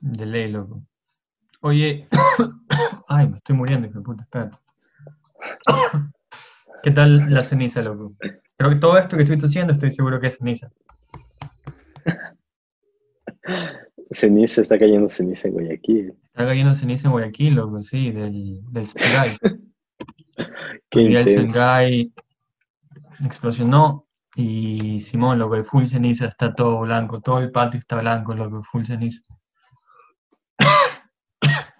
De 0.00 0.26
ley, 0.26 0.50
loco. 0.50 0.82
Oye, 1.64 2.08
ay, 3.08 3.28
me 3.28 3.36
estoy 3.36 3.54
muriendo, 3.54 3.86
hijo 3.86 4.00
de 4.00 4.04
puta, 4.04 4.22
espérate. 4.24 4.58
¿Qué 6.82 6.90
tal 6.90 7.32
la 7.32 7.44
ceniza, 7.44 7.80
loco? 7.82 8.16
Creo 8.56 8.70
que 8.70 8.76
todo 8.76 8.98
esto 8.98 9.16
que 9.16 9.22
estoy 9.22 9.38
haciendo 9.38 9.72
estoy 9.72 9.92
seguro 9.92 10.20
que 10.20 10.26
es 10.26 10.38
ceniza. 10.38 10.72
Ceniza, 14.10 14.62
está 14.62 14.76
cayendo 14.76 15.08
ceniza 15.08 15.46
en 15.46 15.54
Guayaquil. 15.54 16.14
Está 16.24 16.46
cayendo 16.46 16.74
ceniza 16.74 17.06
en 17.06 17.12
Guayaquil, 17.12 17.54
loco, 17.54 17.80
sí, 17.80 18.10
del, 18.10 18.60
del 18.72 18.86
Sengay. 18.86 19.36
el 20.90 21.28
Sengay 21.28 22.12
explosionó 23.24 24.08
y 24.34 24.98
Simón, 24.98 25.38
loco, 25.38 25.54
el 25.54 25.64
full 25.64 25.86
ceniza 25.86 26.26
está 26.26 26.52
todo 26.52 26.80
blanco, 26.80 27.20
todo 27.20 27.38
el 27.38 27.52
patio 27.52 27.78
está 27.78 28.00
blanco, 28.00 28.34
loco, 28.34 28.64
full 28.64 28.84
ceniza. 28.84 29.22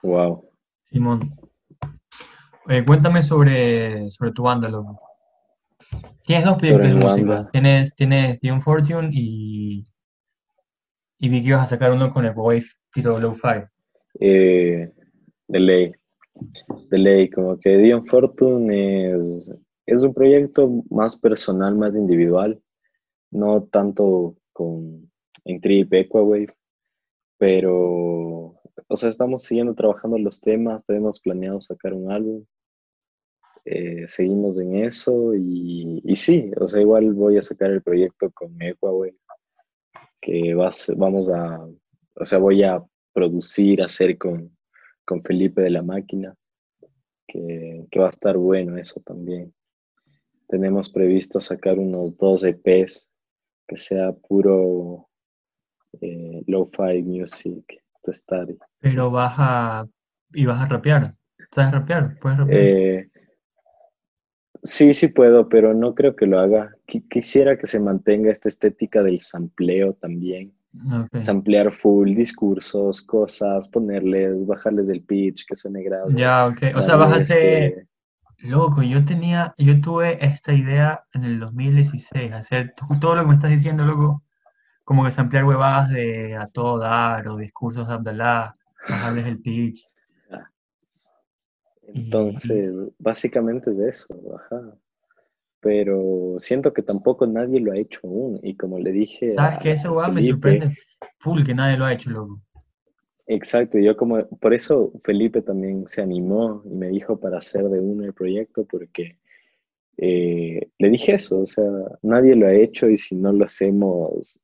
Wow. 0.03 0.48
Simón. 0.84 1.34
cuéntame 2.86 3.22
sobre, 3.22 4.11
sobre 4.11 4.32
tu 4.32 4.42
banda, 4.42 4.68
loco. 4.68 5.00
Tienes 6.24 6.44
dos 6.44 6.57
proyectos 6.57 6.88
de 6.88 6.94
música. 6.94 7.48
Tienes, 7.53 7.94
tienes 7.94 8.40
The 8.40 8.61
Fortune 8.61 9.11
y 9.12 9.84
y 11.22 11.28
vi 11.28 11.40
que 11.40 11.50
ibas 11.50 11.62
a 11.62 11.66
sacar 11.66 11.92
uno 11.92 12.12
con 12.12 12.24
el 12.24 12.32
Wave 12.34 12.66
tiro 12.92 13.16
low-fi. 13.16 13.64
Eh, 14.18 14.90
de 15.46 15.61
ley. 15.61 15.92
De 16.90 16.98
ley, 16.98 17.30
como 17.30 17.61
que 17.61 17.78
Dion 17.78 18.05
Fortune 18.07 19.14
es, 19.14 19.55
es 19.86 20.03
un 20.03 20.12
proyecto 20.12 20.82
más 20.90 21.16
personal, 21.16 21.76
más 21.76 21.94
individual, 21.94 22.61
no 23.30 23.62
tanto 23.62 24.34
con 24.53 25.09
en 25.44 25.61
Trip 25.61 25.94
Equawave, 25.94 26.53
pero, 27.38 28.57
o 28.88 28.96
sea, 28.96 29.10
estamos 29.10 29.44
siguiendo 29.44 29.74
trabajando 29.74 30.18
los 30.18 30.40
temas, 30.40 30.84
tenemos 30.86 31.20
planeado 31.20 31.60
sacar 31.60 31.92
un 31.92 32.10
álbum, 32.10 32.44
eh, 33.64 34.06
seguimos 34.08 34.58
en 34.58 34.76
eso 34.76 35.34
y, 35.34 36.02
sí, 36.16 36.50
o 36.60 36.66
sea, 36.66 36.80
igual 36.80 37.12
voy 37.12 37.38
a 37.38 37.42
sacar 37.42 37.70
el 37.70 37.82
proyecto 37.82 38.30
con 38.32 38.60
Equawave 38.60 39.16
que 40.20 40.54
vamos 40.54 41.30
a, 41.30 41.66
o 42.14 42.24
sea, 42.24 42.38
voy 42.38 42.62
a 42.62 42.82
producir, 43.12 43.82
hacer 43.82 44.16
con, 44.16 44.56
con 45.04 45.22
Felipe 45.22 45.62
de 45.62 45.70
la 45.70 45.82
Máquina, 45.82 46.34
que, 47.26 47.86
que, 47.90 47.98
va 47.98 48.06
a 48.06 48.10
estar 48.10 48.36
bueno 48.36 48.78
eso 48.78 49.00
también. 49.00 49.52
tenemos 50.48 50.90
previsto 50.90 51.40
sacar 51.40 51.78
unos 51.78 52.16
dos 52.16 52.44
EPs 52.44 53.12
que 53.66 53.76
sea 53.76 54.12
puro 54.12 55.08
eh, 56.00 56.42
lo-fi 56.46 57.02
music 57.02 57.82
to 58.03 58.12
study. 58.12 58.59
Pero 58.80 59.11
vas 59.11 59.34
a... 59.38 59.86
y 60.32 60.46
vas 60.46 60.61
a 60.61 60.66
rapear. 60.66 61.14
¿Sabes 61.50 61.72
rapear? 61.72 62.18
¿Puedes 62.20 62.38
rapear? 62.38 62.61
Eh, 62.61 63.11
sí, 64.62 64.94
sí 64.94 65.09
puedo, 65.09 65.48
pero 65.48 65.74
no 65.74 65.94
creo 65.94 66.16
que 66.16 66.26
lo 66.26 66.38
haga. 66.38 66.74
quisiera 66.86 67.59
que 67.59 67.66
se 67.66 67.80
mantenga 67.80 68.30
esta 68.30 68.48
estética 68.48 69.03
del 69.03 69.20
sampleo 69.20 69.94
también. 69.94 70.53
Samplear 71.18 71.70
full 71.70 72.14
discursos, 72.14 73.03
cosas, 73.03 73.68
ponerles, 73.68 74.46
bajarles 74.46 74.86
del 74.86 75.03
pitch, 75.03 75.44
que 75.46 75.55
suene 75.55 75.82
grave. 75.82 76.14
Ya, 76.14 76.46
ok. 76.46 76.76
O 76.76 76.82
sea, 76.82 76.96
vas 76.96 77.12
a 77.12 77.16
hacer... 77.16 77.86
Loco, 78.38 78.82
yo 78.82 79.05
tenía, 79.05 79.55
yo 79.57 79.80
tuve 79.80 80.24
esta 80.24 80.53
idea 80.53 81.05
en 81.12 81.22
el 81.22 81.38
2016, 81.38 82.32
hacer 82.32 82.74
todo 83.00 83.14
lo 83.14 83.22
que 83.22 83.28
me 83.28 83.34
estás 83.34 83.50
diciendo, 83.50 83.84
loco, 83.84 84.24
como 84.93 85.07
que 85.07 85.11
samplear 85.11 85.47
huevadas 85.47 85.88
de 85.88 86.36
a 86.36 86.49
todo 86.49 86.78
dar 86.78 87.26
o 87.26 87.38
discursos 87.38 87.88
de 87.88 87.95
Abdallah, 87.95 88.55
bajarles 88.86 89.26
el 89.26 89.40
pitch. 89.40 89.86
Entonces, 91.95 92.70
básicamente 92.99 93.70
es 93.70 93.78
de 93.78 93.88
eso, 93.88 94.14
ajá. 94.36 94.76
Pero 95.61 96.34
siento 96.36 96.74
que 96.74 96.82
tampoco 96.82 97.26
nadie 97.26 97.59
lo 97.59 97.72
ha 97.72 97.78
hecho 97.78 98.01
aún. 98.05 98.38
Y 98.43 98.55
como 98.55 98.78
le 98.78 98.93
dije. 98.93 99.32
¿Sabes 99.32 99.61
que 99.61 99.70
Ese 99.70 99.88
huevada 99.88 100.12
me 100.12 100.22
sorprende 100.22 100.76
full 101.20 101.43
que 101.43 101.55
nadie 101.55 101.78
lo 101.78 101.86
ha 101.86 101.95
hecho, 101.95 102.11
loco. 102.11 102.43
Exacto, 103.26 103.78
yo 103.78 103.97
como, 103.97 104.28
por 104.28 104.53
eso 104.53 104.93
Felipe 105.05 105.40
también 105.40 105.84
se 105.88 106.03
animó 106.03 106.62
y 106.66 106.74
me 106.74 106.88
dijo 106.88 107.18
para 107.18 107.38
hacer 107.38 107.64
de 107.70 107.80
uno 107.80 108.05
el 108.05 108.12
proyecto, 108.12 108.66
porque 108.66 109.16
eh, 109.97 110.68
le 110.78 110.90
dije 110.90 111.14
eso, 111.14 111.40
o 111.40 111.47
sea, 111.47 111.64
nadie 112.03 112.36
lo 112.36 112.47
ha 112.47 112.53
hecho 112.53 112.90
y 112.90 112.99
si 112.99 113.14
no 113.14 113.32
lo 113.32 113.47
hacemos, 113.47 114.43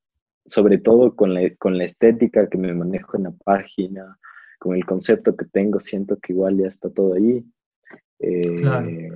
sobre 0.49 0.78
todo 0.78 1.14
con 1.14 1.34
la, 1.34 1.55
con 1.57 1.78
la 1.78 1.84
estética 1.84 2.49
que 2.49 2.59
me 2.59 2.74
manejo 2.74 3.16
en 3.16 3.24
la 3.24 3.30
página, 3.30 4.18
con 4.59 4.74
el 4.74 4.84
concepto 4.84 5.36
que 5.36 5.44
tengo, 5.44 5.78
siento 5.78 6.18
que 6.18 6.32
igual 6.32 6.59
ya 6.59 6.66
está 6.66 6.90
todo 6.90 7.14
ahí. 7.14 7.44
Eh, 8.18 9.11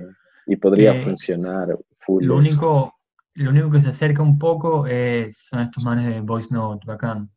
y 0.45 0.55
podría 0.55 0.95
eh, 0.95 1.03
funcionar 1.03 1.77
full. 1.99 2.23
Lo 2.23 2.37
único, 2.37 2.95
lo 3.33 3.49
único 3.49 3.69
que 3.69 3.81
se 3.81 3.89
acerca 3.89 4.21
un 4.21 4.39
poco 4.39 4.87
es, 4.87 5.37
son 5.37 5.59
estos 5.59 5.83
manes 5.83 6.07
de 6.07 6.21
Voice 6.21 6.49
Note, 6.51 6.85
bacán 6.85 7.29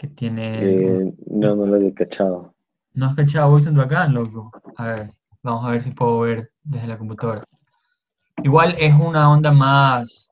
que 0.00 0.08
tiene... 0.08 0.62
Eh, 0.62 1.14
no, 1.26 1.54
no 1.54 1.66
lo 1.66 1.76
he 1.76 1.92
cachado. 1.92 2.54
¿No 2.94 3.04
has 3.04 3.14
cachado 3.14 3.50
Voice 3.50 3.68
acá, 3.68 4.06
loco? 4.06 4.50
A 4.76 4.86
ver, 4.86 5.12
vamos 5.42 5.66
a 5.66 5.72
ver 5.72 5.82
si 5.82 5.90
puedo 5.90 6.20
ver 6.20 6.50
desde 6.62 6.86
la 6.86 6.96
computadora. 6.96 7.44
Igual 8.42 8.74
es 8.78 8.94
una 8.94 9.30
onda 9.30 9.52
más, 9.52 10.29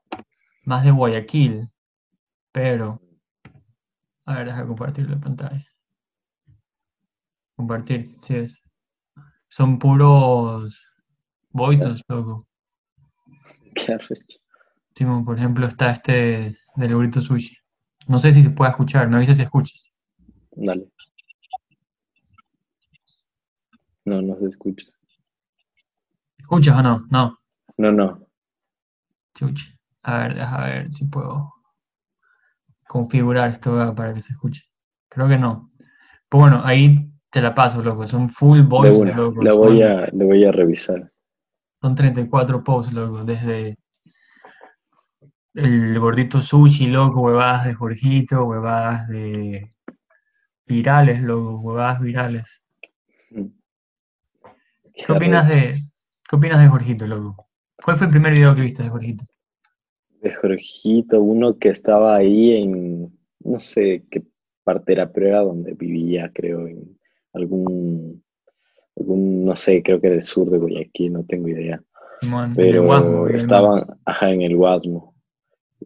más 0.69 0.85
de 0.85 0.91
Guayaquil, 0.91 1.66
pero... 2.53 3.01
A 4.27 4.35
ver, 4.35 4.49
deja 4.49 4.66
compartir 4.66 5.09
la 5.09 5.19
pantalla. 5.19 5.66
Compartir, 7.57 8.14
sí 8.21 8.37
es. 8.37 8.61
Son 9.49 9.79
puros 9.79 10.79
voices, 11.49 12.03
loco. 12.07 12.47
Qué 13.75 13.95
arrecho. 13.95 14.39
por 15.25 15.39
ejemplo, 15.39 15.66
está 15.66 15.93
este 15.93 16.59
del 16.77 16.95
burrito 16.95 17.23
sushi. 17.23 17.57
No 18.07 18.19
sé 18.19 18.33
si 18.33 18.43
se 18.43 18.51
puede 18.51 18.71
escuchar, 18.71 19.09
me 19.09 19.16
avisas 19.16 19.39
si 19.39 19.45
escuchas. 19.45 19.91
Dale. 20.51 20.87
No, 24.05 24.21
no 24.21 24.39
se 24.39 24.49
escucha. 24.49 24.87
¿Escuchas 26.37 26.79
o 26.79 26.83
no? 26.83 27.07
No. 27.11 27.39
No, 27.79 27.91
no. 27.91 28.29
Chucha. 29.35 29.78
A 30.03 30.18
ver, 30.18 30.34
déjame 30.34 30.66
ver 30.70 30.92
si 30.92 31.07
puedo 31.07 31.53
configurar 32.86 33.51
esto 33.51 33.94
para 33.94 34.14
que 34.14 34.22
se 34.22 34.32
escuche. 34.32 34.64
Creo 35.09 35.28
que 35.28 35.38
no. 35.38 35.70
Pues 36.28 36.40
bueno, 36.40 36.62
ahí 36.64 37.11
te 37.30 37.40
la 37.40 37.55
paso, 37.55 37.82
loco. 37.82 38.07
Son 38.07 38.30
full 38.30 38.62
voice, 38.62 39.14
loco. 39.14 39.42
La 39.42 39.55
voy, 39.55 39.82
a, 39.82 40.07
le 40.07 40.24
voy 40.24 40.44
a 40.44 40.53
revisar. 40.53 41.12
Son 41.80 41.94
34 41.94 42.64
posts, 42.64 42.92
loco, 42.92 43.24
desde 43.24 43.78
el 45.55 45.99
gordito 45.99 46.40
sushi, 46.40 46.86
loco, 46.86 47.20
huevadas 47.20 47.64
de 47.66 47.74
Jorgito, 47.74 48.44
huevadas 48.44 49.09
de 49.09 49.70
virales, 50.66 51.20
loco, 51.22 51.61
huevadas 51.61 52.01
virales. 52.01 52.62
¿Qué 54.92 55.12
opinas 55.12 55.49
de 55.49 55.84
qué 56.28 56.36
opinas 56.36 56.61
de 56.61 56.68
Jorgito, 56.68 57.07
loco? 57.07 57.49
¿Cuál 57.82 57.96
fue 57.96 58.07
el 58.07 58.11
primer 58.11 58.32
video 58.32 58.55
que 58.55 58.62
viste 58.62 58.82
de 58.82 58.88
Jorgito? 58.88 59.24
De 60.21 60.33
Jorgito, 60.33 61.23
uno 61.23 61.59
que 61.59 61.69
estaba 61.69 62.16
ahí 62.16 62.53
en 62.53 63.12
no 63.41 63.61
sé 63.61 64.05
qué 64.11 64.23
parte 64.64 64.93
era, 64.93 65.11
pero 65.11 65.29
era 65.29 65.41
donde 65.41 65.73
vivía, 65.75 66.31
creo, 66.35 66.66
en 66.66 66.99
algún, 67.33 68.23
algún 68.97 69.45
no 69.45 69.57
sé, 69.57 69.83
creo 69.83 70.01
que 70.01 70.11
del 70.11 70.23
sur 70.23 70.51
de 70.51 70.59
Guayaquil, 70.59 71.12
no 71.12 71.25
tengo 71.25 71.49
idea. 71.49 71.81
pero 72.55 73.29
estaban, 73.29 73.87
ajá, 74.05 74.31
en 74.31 74.43
el 74.43 74.57
Guasmo 74.57 75.14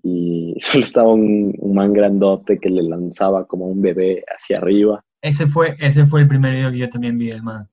y 0.03 0.55
solo 0.61 0.85
estaba 0.85 1.13
un, 1.13 1.55
man 1.75 1.93
grandote 1.93 2.59
que 2.59 2.71
le 2.71 2.83
lanzaba 2.83 3.47
como 3.47 3.67
un 3.67 3.81
bebé 3.81 4.25
hacia 4.37 4.59
arriba. 4.59 5.05
Ese 5.21 5.47
fue, 5.47 5.77
ese 5.79 6.07
fue 6.07 6.23
el 6.23 6.29
primer 6.29 6.55
video 6.55 6.71
que 6.71 6.79
yo 6.79 6.91
también 6.91 7.19
vi 7.19 7.29
del 7.29 7.43
man. 7.43 7.69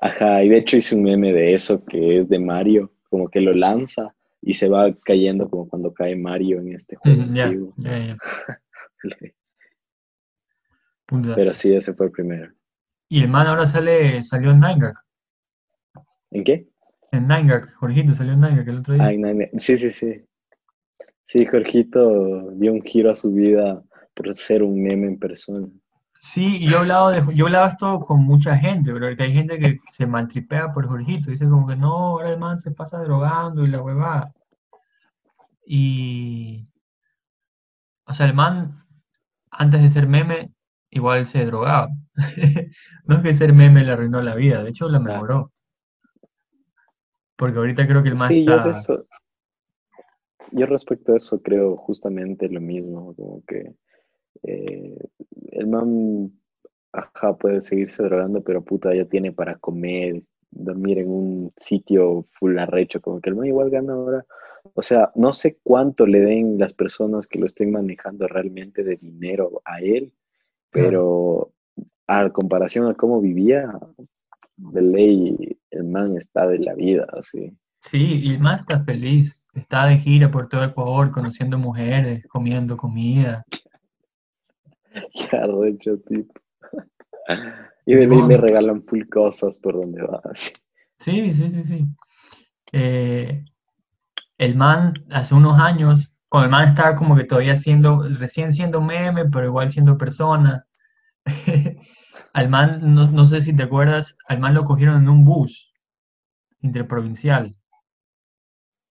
Ajá, 0.00 0.42
y 0.42 0.48
de 0.48 0.58
hecho 0.58 0.78
hice 0.78 0.96
un 0.96 1.02
meme 1.02 1.32
de 1.32 1.54
eso 1.54 1.84
que 1.84 2.18
es 2.18 2.28
de 2.28 2.38
Mario, 2.38 2.90
como 3.10 3.28
que 3.28 3.40
lo 3.40 3.52
lanza 3.52 4.14
y 4.42 4.54
se 4.54 4.68
va 4.68 4.92
cayendo 5.04 5.48
como 5.48 5.68
cuando 5.68 5.92
cae 5.92 6.16
Mario 6.16 6.60
en 6.60 6.74
este 6.74 6.96
juego. 6.96 7.22
Pero 11.34 11.54
sí, 11.54 11.74
ese 11.74 11.92
fue 11.94 12.06
el 12.06 12.12
primero. 12.12 12.52
Y 13.08 13.22
el 13.22 13.28
man 13.28 13.48
ahora 13.48 13.66
sale, 13.66 14.22
salió 14.22 14.52
en 14.52 14.60
Nine 14.60 14.92
¿En 16.30 16.44
qué? 16.44 16.68
En 17.10 17.26
Nine 17.26 17.62
Jorgito 17.74 18.14
salió 18.14 18.34
en 18.34 18.40
Nine 18.40 18.60
el 18.60 18.78
otro 18.78 18.94
día. 18.94 19.08
Ah, 19.08 19.58
sí, 19.58 19.76
sí, 19.76 19.90
sí. 19.90 20.24
Sí, 21.26 21.44
Jorgito 21.44 22.52
dio 22.52 22.72
un 22.72 22.82
giro 22.82 23.10
a 23.10 23.14
su 23.14 23.32
vida 23.32 23.82
por 24.14 24.32
ser 24.34 24.62
un 24.62 24.80
meme 24.80 25.08
en 25.08 25.18
persona. 25.18 25.68
Sí, 26.22 26.58
y 26.64 26.70
yo 26.70 26.80
hablaba, 26.80 27.12
de, 27.12 27.34
yo 27.34 27.46
hablaba 27.46 27.68
esto 27.68 27.98
con 28.00 28.22
mucha 28.22 28.56
gente, 28.56 28.92
pero 28.92 29.16
que 29.16 29.22
hay 29.22 29.32
gente 29.32 29.58
que 29.58 29.78
se 29.88 30.06
maltripea 30.06 30.72
por 30.72 30.86
Jorgito, 30.86 31.30
dice 31.30 31.48
como 31.48 31.66
que 31.66 31.76
no, 31.76 31.92
ahora 31.92 32.30
el 32.30 32.38
man 32.38 32.58
se 32.58 32.70
pasa 32.70 32.98
drogando 33.02 33.64
y 33.64 33.68
la 33.68 33.82
huevada. 33.82 34.32
Y, 35.64 36.68
o 38.04 38.12
sea, 38.12 38.26
el 38.26 38.34
man, 38.34 38.84
antes 39.50 39.80
de 39.80 39.88
ser 39.88 40.06
meme, 40.06 40.52
igual 40.90 41.26
se 41.26 41.46
drogaba. 41.46 41.88
no 43.04 43.16
es 43.16 43.22
que 43.22 43.34
ser 43.34 43.52
meme 43.52 43.84
le 43.84 43.92
arruinó 43.92 44.20
la 44.20 44.34
vida, 44.34 44.62
de 44.62 44.70
hecho 44.70 44.88
la 44.88 45.00
mejoró. 45.00 45.52
Porque 47.36 47.58
ahorita 47.58 47.86
creo 47.86 48.02
que 48.02 48.10
el 48.10 48.18
man 48.18 48.28
sí, 48.28 48.40
está... 48.46 48.72
Yo 48.72 48.98
yo 50.52 50.66
respecto 50.66 51.12
a 51.12 51.16
eso 51.16 51.40
creo 51.40 51.76
justamente 51.76 52.48
lo 52.48 52.60
mismo, 52.60 53.14
como 53.14 53.42
que 53.46 53.74
eh, 54.42 54.96
el 55.52 55.66
man, 55.66 56.32
ajá, 56.92 57.36
puede 57.36 57.60
seguirse 57.60 58.02
drogando, 58.02 58.42
pero 58.42 58.62
puta, 58.62 58.94
ya 58.94 59.04
tiene 59.04 59.32
para 59.32 59.56
comer, 59.56 60.22
dormir 60.50 60.98
en 60.98 61.10
un 61.10 61.52
sitio 61.56 62.26
full 62.38 62.58
arrecho, 62.58 63.00
como 63.00 63.20
que 63.20 63.30
el 63.30 63.36
man 63.36 63.46
igual 63.46 63.70
gana 63.70 63.92
ahora. 63.94 64.24
O 64.74 64.82
sea, 64.82 65.10
no 65.14 65.32
sé 65.32 65.58
cuánto 65.62 66.06
le 66.06 66.20
den 66.20 66.58
las 66.58 66.72
personas 66.72 67.26
que 67.26 67.38
lo 67.38 67.46
estén 67.46 67.72
manejando 67.72 68.28
realmente 68.28 68.82
de 68.84 68.96
dinero 68.96 69.62
a 69.64 69.80
él, 69.80 70.12
pero 70.70 71.52
a 72.06 72.28
comparación 72.30 72.86
a 72.86 72.94
cómo 72.94 73.20
vivía, 73.20 73.72
de 74.56 74.82
ley, 74.82 75.58
el 75.70 75.84
man 75.84 76.16
está 76.16 76.46
de 76.46 76.58
la 76.58 76.74
vida, 76.74 77.06
así. 77.12 77.52
Sí, 77.80 78.20
y 78.22 78.34
el 78.34 78.40
man 78.40 78.60
está 78.60 78.84
feliz 78.84 79.40
está 79.54 79.86
de 79.86 79.98
gira 79.98 80.30
por 80.30 80.48
todo 80.48 80.64
Ecuador 80.64 81.10
conociendo 81.10 81.58
mujeres, 81.58 82.26
comiendo 82.28 82.76
comida. 82.76 83.44
Ya, 85.32 85.46
recho, 85.46 85.98
tipo. 86.06 86.34
Y 87.86 87.94
de 87.94 88.06
mí 88.06 88.22
me 88.22 88.36
regalan 88.36 88.84
full 88.84 89.08
cosas 89.08 89.56
por 89.58 89.80
donde 89.80 90.02
vas. 90.02 90.52
Sí, 90.98 91.32
sí, 91.32 91.48
sí, 91.48 91.62
sí. 91.62 91.86
Eh, 92.72 93.44
el 94.38 94.54
man, 94.54 94.94
hace 95.10 95.34
unos 95.34 95.58
años, 95.58 96.18
cuando 96.28 96.44
el 96.44 96.50
man 96.52 96.68
estaba 96.68 96.94
como 96.94 97.16
que 97.16 97.24
todavía 97.24 97.56
siendo, 97.56 98.06
recién 98.18 98.52
siendo 98.52 98.80
meme, 98.80 99.24
pero 99.24 99.46
igual 99.46 99.70
siendo 99.70 99.98
persona. 99.98 100.66
al 102.32 102.48
man, 102.48 102.94
no, 102.94 103.10
no 103.10 103.24
sé 103.24 103.40
si 103.40 103.56
te 103.56 103.64
acuerdas, 103.64 104.16
al 104.28 104.38
man 104.38 104.54
lo 104.54 104.62
cogieron 104.62 105.02
en 105.02 105.08
un 105.08 105.24
bus 105.24 105.72
interprovincial. 106.60 107.50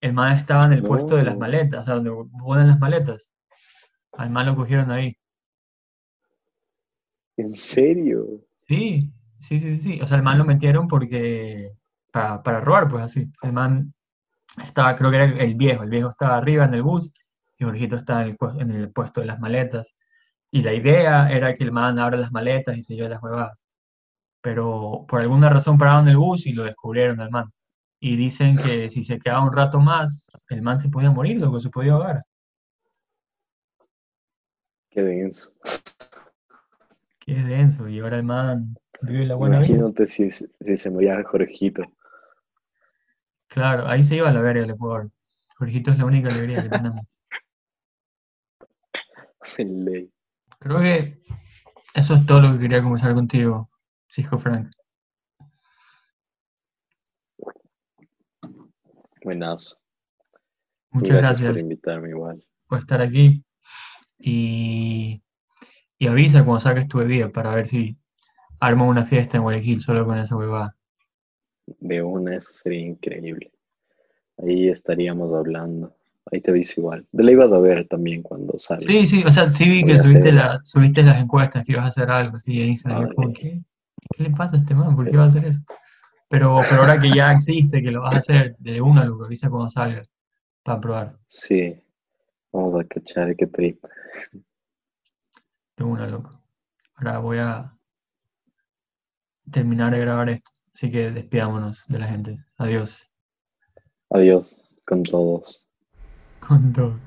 El 0.02 0.14
man 0.14 0.38
estaba 0.38 0.66
en 0.66 0.74
el 0.74 0.84
puesto 0.84 1.16
de 1.16 1.24
las 1.24 1.38
maletas, 1.38 1.82
o 1.82 1.86
sea, 1.86 1.96
donde 1.96 2.12
ponen 2.40 2.68
las 2.68 2.80
maletas. 2.80 3.34
Al 4.14 4.30
man 4.30 4.46
lo 4.46 4.56
cogieron 4.56 4.92
ahí. 4.92 5.19
¿En 7.40 7.54
serio? 7.54 8.28
Sí, 8.68 9.14
sí, 9.40 9.62
sí, 9.62 9.78
sí. 9.78 10.02
O 10.02 10.06
sea, 10.06 10.18
el 10.18 10.24
man 10.24 10.38
lo 10.38 10.44
metieron 10.44 10.90
porque 10.90 11.72
para, 12.12 12.44
para 12.44 12.60
robar, 12.60 12.90
pues 12.90 13.04
así. 13.04 13.32
El 13.42 13.54
man 13.54 13.94
estaba, 14.62 14.94
creo 14.98 15.10
que 15.10 15.16
era 15.16 15.26
el 15.26 15.56
viejo, 15.56 15.84
el 15.84 15.90
viejo 15.90 16.10
estaba 16.10 16.36
arriba 16.36 16.66
en 16.66 16.74
el 16.74 16.84
bus 16.84 17.14
y 17.58 17.64
Jorgito 17.64 17.96
estaba 17.96 18.24
en 18.24 18.30
el, 18.32 18.36
puesto, 18.36 18.60
en 18.60 18.72
el 18.72 18.92
puesto 18.92 19.22
de 19.22 19.28
las 19.28 19.40
maletas. 19.40 19.96
Y 20.52 20.64
la 20.64 20.74
idea 20.74 21.32
era 21.32 21.56
que 21.56 21.64
el 21.64 21.72
man 21.72 21.98
abra 21.98 22.18
las 22.18 22.34
maletas 22.34 22.76
y 22.76 22.84
se 22.84 22.96
lleve 22.96 23.08
las 23.08 23.24
huevadas. 23.24 23.66
Pero 24.42 25.06
por 25.08 25.22
alguna 25.22 25.50
razón 25.50 25.78
pararon 25.78 26.10
el 26.10 26.18
bus 26.18 26.46
y 26.46 26.52
lo 26.52 26.66
descubrieron 26.66 27.22
al 27.22 27.32
man. 27.32 27.46
Y 28.02 28.18
dicen 28.18 28.58
que 28.58 28.90
si 28.90 29.06
se 29.06 29.18
quedaba 29.18 29.46
un 29.46 29.54
rato 29.54 29.80
más, 29.80 30.46
el 30.50 30.62
man 30.62 30.78
se 30.78 30.90
podía 30.90 31.12
morir, 31.12 31.40
lo 31.40 31.54
que 31.54 31.62
se 31.62 31.70
podía 31.70 31.94
ahogar. 31.94 32.22
Qué 34.90 35.04
denso. 35.04 35.54
Qué 37.30 37.44
denso. 37.44 37.88
Y 37.88 38.00
ahora 38.00 38.18
el 38.18 38.24
man 38.24 38.76
vive 39.02 39.24
la 39.28 39.36
buena 39.36 39.60
vida. 39.60 39.68
Imagínate 39.68 40.08
si, 40.08 40.32
si 40.32 40.78
se 40.78 40.90
moría 40.90 41.24
Jorgito. 41.24 41.84
Claro, 43.48 43.88
ahí 43.88 44.04
se 44.04 44.16
iba 44.16 44.30
a 44.30 44.34
la 44.34 44.42
verga 44.42 44.64
el 44.64 44.72
Ecuador. 44.72 45.12
Jorgito 45.58 45.92
es 45.92 46.00
la 46.00 46.06
única 46.06 46.30
alegría 46.30 46.64
que 46.64 46.70
tenemos. 46.70 47.06
Creo 50.60 50.80
que 50.80 51.22
eso 51.94 52.16
es 52.16 52.26
todo 52.26 52.42
lo 52.42 52.54
que 52.54 52.60
quería 52.60 52.82
conversar 52.82 53.14
contigo, 53.14 53.70
Cisco 54.10 54.40
Frank. 54.40 54.72
Buenazo. 59.24 59.78
Muchas 60.90 61.18
Gracias 61.18 61.42
gracias, 61.42 61.52
por 61.52 61.62
invitarme 61.62 62.10
igual. 62.10 62.44
por 62.68 62.80
estar 62.80 63.02
aquí. 63.02 63.46
Y, 64.18 65.22
y 66.00 66.08
avisa 66.08 66.44
cuando 66.46 66.62
saques 66.62 66.88
tu 66.88 66.98
bebida 66.98 67.30
para 67.30 67.54
ver 67.54 67.68
si 67.68 67.98
armo 68.60 68.88
una 68.88 69.06
fiesta 69.06 69.38
en 69.38 69.44
Guayaquil 69.44 69.82
solo 69.82 70.06
con 70.06 70.18
esa 70.18 70.36
huevada. 70.36 70.76
De 71.80 72.02
una, 72.02 72.36
eso 72.36 72.52
sería 72.54 72.80
increíble. 72.80 73.52
Ahí 74.38 74.70
estaríamos 74.70 75.34
hablando. 75.34 75.94
Ahí 76.32 76.42
te 76.42 76.52
aviso 76.52 76.80
igual. 76.80 77.06
De 77.12 77.24
la 77.24 77.32
ibas 77.32 77.52
a 77.52 77.60
ver 77.60 77.88
también 77.88 78.24
cuando 78.24 78.58
salga. 78.58 78.86
Sí, 78.88 79.08
sí, 79.08 79.24
o 79.26 79.32
sea, 79.32 79.52
sí 79.52 79.66
vi 79.66 79.82
Voy 79.82 79.92
que 79.92 80.00
subiste, 80.00 80.32
la, 80.32 80.62
subiste 80.64 81.04
las 81.04 81.20
encuestas 81.20 81.66
que 81.66 81.74
ibas 81.74 81.86
a 81.86 81.90
hacer 81.90 82.10
algo, 82.10 82.38
así 82.38 82.62
en 82.62 82.70
Instagram. 82.70 83.34
¿Qué 83.34 83.62
le 84.18 84.30
pasa 84.32 84.56
a 84.56 84.60
este 84.60 84.74
man? 84.74 84.96
¿Por 84.96 85.10
qué 85.10 85.18
va 85.18 85.26
a 85.26 85.28
hacer 85.28 85.46
eso? 85.46 85.60
Pero, 86.30 86.62
pero 86.70 86.82
ahora 86.82 87.00
que 87.00 87.10
ya 87.14 87.34
existe, 87.34 87.82
que 87.82 87.92
lo 87.92 88.02
vas 88.02 88.16
a 88.16 88.20
hacer 88.20 88.56
de 88.60 88.80
una, 88.80 89.04
lo 89.04 89.26
avisa 89.26 89.50
cuando 89.50 89.70
salga 89.70 90.02
para 90.64 90.80
probar. 90.80 91.18
Sí. 91.28 91.76
Vamos 92.52 92.76
a 92.76 92.84
cachar 92.86 93.36
qué 93.36 93.48
trip. 93.48 93.84
De 95.80 95.86
una, 95.86 96.08
loco. 96.08 96.30
Ahora 96.96 97.20
voy 97.20 97.38
a 97.38 97.74
terminar 99.50 99.94
de 99.94 100.00
grabar 100.00 100.30
esto. 100.30 100.52
Así 100.74 100.92
que 100.92 101.10
despidámonos 101.10 101.86
de 101.88 102.00
la 102.00 102.08
gente. 102.08 102.38
Adiós. 102.58 103.10
Adiós 104.10 104.62
con 104.86 105.04
todos. 105.04 105.70
Con 106.46 106.74
todos. 106.74 107.00